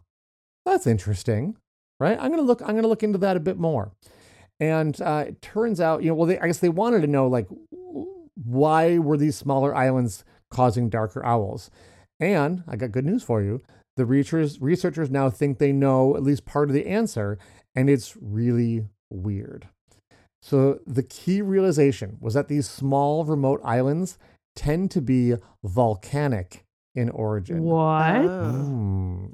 that's 0.66 0.86
interesting, 0.86 1.56
right? 2.00 2.18
I'm 2.20 2.30
gonna 2.30 2.42
look. 2.42 2.60
I'm 2.62 2.74
gonna 2.74 2.88
look 2.88 3.02
into 3.02 3.18
that 3.18 3.36
a 3.36 3.40
bit 3.40 3.58
more. 3.58 3.92
And 4.60 5.00
uh, 5.00 5.24
it 5.28 5.40
turns 5.40 5.80
out, 5.80 6.02
you 6.02 6.08
know, 6.10 6.14
well, 6.14 6.26
they, 6.26 6.38
I 6.38 6.46
guess 6.46 6.58
they 6.58 6.68
wanted 6.68 7.00
to 7.02 7.06
know 7.06 7.26
like 7.28 7.48
why 8.34 8.98
were 8.98 9.16
these 9.16 9.36
smaller 9.36 9.74
islands 9.74 10.24
causing 10.50 10.88
darker 10.88 11.24
owls? 11.24 11.70
And 12.20 12.64
I 12.66 12.76
got 12.76 12.92
good 12.92 13.04
news 13.06 13.22
for 13.22 13.42
you. 13.42 13.60
The 13.96 14.04
researchers 14.06 14.60
researchers 14.60 15.10
now 15.10 15.28
think 15.30 15.58
they 15.58 15.72
know 15.72 16.16
at 16.16 16.22
least 16.22 16.44
part 16.44 16.68
of 16.68 16.74
the 16.74 16.86
answer, 16.86 17.38
and 17.74 17.88
it's 17.90 18.16
really 18.20 18.86
weird. 19.10 19.68
So 20.40 20.78
the 20.86 21.02
key 21.02 21.42
realization 21.42 22.16
was 22.20 22.34
that 22.34 22.46
these 22.48 22.68
small 22.68 23.24
remote 23.24 23.60
islands 23.64 24.18
tend 24.54 24.90
to 24.92 25.00
be 25.00 25.34
volcanic 25.64 26.64
in 26.94 27.08
origin. 27.10 27.62
What? 27.62 28.20
Hmm. 28.22 29.26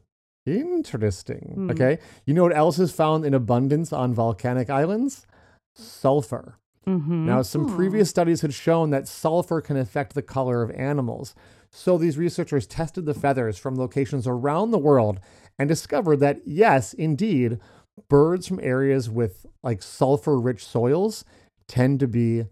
Interesting. 0.47 1.53
Hmm. 1.55 1.71
Okay. 1.71 1.99
You 2.27 2.35
know 2.35 2.43
what 2.43 2.57
else 2.57 2.79
is 2.79 2.93
found 2.93 3.25
in 3.25 3.35
abundance 3.35 3.93
on 3.93 4.15
volcanic 4.15 4.69
islands? 4.71 5.27
Sulfur. 5.75 6.59
Mm-hmm. 6.87 7.27
Now, 7.27 7.41
some 7.43 7.67
Hmm. 7.69 7.77
previous 7.77 8.11
studies 8.11 8.43
had 8.43 8.53
shown 8.53 8.91
that 8.91 9.09
sulfur 9.09 9.61
can 9.63 9.77
affect 9.77 10.15
the 10.15 10.23
color 10.23 10.63
of 10.63 10.71
animals. 10.73 11.35
So 11.77 11.99
these 11.99 12.17
researchers 12.17 12.69
tested 12.69 13.05
the 13.05 13.15
feathers 13.15 13.59
from 13.59 13.75
locations 13.75 14.29
around 14.29 14.71
the 14.71 14.79
world 14.79 15.19
and 15.59 15.69
discovered 15.69 16.19
that, 16.19 16.41
yes, 16.47 16.95
indeed, 16.95 17.59
birds 18.09 18.47
from 18.47 18.61
areas 18.63 19.11
with 19.11 19.45
like 19.61 19.83
sulfur 19.83 20.39
rich 20.39 20.65
soils 20.65 21.25
tend 21.67 21.99
to 21.99 22.07
be 22.07 22.45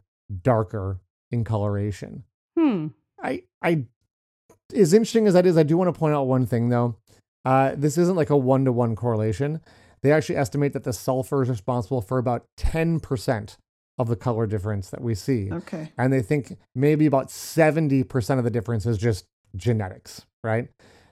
darker 0.42 1.00
in 1.30 1.44
coloration. 1.44 2.24
hmm. 2.58 2.88
I, 3.22 3.44
I, 3.62 3.84
as 4.74 4.92
interesting 4.92 5.28
as 5.28 5.34
that 5.34 5.46
is, 5.46 5.56
I 5.56 5.62
do 5.62 5.76
want 5.76 5.94
to 5.94 5.98
point 5.98 6.14
out 6.14 6.26
one 6.26 6.44
thing 6.44 6.68
though. 6.68 6.96
Uh, 7.44 7.74
this 7.76 7.96
isn't 7.96 8.16
like 8.16 8.30
a 8.30 8.36
one 8.36 8.64
to 8.64 8.72
one 8.72 8.96
correlation. 8.96 9.60
They 10.02 10.10
actually 10.10 10.36
estimate 10.36 10.72
that 10.72 10.82
the 10.82 10.92
sulfur 10.92 11.44
is 11.44 11.48
responsible 11.48 12.00
for 12.00 12.18
about 12.18 12.46
10% 12.58 13.56
of 13.98 14.08
the 14.08 14.16
color 14.16 14.46
difference 14.46 14.90
that 14.90 15.00
we 15.02 15.14
see. 15.14 15.50
Okay. 15.52 15.92
And 15.98 16.12
they 16.12 16.22
think 16.22 16.56
maybe 16.74 17.06
about 17.06 17.28
70% 17.28 18.38
of 18.38 18.44
the 18.44 18.50
difference 18.50 18.86
is 18.86 18.98
just 18.98 19.26
genetics, 19.56 20.26
right? 20.42 20.68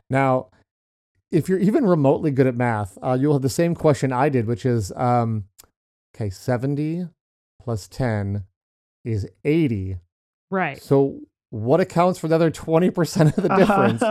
Now, 0.08 0.48
if 1.30 1.48
you're 1.48 1.58
even 1.58 1.86
remotely 1.86 2.30
good 2.30 2.46
at 2.46 2.56
math, 2.56 2.98
uh, 3.02 3.16
you'll 3.20 3.34
have 3.34 3.42
the 3.42 3.48
same 3.48 3.74
question 3.74 4.12
I 4.12 4.28
did, 4.28 4.46
which 4.46 4.64
is 4.66 4.92
um, 4.96 5.44
okay, 6.16 6.30
70 6.30 7.06
plus 7.62 7.86
10 7.86 8.44
is 9.04 9.28
80. 9.44 9.98
Right. 10.50 10.80
So, 10.82 11.20
what 11.50 11.80
accounts 11.80 12.18
for 12.18 12.28
the 12.28 12.34
other 12.34 12.50
20% 12.50 13.36
of 13.36 13.42
the 13.42 13.48
difference? 13.56 14.02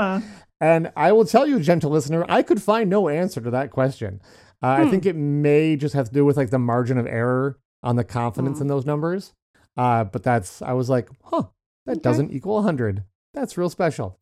And 0.61 0.91
I 0.95 1.11
will 1.13 1.25
tell 1.25 1.47
you, 1.47 1.59
gentle 1.59 1.89
listener, 1.89 2.25
I 2.29 2.43
could 2.43 2.61
find 2.61 2.89
no 2.89 3.07
answer 3.09 3.39
to 3.41 3.49
that 3.51 3.71
question. 3.71 4.21
Uh, 4.61 4.67
I 4.67 4.83
Hmm. 4.85 4.89
think 4.91 5.05
it 5.05 5.15
may 5.15 5.75
just 5.77 5.95
have 5.95 6.07
to 6.09 6.13
do 6.13 6.25
with 6.25 6.37
like 6.37 6.49
the 6.49 6.59
margin 6.59 6.97
of 6.97 7.07
error 7.07 7.57
on 7.83 7.95
the 7.95 8.03
confidence 8.03 8.57
Hmm. 8.57 8.63
in 8.63 8.67
those 8.67 8.85
numbers. 8.85 9.33
Uh, 9.77 10.03
but 10.03 10.23
that's, 10.23 10.61
I 10.61 10.73
was 10.73 10.89
like, 10.89 11.09
huh, 11.25 11.43
that 11.85 11.93
Okay. 11.97 12.01
doesn't 12.01 12.31
equal 12.31 12.55
100. 12.57 13.03
That's 13.33 13.57
real 13.57 13.69
special. 13.69 14.17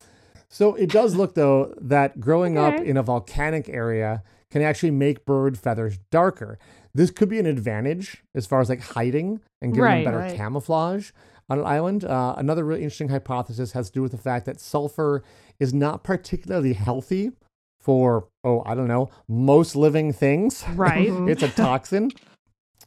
So 0.48 0.74
it 0.74 0.90
does 0.90 1.14
look 1.14 1.34
though 1.34 1.74
that 1.80 2.20
growing 2.20 2.56
up 2.56 2.80
in 2.80 2.96
a 2.96 3.02
volcanic 3.02 3.68
area 3.68 4.22
can 4.50 4.62
actually 4.62 4.90
make 4.92 5.26
bird 5.26 5.58
feathers 5.58 5.98
darker. 6.10 6.58
This 6.94 7.10
could 7.10 7.28
be 7.28 7.38
an 7.38 7.44
advantage 7.46 8.22
as 8.34 8.46
far 8.46 8.60
as 8.60 8.68
like 8.70 8.80
hiding 8.80 9.40
and 9.60 9.72
giving 9.74 9.84
Right. 9.84 9.94
them 10.04 10.04
better 10.04 10.18
Right. 10.18 10.36
camouflage 10.36 11.10
on 11.50 11.58
an 11.58 11.66
island. 11.66 12.04
Uh, 12.04 12.34
another 12.38 12.64
really 12.64 12.82
interesting 12.82 13.08
hypothesis 13.10 13.72
has 13.72 13.88
to 13.88 13.92
do 13.94 14.02
with 14.02 14.12
the 14.12 14.18
fact 14.18 14.46
that 14.46 14.58
sulfur 14.60 15.22
is 15.60 15.74
not 15.74 16.02
particularly 16.02 16.72
healthy 16.74 17.32
for, 17.78 18.28
oh, 18.42 18.62
I 18.64 18.74
don't 18.74 18.88
know, 18.88 19.10
most 19.28 19.76
living 19.76 20.12
things. 20.12 20.64
Right. 20.74 21.08
it's 21.28 21.42
a 21.42 21.48
toxin. 21.48 22.10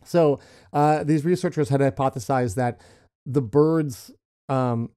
So 0.04 0.39
uh, 0.74 1.04
these 1.04 1.24
researchers 1.26 1.70
had 1.70 1.82
hypothesized 1.82 2.56
that 2.56 2.80
the 3.26 3.41
birds, 3.41 4.12
um, 4.49 4.89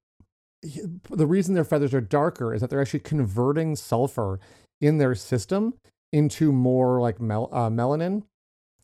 the 1.10 1.26
reason 1.26 1.54
their 1.54 1.64
feathers 1.64 1.92
are 1.92 2.00
darker 2.00 2.54
is 2.54 2.60
that 2.60 2.70
they're 2.70 2.80
actually 2.80 3.00
converting 3.00 3.76
sulfur 3.76 4.40
in 4.80 4.98
their 4.98 5.14
system 5.14 5.74
into 6.12 6.52
more 6.52 7.00
like 7.00 7.20
mel- 7.20 7.50
uh, 7.52 7.68
melanin, 7.68 8.22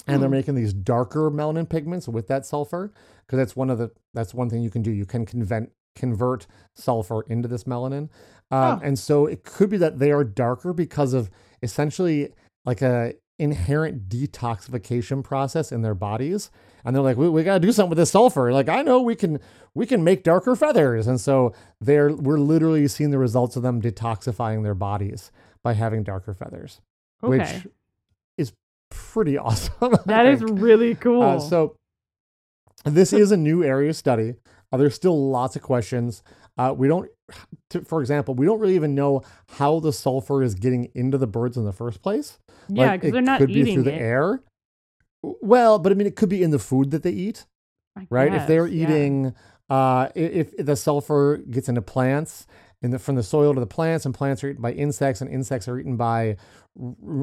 and 0.06 0.20
they're 0.20 0.28
Hmm. 0.28 0.32
making 0.34 0.54
these 0.56 0.72
darker 0.72 1.30
melanin 1.30 1.68
pigments 1.68 2.08
with 2.08 2.26
that 2.28 2.44
sulfur 2.44 2.92
because 3.26 3.38
that's 3.38 3.56
one 3.56 3.70
of 3.70 3.78
the 3.78 3.90
that's 4.12 4.34
one 4.34 4.50
thing 4.50 4.62
you 4.62 4.70
can 4.70 4.82
do. 4.82 4.90
You 4.90 5.06
can 5.06 5.24
convent 5.24 5.70
convert 5.96 6.46
sulfur 6.76 7.22
into 7.22 7.48
this 7.48 7.64
melanin, 7.64 8.08
um, 8.50 8.78
Oh. 8.78 8.80
and 8.82 8.98
so 8.98 9.26
it 9.26 9.44
could 9.44 9.70
be 9.70 9.76
that 9.78 9.98
they 9.98 10.12
are 10.12 10.24
darker 10.24 10.72
because 10.72 11.12
of 11.14 11.30
essentially 11.62 12.32
like 12.64 12.82
a 12.82 13.14
inherent 13.40 14.08
detoxification 14.08 15.24
process 15.24 15.72
in 15.72 15.82
their 15.82 15.94
bodies 15.94 16.50
and 16.84 16.94
they're 16.94 17.02
like 17.02 17.16
we, 17.16 17.28
we 17.28 17.42
got 17.42 17.54
to 17.54 17.60
do 17.60 17.72
something 17.72 17.88
with 17.90 17.98
this 17.98 18.10
sulfur 18.10 18.52
like 18.52 18.68
i 18.68 18.82
know 18.82 19.00
we 19.00 19.14
can 19.16 19.40
we 19.74 19.86
can 19.86 20.04
make 20.04 20.22
darker 20.22 20.54
feathers 20.54 21.06
and 21.06 21.20
so 21.20 21.52
they're 21.80 22.12
we're 22.14 22.38
literally 22.38 22.86
seeing 22.86 23.10
the 23.10 23.18
results 23.18 23.56
of 23.56 23.62
them 23.62 23.80
detoxifying 23.80 24.62
their 24.62 24.74
bodies 24.74 25.32
by 25.62 25.72
having 25.72 26.02
darker 26.02 26.34
feathers 26.34 26.80
Okay. 27.22 27.38
which 27.38 27.66
is 28.36 28.52
pretty 28.90 29.38
awesome 29.46 29.94
that 30.06 30.26
is 30.26 30.42
really 30.42 30.94
cool. 30.94 31.22
Uh, 31.22 31.40
so 31.40 31.76
this 32.84 33.12
is 33.12 33.30
a 33.32 33.36
new 33.36 33.62
area 33.62 33.90
of 33.90 33.96
study. 33.96 34.34
Uh, 34.72 34.76
there's 34.78 34.94
still 34.94 35.30
lots 35.30 35.54
of 35.54 35.60
questions. 35.62 36.22
Uh, 36.56 36.74
we 36.74 36.88
don't, 36.88 37.10
to, 37.70 37.84
for 37.84 38.00
example, 38.00 38.34
we 38.34 38.46
don't 38.46 38.60
really 38.60 38.74
even 38.74 38.94
know 38.94 39.22
how 39.50 39.80
the 39.80 39.92
sulfur 39.92 40.42
is 40.42 40.54
getting 40.54 40.90
into 40.94 41.18
the 41.18 41.26
birds 41.26 41.56
in 41.56 41.64
the 41.64 41.72
first 41.72 42.02
place. 42.02 42.38
yeah, 42.68 42.96
because 42.96 43.10
it 43.10 43.12
they're 43.12 43.22
not 43.22 43.38
could 43.38 43.48
be 43.48 43.60
eating 43.60 43.74
through 43.74 43.84
the 43.84 43.94
air. 43.94 44.42
Well, 45.22 45.78
but 45.78 45.92
I 45.92 45.94
mean, 45.94 46.06
it 46.06 46.16
could 46.16 46.28
be 46.28 46.42
in 46.42 46.50
the 46.50 46.58
food 46.58 46.90
that 46.92 47.02
they 47.02 47.10
eat, 47.10 47.46
I 47.96 48.06
right? 48.10 48.32
if 48.32 48.46
they're 48.46 48.66
guess, 48.66 48.74
yeah. 48.74 48.84
eating, 48.84 49.34
uh, 49.68 50.08
if, 50.14 50.52
if 50.54 50.66
the 50.66 50.76
sulfur 50.76 51.38
gets 51.38 51.68
into 51.68 51.82
plants, 51.82 52.46
the, 52.82 52.98
from 52.98 53.14
the 53.14 53.22
soil 53.22 53.54
to 53.54 53.60
the 53.60 53.66
plants, 53.66 54.06
and 54.06 54.14
plants 54.14 54.42
are 54.42 54.48
eaten 54.48 54.62
by 54.62 54.72
insects, 54.72 55.20
and 55.20 55.30
insects 55.30 55.68
are 55.68 55.78
eaten 55.78 55.96
by, 55.96 56.36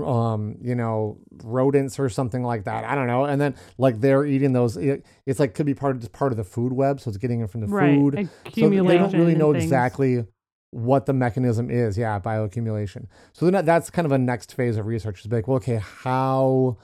um, 0.05 0.55
you 0.61 0.75
know, 0.75 1.17
rodents 1.43 1.99
or 1.99 2.09
something 2.09 2.43
like 2.43 2.65
that. 2.65 2.83
I 2.83 2.93
don't 2.93 3.07
know. 3.07 3.25
And 3.25 3.41
then 3.41 3.55
like 3.77 3.99
they're 3.99 4.25
eating 4.25 4.53
those. 4.53 4.77
It, 4.77 5.05
it's 5.25 5.39
like 5.39 5.55
could 5.55 5.65
be 5.65 5.73
part 5.73 5.95
of 5.95 6.01
just 6.01 6.13
part 6.13 6.31
of 6.31 6.37
the 6.37 6.43
food 6.43 6.73
web, 6.73 6.99
so 7.01 7.09
it's 7.09 7.17
getting 7.17 7.41
it 7.41 7.49
from 7.49 7.61
the 7.61 7.67
right. 7.67 7.95
food. 7.95 8.29
So 8.53 8.69
they 8.69 8.97
don't 8.97 9.13
really 9.13 9.35
know 9.35 9.53
exactly 9.53 10.25
what 10.71 11.07
the 11.07 11.13
mechanism 11.13 11.71
is. 11.71 11.97
Yeah, 11.97 12.19
bioaccumulation. 12.19 13.07
So 13.33 13.49
then 13.49 13.65
that's 13.65 13.89
kind 13.89 14.05
of 14.05 14.11
a 14.11 14.17
next 14.19 14.53
phase 14.53 14.77
of 14.77 14.85
research. 14.85 15.25
Is 15.25 15.31
like, 15.31 15.47
well, 15.47 15.57
okay, 15.57 15.81
how 15.81 16.77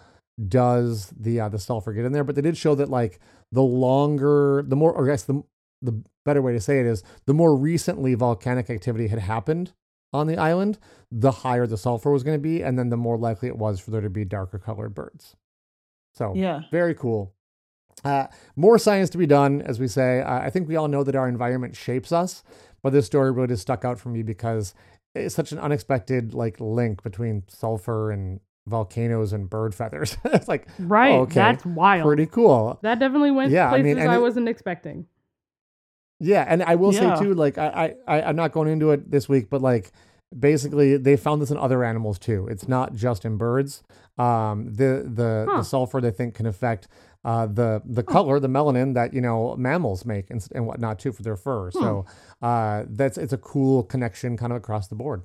does 0.47 1.13
the 1.15 1.41
uh, 1.41 1.49
the 1.49 1.59
sulfur 1.59 1.93
get 1.93 2.05
in 2.05 2.11
there? 2.11 2.23
But 2.23 2.33
they 2.35 2.41
did 2.41 2.57
show 2.57 2.73
that 2.75 2.89
like 2.89 3.19
the 3.51 3.61
longer, 3.61 4.63
the 4.65 4.75
more, 4.75 4.91
or 4.91 5.07
I 5.07 5.13
guess 5.13 5.23
the 5.23 5.43
the 5.83 6.01
better 6.25 6.41
way 6.41 6.53
to 6.53 6.59
say 6.61 6.79
it 6.79 6.85
is, 6.85 7.03
the 7.25 7.33
more 7.33 7.55
recently 7.55 8.13
volcanic 8.15 8.69
activity 8.69 9.07
had 9.07 9.19
happened 9.19 9.73
on 10.13 10.27
the 10.27 10.37
island, 10.37 10.79
the 11.11 11.31
higher 11.31 11.67
the 11.67 11.77
sulfur 11.77 12.11
was 12.11 12.23
going 12.23 12.37
to 12.37 12.41
be, 12.41 12.61
and 12.63 12.79
then 12.79 12.89
the 12.89 12.97
more 12.97 13.17
likely 13.17 13.47
it 13.49 13.57
was 13.57 13.79
for 13.79 13.91
there 13.91 14.01
to 14.01 14.09
be 14.09 14.23
darker 14.25 14.57
colored 14.59 14.93
birds. 14.95 15.35
So 16.15 16.33
Yeah. 16.35 16.61
very 16.71 16.93
cool. 16.95 17.33
Uh, 18.03 18.27
more 18.55 18.77
science 18.77 19.09
to 19.11 19.17
be 19.17 19.25
done, 19.27 19.61
as 19.61 19.79
we 19.79 19.87
say. 19.87 20.21
Uh, 20.21 20.39
I 20.39 20.49
think 20.49 20.67
we 20.67 20.75
all 20.75 20.87
know 20.87 21.03
that 21.03 21.15
our 21.15 21.27
environment 21.27 21.75
shapes 21.75 22.11
us, 22.11 22.43
but 22.81 22.91
this 22.91 23.05
story 23.05 23.31
really 23.31 23.47
just 23.47 23.61
stuck 23.61 23.85
out 23.85 23.99
for 23.99 24.09
me 24.09 24.23
because 24.23 24.73
it's 25.15 25.35
such 25.35 25.51
an 25.51 25.59
unexpected 25.59 26.33
like 26.33 26.59
link 26.59 27.03
between 27.03 27.43
sulfur 27.47 28.11
and 28.11 28.39
volcanoes 28.67 29.31
and 29.33 29.49
bird 29.49 29.73
feathers. 29.75 30.17
it's 30.25 30.47
like 30.47 30.67
Right. 30.79 31.11
oh, 31.13 31.21
okay, 31.21 31.35
That's 31.35 31.65
wild. 31.65 32.05
pretty 32.05 32.25
cool. 32.25 32.79
That 32.81 32.99
definitely 32.99 33.31
went 33.31 33.51
Yeah, 33.51 33.67
I 33.67 33.79
places 33.81 33.97
mean, 33.97 34.07
I 34.07 34.15
it- 34.17 34.21
wasn't 34.21 34.47
expecting. 34.49 35.07
Yeah, 36.19 36.45
and 36.47 36.63
I 36.63 36.75
will 36.75 36.93
Yeah. 36.93 37.15
say 37.15 37.25
too, 37.25 37.33
like 37.33 37.57
I, 37.57 37.95
I, 38.07 38.21
I'm 38.21 38.35
not 38.35 38.51
going 38.51 38.69
into 38.69 38.91
it 38.91 39.09
this 39.11 39.27
week, 39.27 39.49
but 39.49 39.61
like 39.61 39.91
basically 40.37 40.97
they 40.97 41.15
found 41.17 41.41
this 41.41 41.51
in 41.51 41.57
other 41.57 41.83
animals 41.83 42.17
too. 42.19 42.47
It's 42.49 42.67
not 42.67 42.93
just 42.93 43.25
in 43.25 43.37
birds. 43.37 43.83
Um, 44.17 44.65
the 44.73 45.03
the, 45.11 45.45
Huh. 45.49 45.57
the 45.57 45.63
sulfur 45.63 45.99
they 46.01 46.11
think 46.11 46.35
can 46.35 46.45
affect 46.45 46.87
uh, 47.25 47.45
the 47.47 47.81
the 47.85 48.03
color, 48.03 48.39
the 48.39 48.47
melanin 48.49 48.93
that 48.93 49.13
you 49.13 49.21
know 49.21 49.55
mammals 49.57 50.05
make 50.05 50.29
and, 50.29 50.45
and 50.53 50.65
whatnot 50.67 50.99
too 50.99 51.11
for 51.11 51.23
their 51.23 51.35
fur. 51.37 51.71
So 51.71 52.05
uh, 52.41 52.83
that's 52.87 53.17
it's 53.17 53.33
a 53.33 53.37
cool 53.37 53.83
connection 53.83 54.37
kind 54.37 54.51
of 54.51 54.57
across 54.57 54.87
the 54.87 54.95
board. 54.95 55.23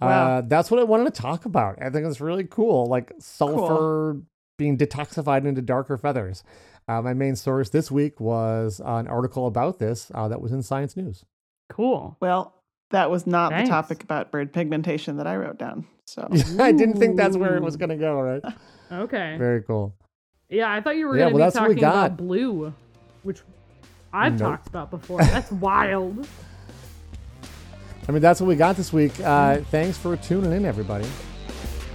Uh, 0.00 0.06
Wow. 0.06 0.40
that's 0.46 0.70
what 0.70 0.78
I 0.80 0.84
wanted 0.84 1.14
to 1.14 1.22
talk 1.22 1.44
about. 1.46 1.80
I 1.80 1.88
think 1.90 2.06
it's 2.06 2.20
really 2.20 2.44
cool, 2.44 2.86
like 2.86 3.12
sulfur 3.18 4.20
being 4.58 4.76
detoxified 4.76 5.46
into 5.46 5.62
darker 5.62 5.96
feathers. 5.96 6.42
Uh, 6.88 7.02
my 7.02 7.12
main 7.14 7.34
source 7.34 7.70
this 7.70 7.90
week 7.90 8.20
was 8.20 8.80
an 8.84 9.08
article 9.08 9.46
about 9.46 9.78
this 9.78 10.10
uh, 10.14 10.28
that 10.28 10.40
was 10.40 10.52
in 10.52 10.62
Science 10.62 10.96
News. 10.96 11.24
Cool. 11.68 12.16
Well, 12.20 12.54
that 12.90 13.10
was 13.10 13.26
not 13.26 13.50
Thanks. 13.50 13.68
the 13.68 13.72
topic 13.74 14.04
about 14.04 14.30
bird 14.30 14.52
pigmentation 14.52 15.16
that 15.16 15.26
I 15.26 15.36
wrote 15.36 15.58
down. 15.58 15.86
So 16.04 16.28
I 16.60 16.70
didn't 16.70 16.98
think 16.98 17.16
that's 17.16 17.36
where 17.36 17.56
it 17.56 17.62
was 17.62 17.76
going 17.76 17.88
to 17.90 17.96
go, 17.96 18.20
right? 18.20 18.42
Okay. 18.92 19.34
Very 19.36 19.64
cool. 19.64 19.96
Yeah, 20.48 20.72
I 20.72 20.80
thought 20.80 20.94
you 20.94 21.08
were 21.08 21.16
Yeah, 21.16 21.24
going 21.24 21.32
to 21.32 21.38
well, 21.40 21.48
be 21.48 21.52
that's 21.54 21.60
what 21.60 21.68
we 21.70 21.74
talking 21.74 21.88
about 21.88 22.16
blue, 22.16 22.72
which 23.24 23.40
I've 24.12 24.34
Nope. 24.38 24.48
talked 24.48 24.68
about 24.68 24.90
before. 24.92 25.18
That's 25.24 25.50
wild. 25.66 26.24
I 28.08 28.12
mean, 28.12 28.22
that's 28.22 28.40
what 28.40 28.46
we 28.46 28.54
got 28.54 28.76
this 28.76 28.92
week. 28.92 29.18
Uh, 29.18 29.56
thanks 29.72 29.98
for 29.98 30.16
tuning 30.16 30.52
in, 30.52 30.64
everybody. 30.64 31.04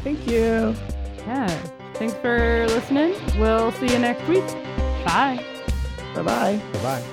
thank 0.04 0.28
you. 0.28 0.76
Yeah. 1.20 1.66
Thanks 1.94 2.14
for 2.16 2.66
listening. 2.68 3.16
We'll 3.40 3.72
see 3.74 3.88
you 3.88 4.00
next 4.00 4.28
week. 4.28 4.46
Bye. 5.06 5.44
Bye 6.16 6.22
bye. 6.24 6.62
Bye 6.74 6.82
bye. 6.82 7.04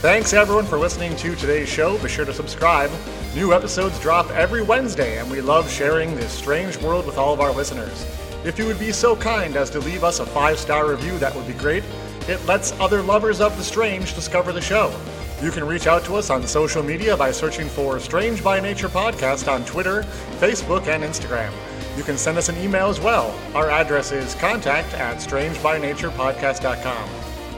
Thanks 0.00 0.32
everyone 0.32 0.66
for 0.66 0.78
listening 0.78 1.16
to 1.16 1.34
today's 1.34 1.68
show. 1.68 1.96
Be 1.98 2.08
sure 2.08 2.24
to 2.26 2.34
subscribe. 2.34 2.90
New 3.34 3.54
episodes 3.54 3.98
drop 4.00 4.30
every 4.32 4.62
Wednesday, 4.62 5.18
and 5.18 5.30
we 5.30 5.40
love 5.40 5.70
sharing 5.70 6.14
this 6.14 6.30
strange 6.32 6.76
world 6.78 7.06
with 7.06 7.16
all 7.16 7.32
of 7.32 7.40
our 7.40 7.52
listeners. 7.52 8.04
If 8.44 8.58
you 8.58 8.66
would 8.66 8.78
be 8.78 8.92
so 8.92 9.16
kind 9.16 9.56
as 9.56 9.70
to 9.70 9.78
leave 9.80 10.04
us 10.04 10.20
a 10.20 10.26
five 10.26 10.58
star 10.58 10.90
review, 10.90 11.16
that 11.18 11.34
would 11.34 11.46
be 11.46 11.54
great. 11.54 11.84
It 12.28 12.44
lets 12.46 12.72
other 12.80 13.02
lovers 13.02 13.40
of 13.40 13.56
the 13.56 13.64
strange 13.64 14.14
discover 14.14 14.52
the 14.52 14.60
show. 14.60 14.94
You 15.42 15.50
can 15.50 15.66
reach 15.66 15.86
out 15.86 16.04
to 16.04 16.16
us 16.16 16.30
on 16.30 16.46
social 16.46 16.82
media 16.82 17.16
by 17.16 17.30
searching 17.32 17.68
for 17.68 17.98
Strange 17.98 18.42
by 18.42 18.60
Nature 18.60 18.88
Podcast 18.88 19.50
on 19.50 19.64
Twitter, 19.64 20.02
Facebook, 20.38 20.86
and 20.86 21.02
Instagram. 21.02 21.52
You 21.96 22.02
can 22.02 22.18
send 22.18 22.38
us 22.38 22.48
an 22.48 22.56
email 22.56 22.88
as 22.88 23.00
well. 23.00 23.38
Our 23.54 23.70
address 23.70 24.10
is 24.12 24.34
contact 24.34 24.94
at 24.94 25.18
strangebynaturepodcast.com. 25.18 27.08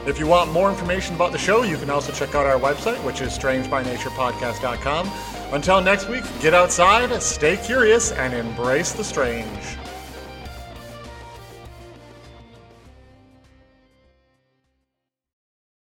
If 0.07 0.19
you 0.19 0.27
want 0.27 0.51
more 0.51 0.69
information 0.69 1.15
about 1.15 1.31
the 1.31 1.37
show, 1.37 1.63
you 1.63 1.77
can 1.77 1.89
also 1.89 2.13
check 2.13 2.35
out 2.35 2.45
our 2.45 2.59
website, 2.59 3.03
which 3.03 3.21
is 3.21 3.37
strangebynaturepodcast.com. 3.37 5.11
Until 5.51 5.81
next 5.81 6.07
week, 6.07 6.23
get 6.39 6.53
outside, 6.53 7.21
stay 7.21 7.57
curious, 7.57 8.11
and 8.11 8.33
embrace 8.33 8.93
the 8.93 9.03
strange. 9.03 9.77